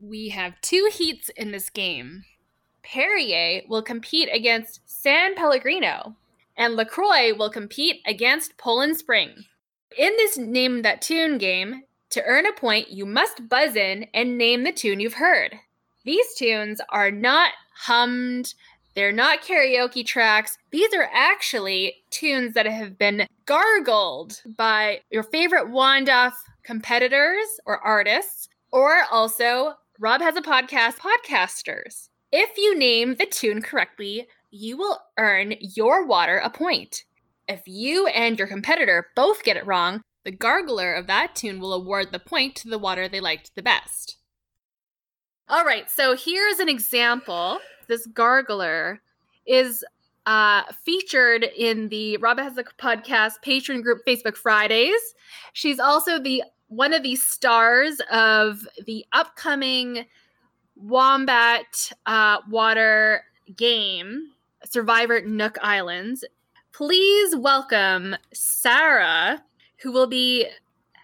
[0.00, 2.24] We have two heats in this game.
[2.82, 6.16] Perrier will compete against San Pellegrino,
[6.56, 9.44] and LaCroix will compete against Poland Spring.
[9.96, 14.36] In this Name That Tune game, to earn a point, you must buzz in and
[14.36, 15.58] name the tune you've heard.
[16.04, 18.54] These tunes are not hummed,
[18.94, 20.58] they're not karaoke tracks.
[20.70, 28.48] These are actually tunes that have been gargled by your favorite Wandoff competitors or artists,
[28.70, 32.08] or also Rob has a podcast podcasters.
[32.32, 37.04] If you name the tune correctly, you will earn your water a point.
[37.46, 41.74] If you and your competitor both get it wrong, the gargler of that tune will
[41.74, 44.16] award the point to the water they liked the best.
[45.48, 47.58] All right, so here's an example.
[47.88, 49.00] This gargler
[49.44, 49.84] is
[50.24, 55.14] uh, featured in the Rob Has a Podcast patron group Facebook Fridays.
[55.52, 60.06] She's also the one of the stars of the upcoming
[60.82, 63.22] Wombat uh, Water
[63.56, 64.30] game,
[64.64, 66.24] Survivor Nook Islands.
[66.72, 69.42] Please welcome Sarah,
[69.80, 70.48] who will be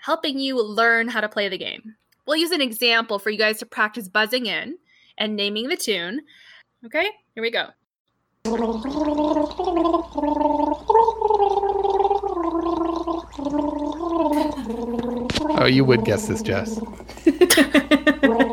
[0.02, 1.94] helping you learn how to play the game.
[2.26, 4.78] We'll use an example for you guys to practice buzzing in
[5.16, 6.22] and naming the tune.
[6.84, 7.68] Okay, here we go.
[15.60, 16.80] Oh, you would guess this, Jess.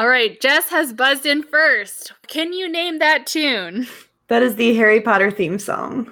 [0.00, 2.14] All right, Jess has buzzed in first.
[2.26, 3.86] Can you name that tune?
[4.28, 6.10] That is the Harry Potter theme song.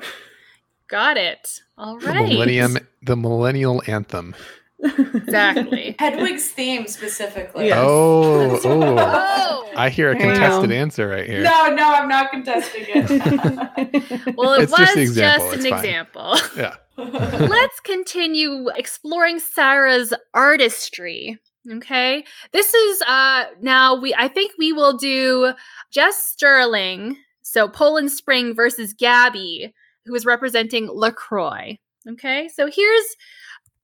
[0.88, 1.62] Got it.
[1.78, 4.36] All The millennium, the millennial anthem.
[4.78, 5.96] Exactly.
[5.98, 7.68] Hedwig's theme specifically.
[7.68, 7.78] Yes.
[7.80, 8.96] Oh, oh!
[8.98, 9.70] Oh.
[9.74, 11.42] I hear a contested answer right here.
[11.42, 14.34] No, no, I'm not contesting it.
[14.36, 16.36] Well, it It's was just just, an example, an example.
[16.58, 16.74] Yeah.
[16.98, 21.38] Let's continue exploring Sarah's artistry.
[21.70, 22.24] Okay.
[22.52, 25.52] This is uh now we I think we will do
[25.90, 29.74] Jess Sterling, so Poland Spring versus Gabby,
[30.06, 31.78] who is representing LaCroix.
[32.08, 33.16] Okay, so here's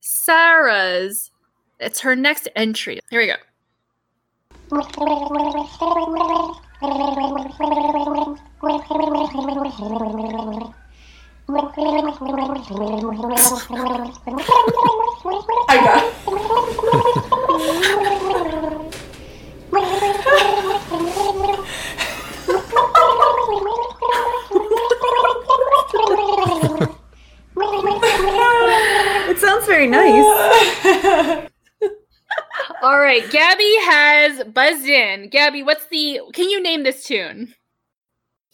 [0.01, 1.31] Sarah's.
[1.79, 3.01] It's her next entry.
[3.11, 3.35] Here we go.
[15.69, 16.15] I got.
[29.31, 30.25] it sounds very nice.
[32.83, 35.29] All right, Gabby has buzzed in.
[35.29, 36.21] Gabby, what's the?
[36.33, 37.55] Can you name this tune?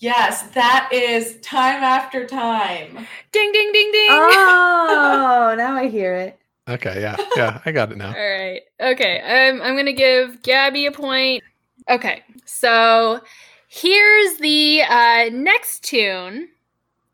[0.00, 3.06] yes, that is time after time.
[3.32, 4.08] Ding ding ding ding.
[4.10, 6.38] Oh, now I hear it.
[6.68, 8.08] Okay, yeah, yeah, I got it now.
[8.08, 8.62] All right.
[8.80, 9.20] Okay.
[9.20, 11.42] Um, I'm gonna give Gabby a point.
[11.88, 12.22] Okay.
[12.44, 13.20] So
[13.68, 16.48] here's the uh, next tune.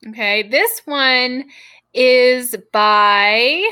[0.09, 0.49] Okay.
[0.49, 1.45] This one
[1.95, 3.67] is by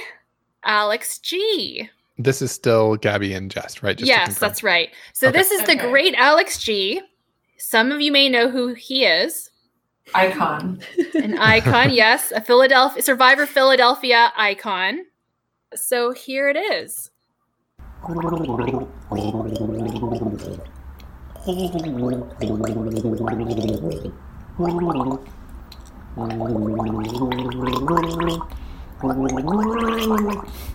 [0.64, 1.90] Alex G.
[2.16, 3.96] This is still Gabby and Jess, right?
[3.96, 4.90] Just yes, that's right.
[5.12, 5.38] So Okay.
[5.38, 7.02] this is the great Alex G.
[7.58, 9.50] Some of you may know who he is.
[10.14, 10.80] Icon.
[11.14, 15.06] An icon, yes, a Philadelphia Survivor Philadelphia icon.
[15.74, 17.10] So here it is.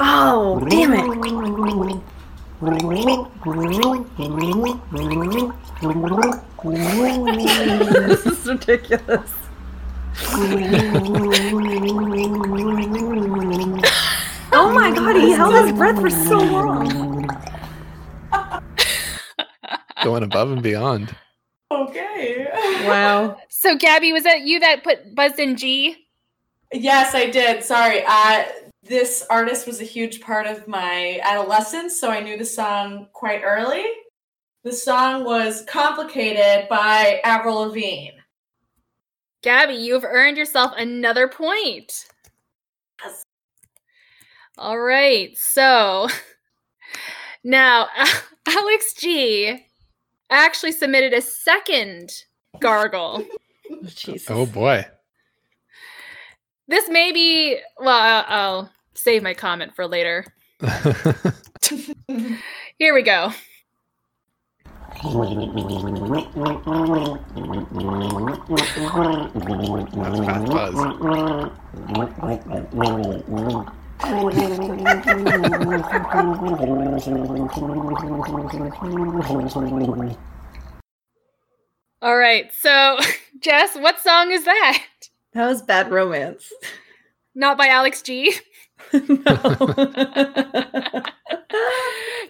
[0.00, 1.04] Oh, damn it.
[8.08, 9.32] this is ridiculous.
[14.52, 17.05] Oh my god, he held his breath for so long.
[20.02, 21.14] Going above and beyond.
[21.70, 22.48] Okay.
[22.86, 23.38] Wow.
[23.48, 25.96] So, Gabby, was that you that put buzzed in G?
[26.72, 27.64] Yes, I did.
[27.64, 28.04] Sorry.
[28.06, 28.44] Uh,
[28.82, 33.42] this artist was a huge part of my adolescence, so I knew the song quite
[33.42, 33.84] early.
[34.62, 38.10] The song was Complicated by Avril Lavigne.
[39.42, 42.06] Gabby, you've earned yourself another point.
[43.02, 43.24] Yes.
[44.58, 45.36] All right.
[45.36, 46.08] So
[47.44, 47.88] now
[48.46, 49.65] Alex G
[50.30, 52.10] actually submitted a second
[52.60, 53.24] gargle.
[53.86, 54.30] Jesus.
[54.30, 54.86] Oh boy.
[56.68, 60.24] This may be, well, I'll, I'll save my comment for later.
[62.78, 63.32] Here we go.
[74.06, 76.56] That's fast buzz.
[82.02, 82.52] All right.
[82.54, 82.98] So,
[83.40, 84.84] Jess, what song is that?
[85.32, 86.52] That was bad romance.
[87.34, 88.34] Not by Alex G.
[88.92, 89.00] no.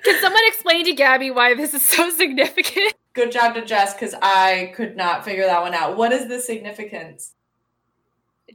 [0.05, 2.95] Can someone explain to Gabby why this is so significant?
[3.15, 5.97] Good job to Jess because I could not figure that one out.
[5.97, 7.33] What is the significance?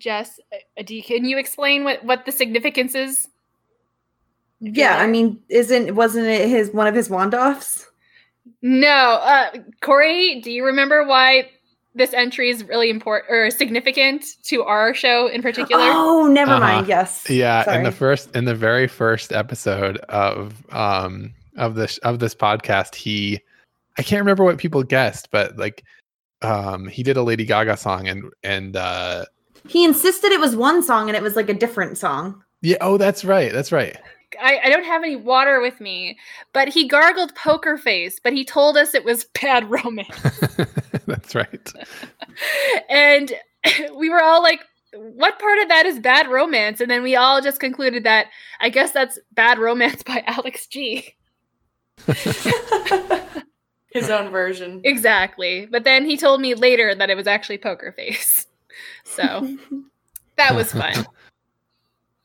[0.01, 3.27] Jess, uh, do can you explain what, what the significance is?
[4.59, 7.87] yeah, I mean, isn't wasn't it his one of his wand offs?
[8.61, 9.19] No.
[9.23, 9.51] Uh,
[9.81, 11.49] Corey, do you remember why
[11.95, 15.83] this entry is really important or significant to our show in particular?
[15.83, 16.59] Oh, never Uh-huh.
[16.59, 16.87] mind.
[16.87, 17.29] Yes.
[17.29, 22.35] Yeah, in the first in the very first episode of um of this of this
[22.35, 23.39] podcast, he
[23.97, 25.83] I can't remember what people guessed, but like
[26.43, 29.25] um he did a Lady Gaga song and and uh
[29.67, 32.43] He insisted it was one song and it was like a different song.
[32.61, 33.51] yeah, oh that's right.
[33.51, 33.97] That's right.
[34.39, 36.17] I, I don't have any water with me,
[36.53, 40.39] but he gargled poker face, but he told us it was bad romance.
[41.05, 41.73] that's right.
[42.89, 43.33] and
[43.95, 44.61] we were all like,
[44.93, 46.81] what part of that is bad romance?
[46.81, 48.27] And then we all just concluded that
[48.59, 51.15] I guess that's bad romance by Alex G.
[53.93, 54.81] His own version.
[54.83, 55.65] Exactly.
[55.65, 58.47] But then he told me later that it was actually poker face.
[59.15, 59.57] So
[60.37, 61.05] that was fun.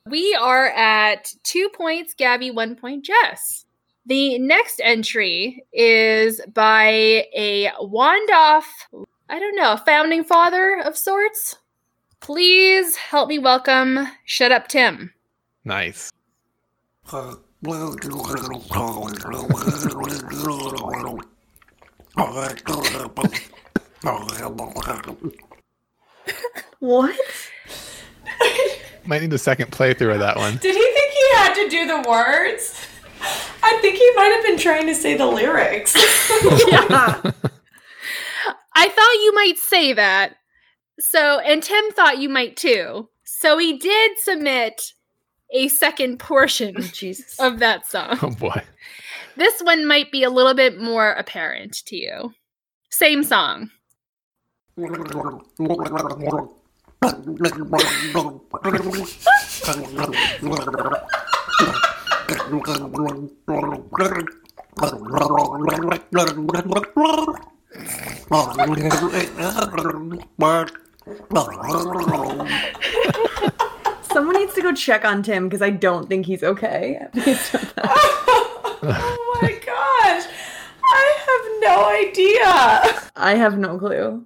[0.09, 3.67] We are at two points, Gabby, one point, Jess.
[4.07, 8.63] The next entry is by a Wandoff,
[9.29, 11.57] I don't know, a founding father of sorts.
[12.21, 15.13] Please help me welcome Shut Up Tim.
[15.65, 16.13] Nice.
[26.87, 27.19] What?
[29.07, 30.57] Might need a second playthrough of that one.
[30.59, 32.81] Did he think he had to do the words?
[33.21, 35.97] I think he might have been trying to say the lyrics.
[36.69, 37.23] Yeah.
[38.79, 40.37] I thought you might say that.
[41.01, 43.09] So, and Tim thought you might too.
[43.25, 44.93] So he did submit
[45.51, 47.41] a second portion oh, Jesus.
[47.41, 48.17] of that song.
[48.23, 48.63] Oh boy.
[49.37, 52.33] This one might be a little bit more apparent to you.
[52.91, 53.71] Same song.
[74.13, 76.99] Someone needs to go check on Tim because I don't think he's okay.
[77.15, 77.85] based on that.
[78.83, 80.27] oh my gosh.
[80.83, 83.11] I have no idea.
[83.17, 84.25] I have no clue.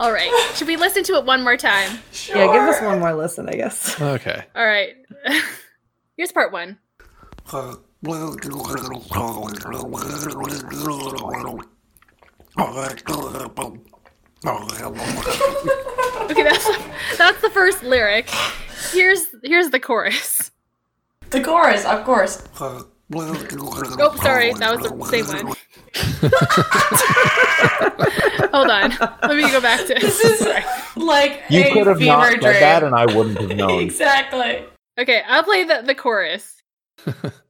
[0.00, 0.32] All right.
[0.54, 1.98] Should we listen to it one more time?
[2.10, 2.36] Sure.
[2.38, 4.00] Yeah, give us one more listen, I guess.
[4.00, 4.42] Okay.
[4.56, 4.94] All right.
[6.16, 6.78] Here's part one.
[16.30, 16.66] Okay, that's
[17.18, 18.30] that's the first lyric.
[18.92, 20.50] Here's here's the chorus.
[21.28, 22.42] The chorus, of course.
[23.12, 25.46] Oh, sorry, that was the same one.
[28.52, 28.90] Hold on,
[29.22, 30.00] let me go back to it.
[30.00, 30.46] This is
[30.96, 32.60] like You a could have fever not said dream.
[32.60, 33.80] that, and I wouldn't have known.
[33.80, 34.64] exactly.
[34.98, 36.62] Okay, I'll play the, the chorus.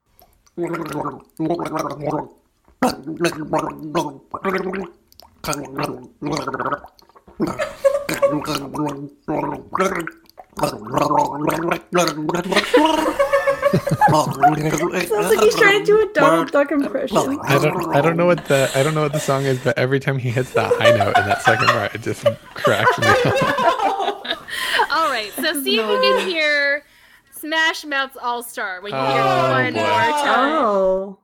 [14.11, 17.17] Sounds like he's trying to do a Donald Duck impression.
[17.43, 19.79] I don't I don't know what the I don't know what the song is, but
[19.79, 22.25] every time he hits that high note in that second part, it just
[22.55, 23.25] cracks me up.
[24.91, 26.85] All right, so see if you can hear
[27.33, 29.81] Smash Mouth's All Star when you hear Oh, it one boy.
[29.81, 30.53] more time.
[30.65, 31.19] Oh.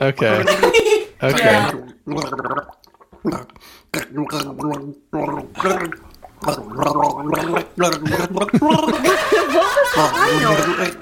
[0.00, 0.44] Okay.
[1.22, 1.44] Okay.
[1.44, 1.72] Yeah.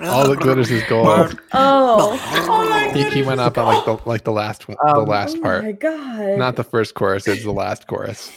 [0.05, 1.39] All that glitters is gold.
[1.53, 4.97] Oh, Oh my He, he went up on like the like the last one- the
[4.97, 5.63] Um, last oh part.
[5.63, 6.39] Oh my god!
[6.39, 8.33] Not the first chorus, it's the last chorus.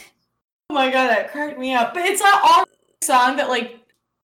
[0.70, 1.94] Oh my god, that cracked me up.
[1.94, 2.64] But it's not all
[3.02, 3.80] song that like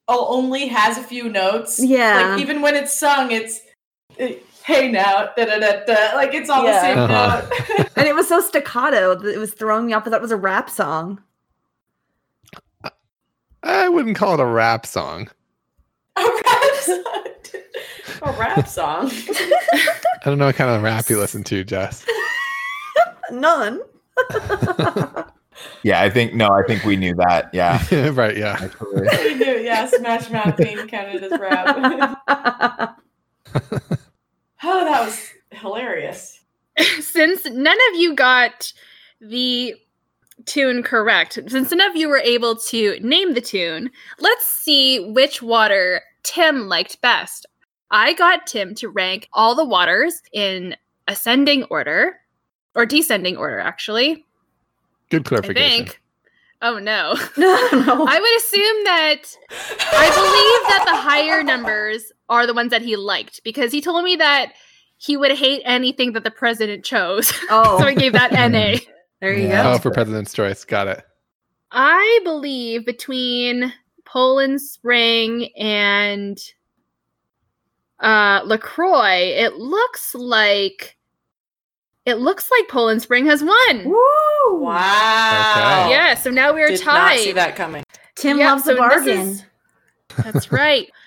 [0.08, 1.80] oh, only has a few notes.
[1.82, 2.32] Yeah.
[2.32, 3.60] Like even when it's sung, it's
[4.20, 4.28] uh,
[4.68, 6.14] hey now, da da da da.
[6.14, 6.72] Like it's all Yeah.
[6.72, 7.40] the same Uh-huh.
[7.78, 7.88] note.
[7.96, 10.06] and it was so staccato that it was throwing me off.
[10.06, 11.22] I thought it was a rap song.
[13.62, 15.28] I wouldn't call it a rap song.
[16.16, 17.04] a rap song.
[18.22, 19.10] A rap song.
[19.10, 22.04] I don't know what kind of rap you listen to, Jess.
[23.32, 23.80] None.
[25.82, 27.50] Yeah, I think no, I think we knew that.
[27.52, 27.82] Yeah.
[28.12, 28.68] right, yeah.
[28.94, 33.00] We knew, yeah, Smash Mouth being counted as rap.
[34.98, 36.40] That was hilarious.
[37.00, 38.72] since none of you got
[39.20, 39.74] the
[40.44, 45.42] tune correct, since none of you were able to name the tune, let's see which
[45.42, 47.46] water Tim liked best.
[47.90, 50.76] I got Tim to rank all the waters in
[51.06, 52.20] ascending order,
[52.74, 54.26] or descending order, actually.
[55.10, 55.86] Good I clarification.
[55.86, 56.02] think.
[56.60, 57.14] Oh no.
[57.36, 58.06] no, no.
[58.06, 59.22] I would assume that
[59.92, 64.04] I believe that the higher numbers are the ones that he liked because he told
[64.04, 64.52] me that
[64.98, 67.32] he would hate anything that the president chose.
[67.50, 68.78] oh, so I gave that NA.
[69.20, 69.62] there you Yeah.
[69.62, 69.72] go.
[69.72, 70.64] Oh, for President's Choice.
[70.64, 71.02] Got it.
[71.70, 73.72] I believe between
[74.04, 76.38] Poland Spring and
[78.00, 80.96] uh LaCroix, it looks like
[82.06, 83.84] it looks like Poland Spring has won.
[83.84, 84.60] Woo!
[84.60, 85.82] Wow.
[85.84, 85.90] Okay.
[85.90, 87.16] Yeah, so now we're Did tied.
[87.16, 87.84] not see that coming.
[88.14, 89.18] Tim Yeah, loves so a bargain.
[89.28, 89.44] is-
[90.24, 90.90] That's right.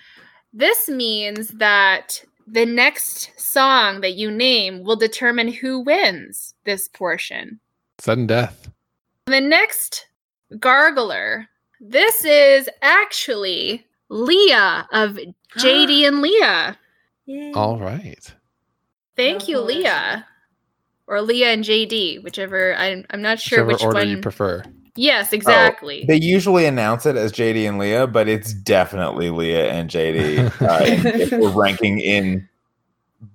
[0.53, 7.59] This means that the next song that you name will determine who wins this portion.
[7.99, 8.69] Sudden death.
[9.25, 10.07] The next
[10.55, 11.47] gargler.
[11.79, 15.17] This is actually Leah of
[15.57, 16.77] JD and Leah.
[17.25, 17.53] Yay.
[17.53, 18.33] All right.
[19.15, 20.25] Thank you, Leah.
[21.07, 22.75] Or Leah and JD, whichever.
[22.75, 24.09] I'm, I'm not sure Whichever which order one.
[24.09, 24.63] you prefer.
[24.95, 26.05] Yes, exactly.
[26.05, 30.79] They usually announce it as JD and Leah, but it's definitely Leah and JD uh,
[31.19, 32.47] if we're ranking in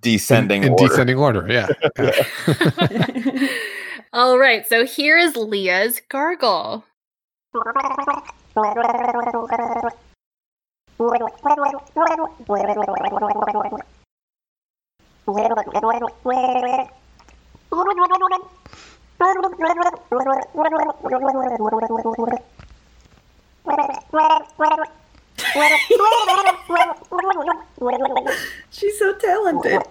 [0.01, 0.89] descending in, in order.
[0.89, 1.47] descending order.
[1.49, 1.69] Yeah.
[1.99, 3.49] Yeah.
[4.13, 6.85] All right, so here is Leah's gargle.
[28.71, 29.83] She's so talented.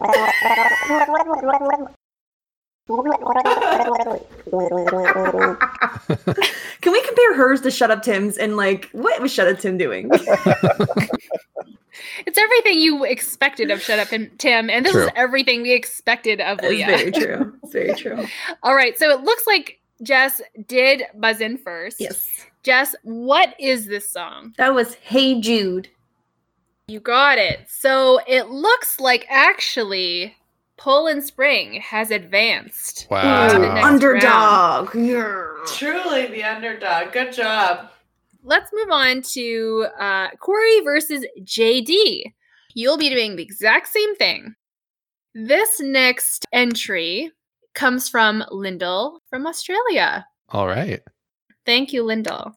[6.82, 9.78] Can we compare hers to Shut Up Tim's and like what was Shut Up Tim
[9.78, 10.12] doing?
[12.26, 15.04] It's everything you expected of Shut Up and Tim, and this True.
[15.06, 16.86] is everything we expected of It's Leah.
[16.86, 17.54] very true.
[17.64, 18.26] It's very true.
[18.64, 21.98] All right, so it looks like Jess did buzz in first.
[22.00, 22.28] Yes.
[22.64, 24.54] Jess, what is this song?
[24.58, 25.88] That was Hey Jude.
[26.88, 27.62] You got it.
[27.68, 30.36] So it looks like actually
[30.78, 33.08] Poland Spring has advanced.
[33.10, 33.48] Wow.
[33.48, 34.94] To the next Underdog.
[34.96, 35.46] Yeah.
[35.68, 37.12] Truly the underdog.
[37.14, 37.90] Good job.
[38.48, 42.22] Let's move on to uh, Corey versus JD.
[42.76, 44.54] You'll be doing the exact same thing.
[45.34, 47.32] This next entry
[47.74, 50.28] comes from Lyndall from Australia.
[50.50, 51.02] All right.
[51.66, 52.54] Thank you, Lyndall.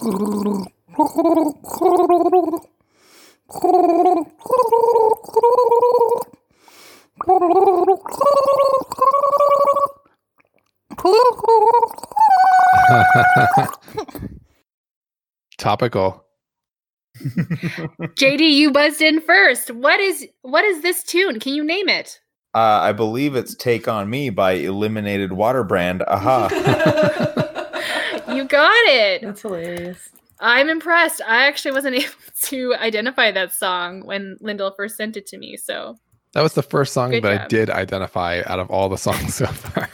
[15.58, 16.24] Topical.
[17.18, 19.70] JD, you buzzed in first.
[19.70, 21.38] What is what is this tune?
[21.38, 22.18] Can you name it?
[22.54, 26.02] Uh, I believe it's "Take on Me" by Eliminated Water Brand.
[26.08, 26.48] Aha!
[28.34, 29.22] You got it.
[29.22, 30.08] That's hilarious.
[30.40, 31.20] I'm impressed.
[31.26, 32.12] I actually wasn't able
[32.42, 35.56] to identify that song when Lyndall first sent it to me.
[35.56, 35.96] So
[36.32, 39.36] That was the first song Good that I did identify out of all the songs
[39.36, 39.88] so far.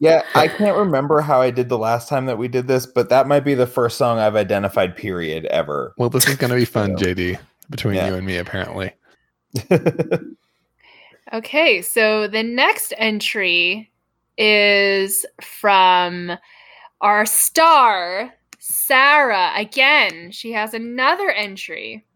[0.00, 3.08] Yeah, I can't remember how I did the last time that we did this, but
[3.10, 4.96] that might be the first song I've identified.
[4.96, 5.44] Period.
[5.46, 5.94] Ever.
[5.98, 7.38] well, this is going to be fun, So- JD,
[7.70, 8.08] between Yeah.
[8.08, 8.92] you and me, apparently.
[11.32, 13.90] Okay, so the next entry
[14.38, 16.32] is from
[17.02, 19.52] our star, Sarah.
[19.54, 22.06] Again, she has another entry.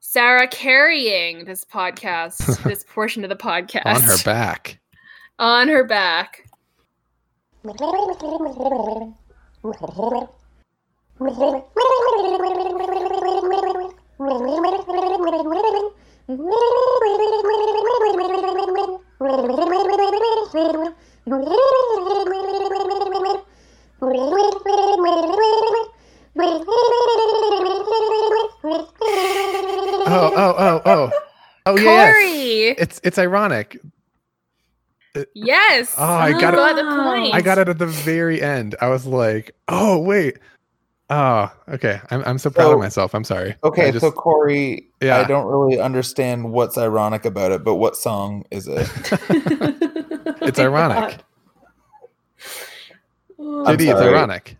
[0.00, 4.78] Sarah carrying this podcast, this portion of the podcast On her back.
[5.38, 6.43] on her back.
[30.06, 31.10] Oh, oh, oh, oh.
[31.66, 32.12] Oh yeah, yeah.
[32.12, 33.78] Corey, It's it's ironic.
[35.34, 35.94] Yes.
[35.96, 36.56] Oh, I you got it.
[36.56, 37.34] got the point.
[37.34, 38.74] I got it at the very end.
[38.80, 40.38] I was like, oh wait.
[41.10, 42.00] Oh, okay.
[42.10, 43.14] I'm I'm so proud So- of myself.
[43.14, 43.54] I'm sorry.
[43.62, 45.18] Okay, just- so Corey, Yeah.
[45.18, 48.88] I don't really understand what's ironic about it, but what song is it?
[50.42, 51.18] it's ironic.
[53.38, 54.56] Oh, I'm JD, it's ironic.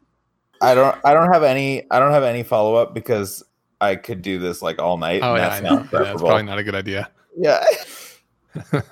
[0.61, 3.43] I don't I don't have any I don't have any follow up because
[3.81, 5.21] I could do this like all night.
[5.23, 5.77] Oh yeah, that's I know.
[5.77, 7.11] not Yeah, that's probably not a good idea.
[7.37, 7.63] yeah.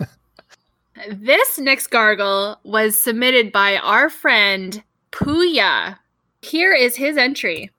[1.11, 5.99] This next gargle was submitted by our friend Puya.
[6.43, 7.71] Here is his entry.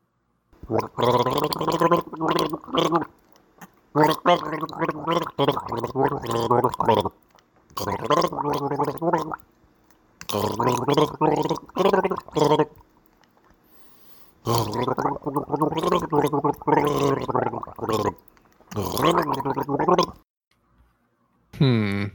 [21.58, 22.06] Hmm.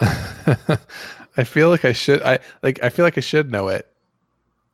[1.36, 3.88] I feel like I should I like I feel like I should know it,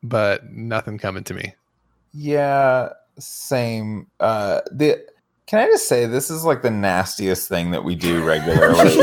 [0.03, 1.55] but nothing coming to me.
[2.13, 4.07] Yeah, same.
[4.21, 5.05] Uh the
[5.47, 8.79] can I just say this is like the nastiest thing that we do regularly.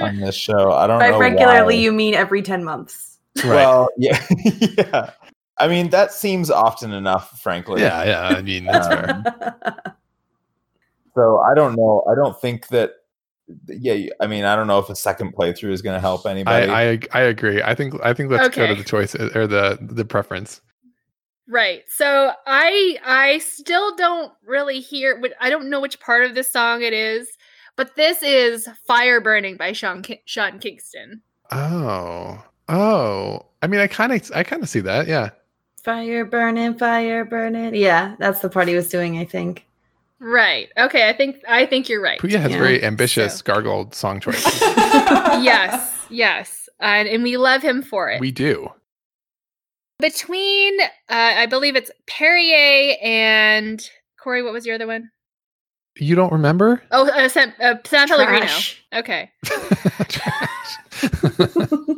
[0.00, 0.72] on this show.
[0.72, 1.80] I don't By know regularly, why.
[1.80, 3.18] you mean every 10 months.
[3.44, 4.20] Well, yeah,
[4.60, 5.10] yeah.
[5.58, 7.82] I mean, that seems often enough, frankly.
[7.82, 8.28] Yeah, yeah.
[8.36, 9.94] I mean that's fair.
[11.18, 12.04] So I don't know.
[12.10, 12.92] I don't think that.
[13.66, 16.70] Yeah, I mean, I don't know if a second playthrough is going to help anybody.
[16.70, 17.62] I, I I agree.
[17.62, 20.60] I think I think let's go to the choice uh, or the the preference.
[21.48, 21.82] Right.
[21.88, 26.50] So I I still don't really hear what I don't know which part of this
[26.52, 27.26] song it is,
[27.74, 31.22] but this is Fire Burning by Sean Ki- Sean Kingston.
[31.50, 32.44] Oh.
[32.68, 33.46] Oh.
[33.62, 35.08] I mean I kind of I kind of see that.
[35.08, 35.30] Yeah.
[35.82, 37.74] fire burning, fire burning.
[37.74, 39.64] Yeah, that's the part he was doing, I think.
[40.20, 40.68] Right.
[40.76, 42.20] Okay, I think I think you're right.
[42.20, 42.58] Puya has Yeah.
[42.58, 44.60] very ambitious So- gargled song choices.
[44.62, 45.94] yes.
[46.10, 46.68] Yes.
[46.80, 48.20] And and we love him for it.
[48.20, 48.68] we do.
[50.00, 53.88] Between uh I believe it's Perrier and
[54.20, 55.10] Corey, what was your other one?
[56.00, 56.80] You don't remember?
[56.92, 58.46] Oh, uh, San, uh, San Pellegrino.
[58.46, 58.80] Trash.
[58.94, 59.32] Okay.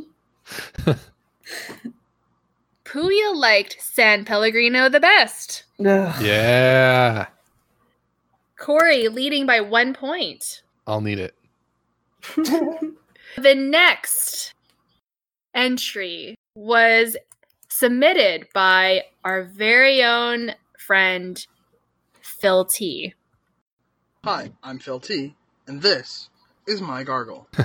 [2.84, 5.64] Puya liked San Pellegrino the best.
[5.84, 6.22] Ugh.
[6.22, 7.26] yeah.
[8.60, 10.62] Corey leading by one point.
[10.86, 11.34] I'll need it.
[13.36, 14.54] The next
[15.54, 17.16] entry was
[17.68, 21.46] submitted by our very own friend
[22.20, 23.14] Phil T.
[24.24, 25.36] Hi, I'm Phil T,
[25.68, 26.28] and this
[26.66, 27.46] is my gargle.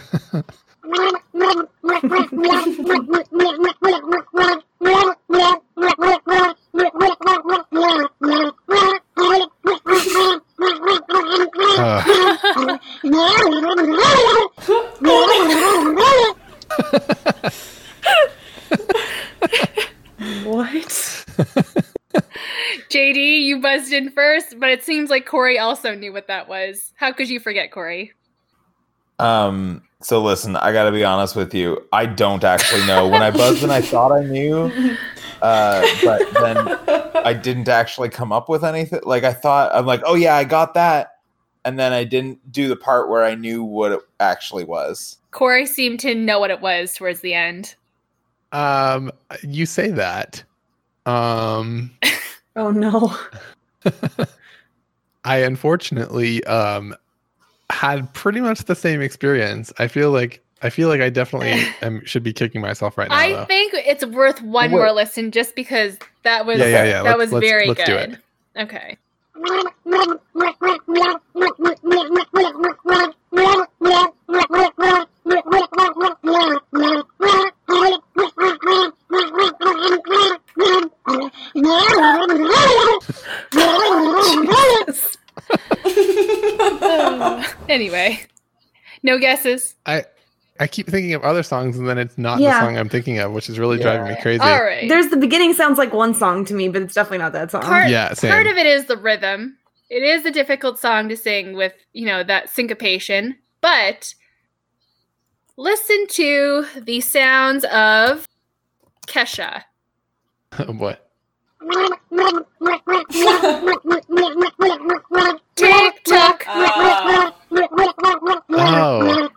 [10.57, 12.03] Uh,
[20.43, 21.25] what?
[22.89, 26.93] JD, you buzzed in first, but it seems like Corey also knew what that was.
[26.95, 28.13] How could you forget Corey?
[29.19, 29.81] Um.
[30.01, 31.83] So listen, I got to be honest with you.
[31.91, 33.07] I don't actually know.
[33.07, 34.71] When I buzzed and I thought I knew,
[35.45, 36.57] uh, but then
[37.23, 39.01] I didn't actually come up with anything.
[39.03, 41.17] Like I thought, I'm like, oh yeah, I got that,
[41.63, 45.17] and then I didn't do the part where I knew what it actually was.
[45.31, 47.75] Corey seemed to know what it was towards the end.
[48.53, 49.11] um
[49.43, 50.43] you say that.
[51.05, 51.91] Um
[52.55, 53.15] Oh no.
[55.25, 56.95] I unfortunately um
[57.69, 59.73] had pretty much the same experience.
[59.77, 63.15] I feel like I feel like I definitely am, should be kicking myself right now.
[63.15, 63.45] I though.
[63.45, 64.77] think it's worth one Wait.
[64.77, 67.03] more listen just because that was Yeah, yeah, yeah.
[67.03, 68.19] that Let's- was let's- very let's do good.
[68.57, 68.97] Okay.
[87.67, 88.19] Anyway,
[89.03, 89.75] no guesses.
[89.85, 90.05] I
[90.59, 92.59] I keep thinking of other songs and then it's not Yeah.
[92.59, 94.39] the song I'm thinking of, which is really driving me crazy.
[94.41, 94.87] All right.
[94.87, 97.61] There's the beginning sounds like one song to me, but it's definitely not that song.
[97.63, 98.31] Part- Yeah, same.
[98.31, 99.57] Part of it is the rhythm.
[99.89, 103.35] It is a difficult song to sing with, you know, that syncopation.
[103.61, 104.13] But
[105.57, 108.25] listen to the sounds of
[109.07, 109.63] Kesha.
[110.67, 111.01] what?
[115.55, 116.43] Tick tock.
[116.47, 117.31] Uh,
[118.57, 119.29] Oh.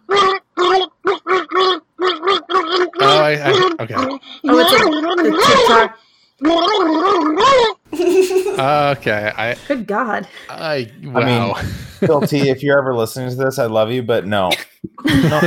[3.00, 3.50] Oh, I, I
[3.80, 3.94] okay.
[3.96, 4.84] oh, it's a,
[5.22, 5.98] the TikTok.
[7.90, 9.32] Okay.
[9.36, 10.28] I Good God.
[10.48, 11.54] I mean- wow.
[11.54, 14.50] Phil T, if you're ever listening to this, I love you, but no.
[15.04, 15.40] no.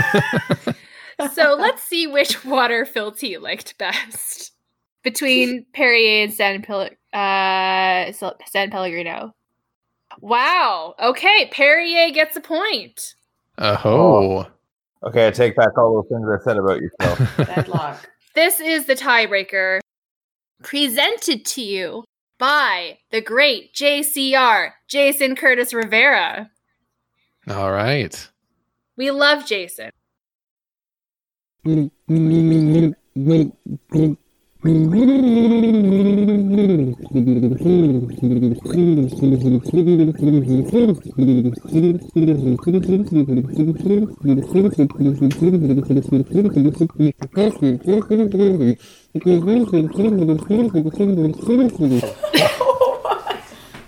[1.34, 4.52] So let's see which water Phil T liked best
[5.04, 8.12] between Perrier and San, Pel- uh,
[8.46, 9.34] San Pellegrino.
[10.20, 10.96] Wow.
[11.02, 13.16] Okay, Perrier gets a point.
[13.58, 14.48] oh.
[15.04, 17.18] Okay, I take back all those things I said about yourself.
[17.36, 17.46] Phil.
[17.46, 18.10] deadlock.
[18.36, 19.80] This is the tiebreaker
[20.64, 22.04] presented to you
[22.38, 26.52] by the great JCR, Jason Curtis Rivera.
[27.50, 28.30] All right.
[28.96, 29.92] We love Jason.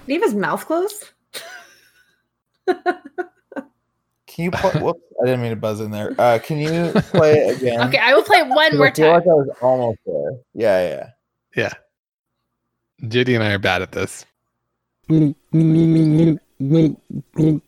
[0.10, 1.12] Have his mouth closed?
[4.34, 4.72] Can you play?
[4.82, 6.16] Whoops, I didn't mean to buzz in there.
[6.18, 7.82] Uh, can you play it again?
[7.88, 9.14] Okay, I will play one more I feel time.
[9.14, 10.32] like I was almost there.
[10.54, 11.10] Yeah,
[11.56, 11.74] yeah.
[13.04, 14.26] JD and I are bad at this.
[15.10, 17.62] Mm, mm, mm,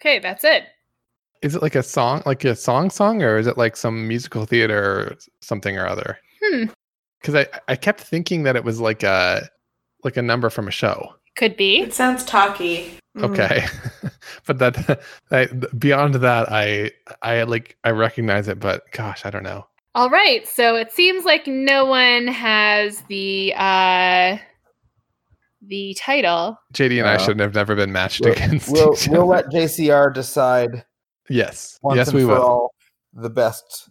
[0.00, 0.64] Okay, that's it.
[1.42, 4.46] Is it like a song, like a song song, or is it like some musical
[4.46, 6.16] theater or something or other?
[6.40, 6.66] Hmm.
[7.20, 9.48] Because I, I kept thinking that it was like a
[10.04, 11.16] like a number from a show.
[11.36, 11.80] Could be.
[11.80, 12.98] It sounds talky.
[13.16, 13.30] Mm.
[13.30, 13.66] Okay,
[14.46, 15.00] but that
[15.30, 15.46] I,
[15.78, 16.90] beyond that, I
[17.22, 19.66] I like I recognize it, but gosh, I don't know.
[19.94, 24.38] All right, so it seems like no one has the uh
[25.60, 26.58] the title.
[26.74, 28.70] JD and I Uh, should have never been matched We'll, against.
[28.72, 30.84] we'll, each we'll let JCR decide
[31.28, 32.42] yes, once yes, and we for will.
[32.42, 32.74] all
[33.12, 33.88] the best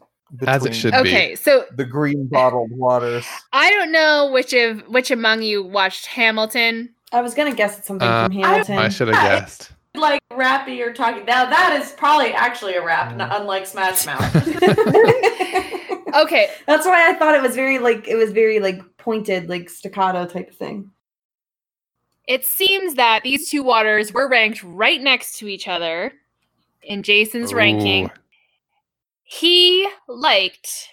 [0.48, 1.10] As it between should be.
[1.10, 3.26] Okay, so the green bottled waters.
[3.54, 6.94] I don't know which of which among you watched Hamilton.
[7.12, 8.78] I was gonna guess it's something Uh, from Hamilton.
[8.78, 9.72] I should have Yeah, guessed.
[9.96, 11.26] Like rappy or talking.
[11.26, 13.22] Now that is probably actually a rap, Mm.
[13.22, 14.22] n- unlike Smash Mouth.
[16.14, 19.70] Okay, That's why I thought it was very like it was very like pointed, like
[19.70, 20.92] staccato type of thing.
[22.28, 26.12] it seems that these two waters were ranked right next to each other
[26.84, 28.12] in Jason's ranking.
[29.24, 30.90] He liked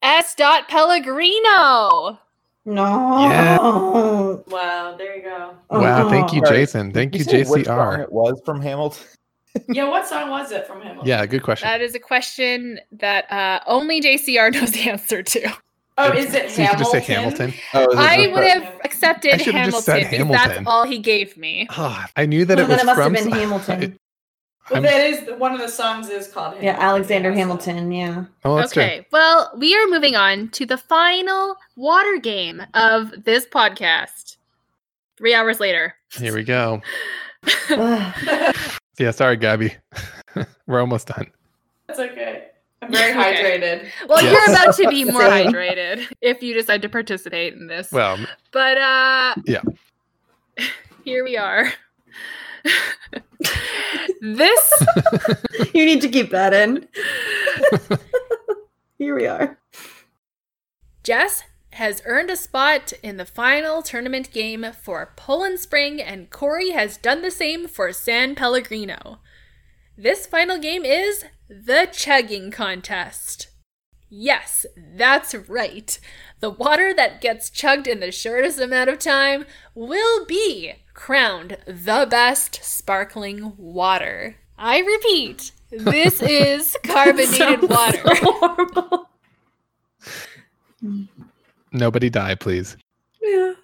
[0.00, 0.34] S.
[0.36, 2.18] Dot Pellegrino.
[2.64, 3.18] No.
[3.28, 3.58] Yeah.
[4.52, 5.54] wow, there you go.
[5.70, 6.46] Wow, thank you, Uh-uh.
[6.46, 6.92] Sorry, Jason.
[6.92, 8.02] Thank you, Did say which JCR.
[8.04, 9.04] It was from Hamilton.
[9.68, 10.98] Yeah, what song was it from him?
[11.04, 11.68] Yeah, good question.
[11.68, 15.52] That is a question that uh, only JCR knows the answer to.
[15.98, 16.78] Oh, is it so you Hamilton?
[16.78, 17.54] just say Hamilton.
[17.74, 20.32] Oh, I would that- have accepted I Hamilton just said Hamilton.
[20.32, 21.66] that's all he gave me.
[21.68, 23.98] Ah, I knew that it Then was it must from have been s- Hamilton.
[24.70, 26.64] Well, I'm- that is one of the songs is called Hamilton.
[26.64, 27.92] Yeah, Alexander yeah, so- Hamilton.
[27.92, 28.24] Yeah.
[28.44, 28.82] Oh, that's true.
[28.82, 34.36] okay, well, we are moving on to the final water game of this podcast.
[35.18, 35.94] Three hours later.
[36.12, 36.80] Here we go.
[38.98, 39.74] Yeah, sorry, Gabby.
[40.66, 41.26] We're almost done.
[41.88, 42.48] That's okay.
[42.82, 43.58] I'm very Okay.
[43.58, 43.88] hydrated.
[44.08, 44.32] Well, Yes.
[44.32, 47.90] you're about to be more hydrated if you decide to participate in this.
[47.90, 48.18] Well,
[48.52, 49.62] But uh Yeah.
[51.04, 51.72] Here we are.
[54.20, 54.84] This
[55.74, 56.88] you need to keep that in.
[58.98, 59.58] Here we are.
[61.02, 66.70] Jess has earned a spot in the final tournament game for Poland Spring, and Corey
[66.70, 69.18] has done the same for San Pellegrino.
[69.96, 73.48] This final game is the chugging contest.
[74.08, 75.98] Yes, that's right.
[76.40, 82.06] The water that gets chugged in the shortest amount of time will be crowned the
[82.08, 84.36] best sparkling water.
[84.58, 88.02] I repeat, this is carbonated water.
[88.16, 89.08] so horrible.
[91.72, 92.76] nobody die, please.
[93.20, 93.54] Yeah.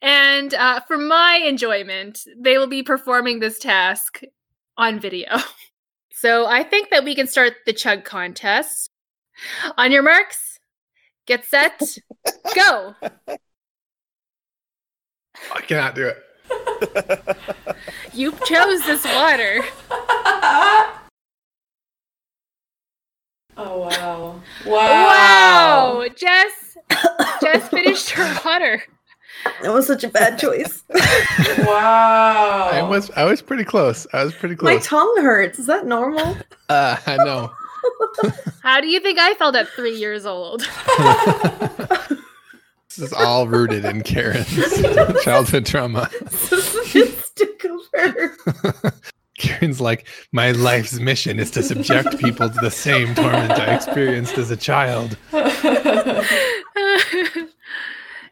[0.00, 4.20] And uh, for my enjoyment, they will be performing this task
[4.76, 5.28] on video.
[6.22, 8.88] So I think that we can start the chug contest.
[9.76, 10.60] On your marks,
[11.26, 11.82] get set,
[12.54, 12.94] go.
[15.54, 16.18] I cannot do it.
[18.14, 19.62] You chose this water.
[23.56, 24.40] oh wow.
[24.66, 25.98] Wow.
[26.00, 26.04] Wow.
[26.14, 26.76] Jess
[27.40, 28.82] Jess finished her water.
[29.62, 30.84] That was such a bad choice.
[31.58, 32.68] Wow.
[32.70, 34.06] I was I was pretty close.
[34.12, 34.74] I was pretty close.
[34.74, 35.58] My tongue hurts.
[35.58, 36.36] Is that normal?
[36.68, 37.50] uh, I know.
[38.62, 40.62] How do you think I felt at three years old?
[42.96, 44.46] This is all rooted in Karen's
[45.24, 46.10] childhood trauma.
[46.40, 48.92] Stick of her.
[49.38, 54.36] Karen's like, my life's mission is to subject people to the same torment I experienced
[54.38, 55.16] as a child.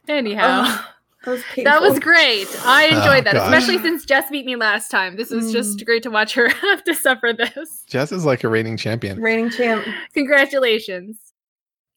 [0.09, 0.65] Anyhow.
[0.67, 0.85] Ugh,
[1.25, 1.43] that was.
[1.65, 2.47] That was great.
[2.65, 3.53] I enjoyed Oh, that, God.
[3.53, 5.17] especially since Jess beat me last time.
[5.17, 7.83] This was just great to watch her have to suffer this.
[7.87, 9.21] Jess is like a reigning champion.
[9.21, 9.85] reigning champ.
[10.15, 11.17] Congratulations.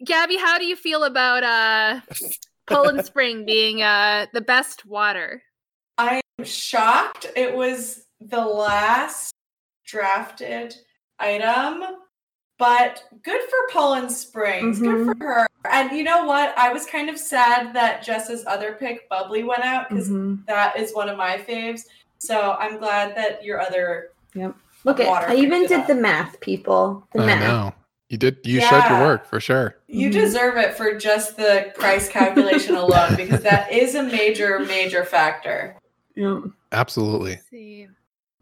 [0.06, 2.02] Gabby, how do you feel about uh
[2.68, 5.44] Poland Spring being uh the best water?
[5.98, 9.34] I am shocked it was the last
[9.86, 10.74] drafted
[11.20, 11.84] item,
[12.58, 14.80] but good for Poland Springs.
[14.80, 15.48] Good for her.
[15.70, 16.58] And you know what?
[16.58, 20.46] I was kind of sad that Jess's other pick, Bubbly, went out because Mhm.
[20.48, 21.82] that is one of my faves.
[22.18, 24.56] So I'm glad that your other Yep.
[24.86, 25.88] Look at Water I even did up.
[25.88, 27.08] the math, people.
[27.14, 27.40] The I math.
[27.40, 27.74] know.
[28.14, 29.76] You did you showed your work for sure.
[29.88, 30.14] You Mhm.
[30.14, 35.76] deserve it for just the price calculation alone because that is a major, major factor.
[36.14, 36.42] Yeah.
[36.72, 37.32] Absolutely.
[37.32, 37.88] Let's see.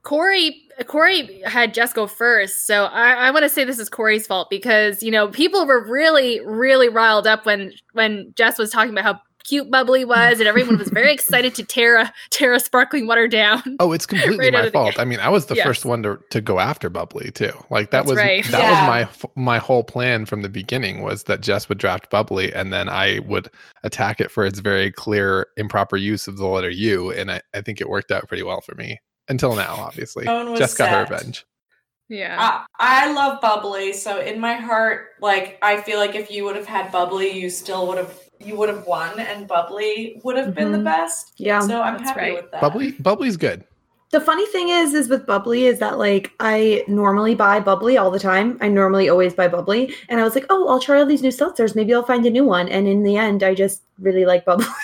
[0.03, 4.27] Corey Corey had Jess go first, so I, I want to say this is Corey's
[4.27, 8.91] fault because you know people were really really riled up when when Jess was talking
[8.91, 12.59] about how cute Bubbly was, and everyone was very excited to tear a tear a
[12.59, 13.77] sparkling water down.
[13.79, 14.99] Oh, it's completely Right my fault.
[14.99, 15.65] I mean, I was the Yes.
[15.65, 17.51] first one to, to go after Bubbly too.
[17.69, 18.43] Like that That's was right.
[18.45, 18.87] that Yeah.
[19.07, 22.71] was my my whole plan from the beginning was that Jess would draft Bubbly and
[22.71, 23.49] then I would
[23.83, 27.61] attack it for its very clear improper use of the letter U, and I, I
[27.61, 29.73] think it worked out pretty well for me until now.
[29.75, 31.45] Obviously, Tone was Jess got her revenge.
[32.09, 36.43] Yeah, I, I love bubbly, so in my heart, like I feel like if you
[36.43, 38.13] would have had bubbly, you still would have
[38.45, 40.83] you would have won, and bubbly would have been the Mhm.
[40.83, 41.33] best.
[41.37, 41.59] Yeah.
[41.59, 42.33] So I'm happy right.
[42.35, 42.61] with that.
[42.61, 43.63] Bubbly Bubbly's good.
[44.11, 48.11] The funny thing is, is with bubbly is that like I normally buy bubbly all
[48.11, 48.57] the time.
[48.59, 51.29] I normally always buy bubbly, and I was like, oh, I'll try all these new
[51.31, 51.75] seltzers.
[51.75, 52.67] Maybe I'll find a new one.
[52.67, 54.65] And in the end, I just really like bubbly.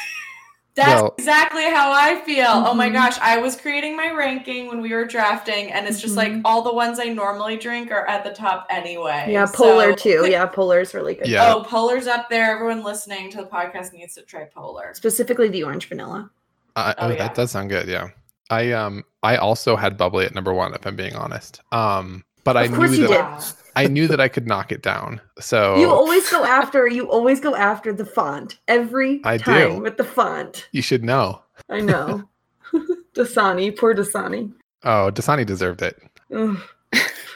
[0.77, 2.45] That's Well- exactly how I feel.
[2.47, 2.93] Oh my Mhm.
[2.93, 6.41] gosh, I was creating my ranking when we were drafting, and it's just like Mhm.
[6.45, 9.25] all the ones I normally drink are at the top anyway.
[9.29, 10.27] yeah, polar So- too.
[10.29, 11.27] Yeah, polar's really good.
[11.27, 11.51] Yeah.
[11.53, 12.51] Oh, Polar's up there.
[12.51, 14.93] Everyone listening to the podcast needs to try Polar.
[14.93, 16.29] Specifically the orange vanilla.
[16.75, 17.15] Uh, Oh, oh, yeah.
[17.17, 17.87] that does sound good.
[17.87, 18.09] Yeah,
[18.51, 21.59] I um I also had Bubbly at number one if I'm being honest.
[21.71, 23.53] Um, but I Of course knew you that did.
[23.75, 25.19] I knew that I could knock it down.
[25.39, 26.87] So You always go after.
[26.87, 29.81] You always go after the font every I time do.
[29.81, 30.69] with the font.
[30.71, 31.41] you should know.
[31.69, 32.23] I know.
[33.13, 34.53] Dasani, poor Dasani.
[34.85, 35.99] Oh, Dasani deserved it.
[36.33, 36.57] Ugh.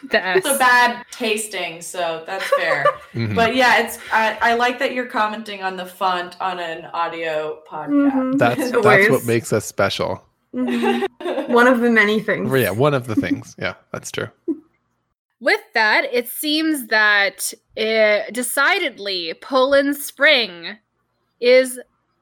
[0.09, 2.85] the It's a bad tasting, so that's fair.
[3.13, 3.35] Mhm.
[3.35, 7.59] but yeah, it's I, I like that you're commenting on the font on an audio
[7.69, 8.11] podcast.
[8.13, 8.37] Mhm.
[8.43, 10.23] that's that's what makes us special.
[10.55, 11.05] Mhm.
[11.49, 12.49] One of the many things.
[12.57, 13.53] Yeah, one of the things.
[13.59, 14.29] Yeah, that's true.
[15.41, 20.77] With that, it seems that uh, decidedly Poland Spring
[21.39, 21.79] is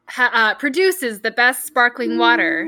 [0.08, 2.66] ha- uh, produces the best sparkling water,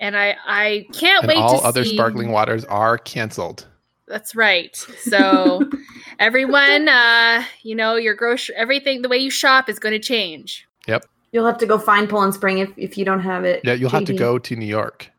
[0.00, 1.94] and I I can't And wait all to other see.
[1.94, 3.66] sparkling waters are canceled.
[4.06, 4.74] That's right.
[5.02, 5.68] So
[6.18, 10.66] everyone, uh, you know, your grocery, everything, the way you shop is going to change.
[10.86, 11.04] Yep.
[11.32, 13.60] You'll have to go find Poland Spring if, if you don't have it.
[13.64, 15.10] Yeah, you'll have to go to New York.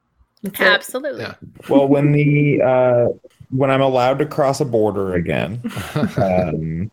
[0.41, 0.59] That's.
[0.59, 1.21] Absolutely.
[1.21, 1.35] Yeah.
[1.69, 5.61] Well, when the uh, when I'm allowed to cross a border again,
[6.17, 6.91] um,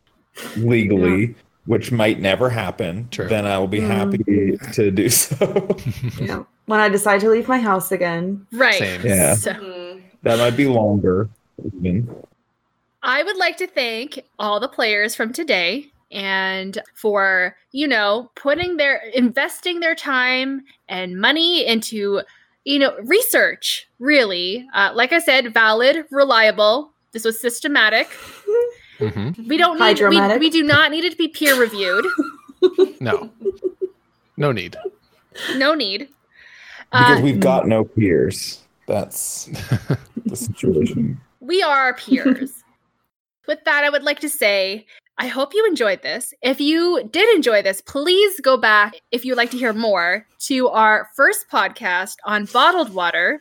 [0.57, 1.35] legally,
[1.67, 3.29] which might never happen, True.
[3.29, 3.87] then I will be Mm.
[3.87, 5.77] happy to do so.
[6.21, 6.45] Yeah.
[6.67, 8.47] When I decide to leave my house again.
[8.53, 8.75] Right.
[8.79, 9.01] Same.
[9.05, 9.35] Yeah.
[9.35, 10.03] So Mhm.
[10.23, 11.29] that might be longer.
[11.77, 12.09] Even.
[13.03, 18.77] I would like to thank all the players from today and for, you know, putting
[18.79, 22.23] their investing their time and money into,
[22.67, 24.67] you know, research, really.
[24.75, 26.91] Uh, like I said, valid, reliable.
[27.13, 28.09] This was systematic.
[28.99, 32.05] hmm We don't need we, we do not need it to be peer reviewed.
[33.01, 33.31] No,
[34.37, 34.77] no need.
[35.55, 36.09] No need.
[36.91, 38.65] Because Uh, we've got no peers.
[38.89, 39.45] That's
[40.25, 41.21] the situation.
[41.41, 42.65] we are peers.
[43.47, 44.87] With that, I would like to say,
[45.19, 46.35] I hope you enjoyed this.
[46.43, 50.69] If you did enjoy this, please go back, if you'd like to hear more, to
[50.69, 53.41] our first podcast on bottled water.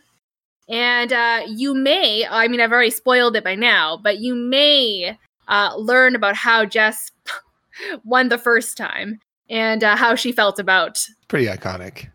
[0.70, 5.18] And uh, you may, I mean, I've already spoiled it by now, but you may
[5.48, 7.12] uh, learn about how Jess
[8.06, 9.20] won the first time
[9.50, 12.08] and uh, how she felt about Pretty iconic.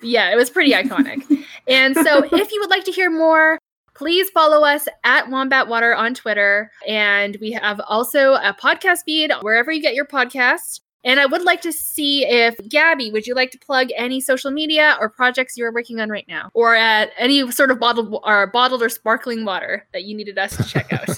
[0.00, 1.22] yeah, it was pretty iconic.
[1.68, 3.58] and so, if you would like to hear more,
[3.96, 6.70] please follow us at Wombat Water on Twitter.
[6.86, 10.80] And we have also a podcast feed wherever you get your podcasts.
[11.04, 14.50] And I would like to see if Gabby, would you like to plug any social
[14.50, 18.20] media or projects you are working on right now, or at any sort of bottled
[18.24, 21.08] or bottled or sparkling water that you needed us to check out?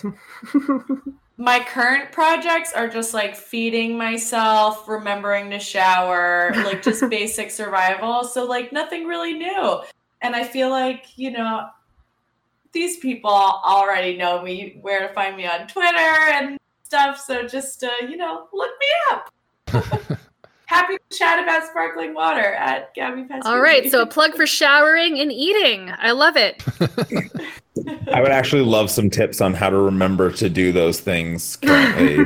[1.38, 8.24] My current projects are just like feeding myself, remembering to shower, like just basic survival.
[8.24, 9.80] So, like, nothing really new.
[10.20, 11.68] And I feel like, you know,
[12.78, 17.18] these people already know me, where to find me on Twitter and stuff.
[17.18, 20.18] So, just, uh, you know, look me up.
[20.66, 23.46] Happy to chat about sparkling water at Gabby Pasquini.
[23.46, 25.90] All right, so a plug for showering and eating.
[25.98, 26.62] I love it.
[28.12, 32.18] I would actually love some tips on how to remember to do those things currently.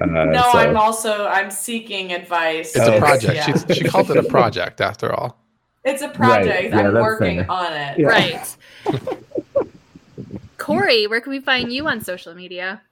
[0.00, 2.74] Uh, no, so- I'm also I'm seeking advice.
[2.74, 2.96] It's Oh.
[2.96, 3.34] a project.
[3.34, 3.74] Yeah.
[3.74, 5.36] She, she called it a project after all.
[5.84, 6.70] It's a project.
[6.70, 7.50] yeah, I'm working fair.
[7.50, 7.98] on it.
[7.98, 8.06] Yeah.
[8.06, 8.56] Right.
[10.68, 12.82] Corey, where can we find you on social media?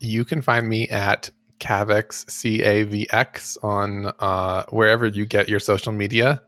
[0.00, 1.30] You can find me at
[1.60, 6.42] Cavx C A V X on uh, wherever you get your social media.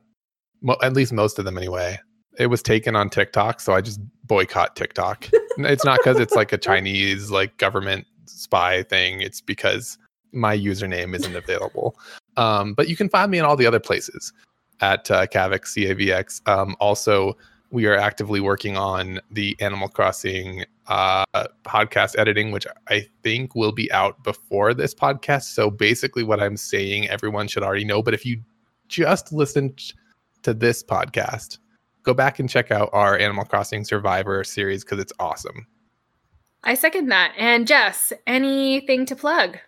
[0.60, 1.96] Mo- at least most of them, anyway.
[2.40, 5.28] It was taken on TikTok, so I just boycott TikTok.
[5.58, 9.20] it's not because it's like a Chinese like government spy thing.
[9.20, 9.96] It's because
[10.32, 11.96] my username isn't available.
[12.36, 14.32] Um, but you can find me in all the other places
[14.80, 16.42] at uh, Cavx C A V X.
[16.46, 17.36] Um, also,
[17.72, 21.24] we are actively working on the Animal Crossing uh,
[21.64, 25.54] podcast editing, which I think will be out before this podcast.
[25.54, 28.02] So basically, what I'm saying, everyone should already know.
[28.02, 28.42] But if you
[28.88, 29.94] just listened
[30.42, 31.58] to this podcast,
[32.02, 35.66] go back and check out our Animal Crossing Survivor series because it's awesome.
[36.64, 37.32] I second that.
[37.38, 39.58] And Jess, anything to plug?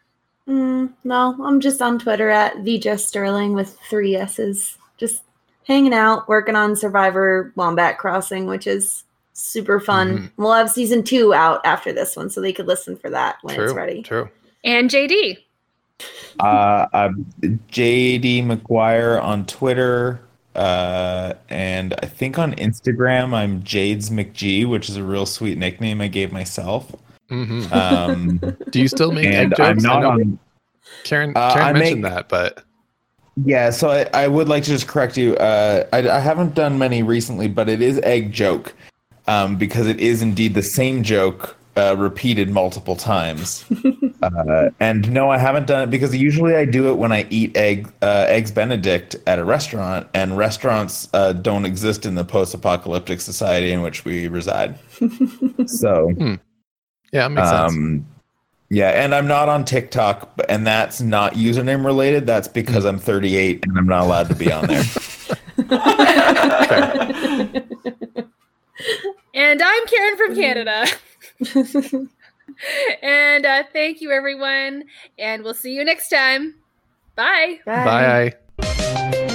[0.46, 4.76] Mm, no, I'm just on Twitter at the Jess Sterling with three S's.
[4.98, 5.22] Just
[5.66, 10.18] hanging out, working on Survivor Wombat Crossing, which is super fun.
[10.18, 10.30] Mhm.
[10.36, 13.54] We'll have season two out after this one, so they could listen for that when
[13.56, 14.02] true, it's ready.
[14.02, 14.28] true.
[14.62, 15.38] And JD.
[16.40, 17.26] Uh, I'm
[17.70, 20.20] JD McGuire on Twitter.
[20.54, 26.00] Uh, and I think on Instagram, I'm Jades McG, which is a real sweet nickname
[26.00, 26.94] I gave myself.
[27.28, 28.38] hmm Um,
[28.70, 29.68] Do you still make egg and jokes?
[29.68, 30.38] I'm not on.
[31.02, 32.62] Karen, Uh, Karen I mentioned make- that, but
[33.36, 35.36] Yeah, so I, I would like to just correct you.
[35.36, 38.74] Uh, I, I haven't done many recently, but it is egg joke
[39.26, 43.64] um, because it is indeed the same joke uh, repeated multiple times.
[44.22, 47.56] uh, and no, I haven't done it because usually I do it when I eat
[47.56, 53.20] egg uh, eggs Benedict at a restaurant, and restaurants uh, don't exist in the post-apocalyptic
[53.20, 54.78] society in which we reside.
[55.66, 56.12] so
[57.12, 58.04] yeah, it makes sense.
[58.68, 62.26] Yeah, and I'm not on TikTok, and that's not username related.
[62.26, 64.84] That's because I'm 38 and I'm not allowed to be on there.
[69.34, 70.86] And I'm Karen from Canada.
[73.02, 74.84] and uh, thank you, everyone.
[75.18, 76.54] And we'll see you next time.
[77.16, 77.58] Bye.
[77.66, 79.30] Bye.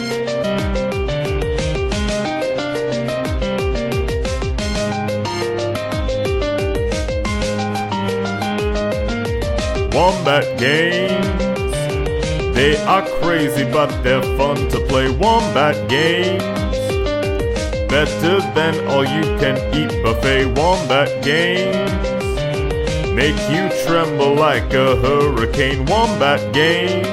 [9.94, 11.26] Wombat games.
[12.56, 15.10] They are crazy, but they're fun to play.
[15.10, 16.44] Wombat games.
[17.90, 20.46] Better than all you can eat buffet.
[20.58, 21.92] Wombat games.
[23.14, 25.86] Make you tremble like a hurricane.
[25.86, 27.08] Wombat games.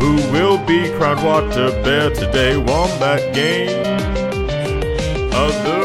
[0.00, 2.56] Who will be crowned water bear today?
[2.56, 4.02] Wombat games.
[5.34, 5.75] Other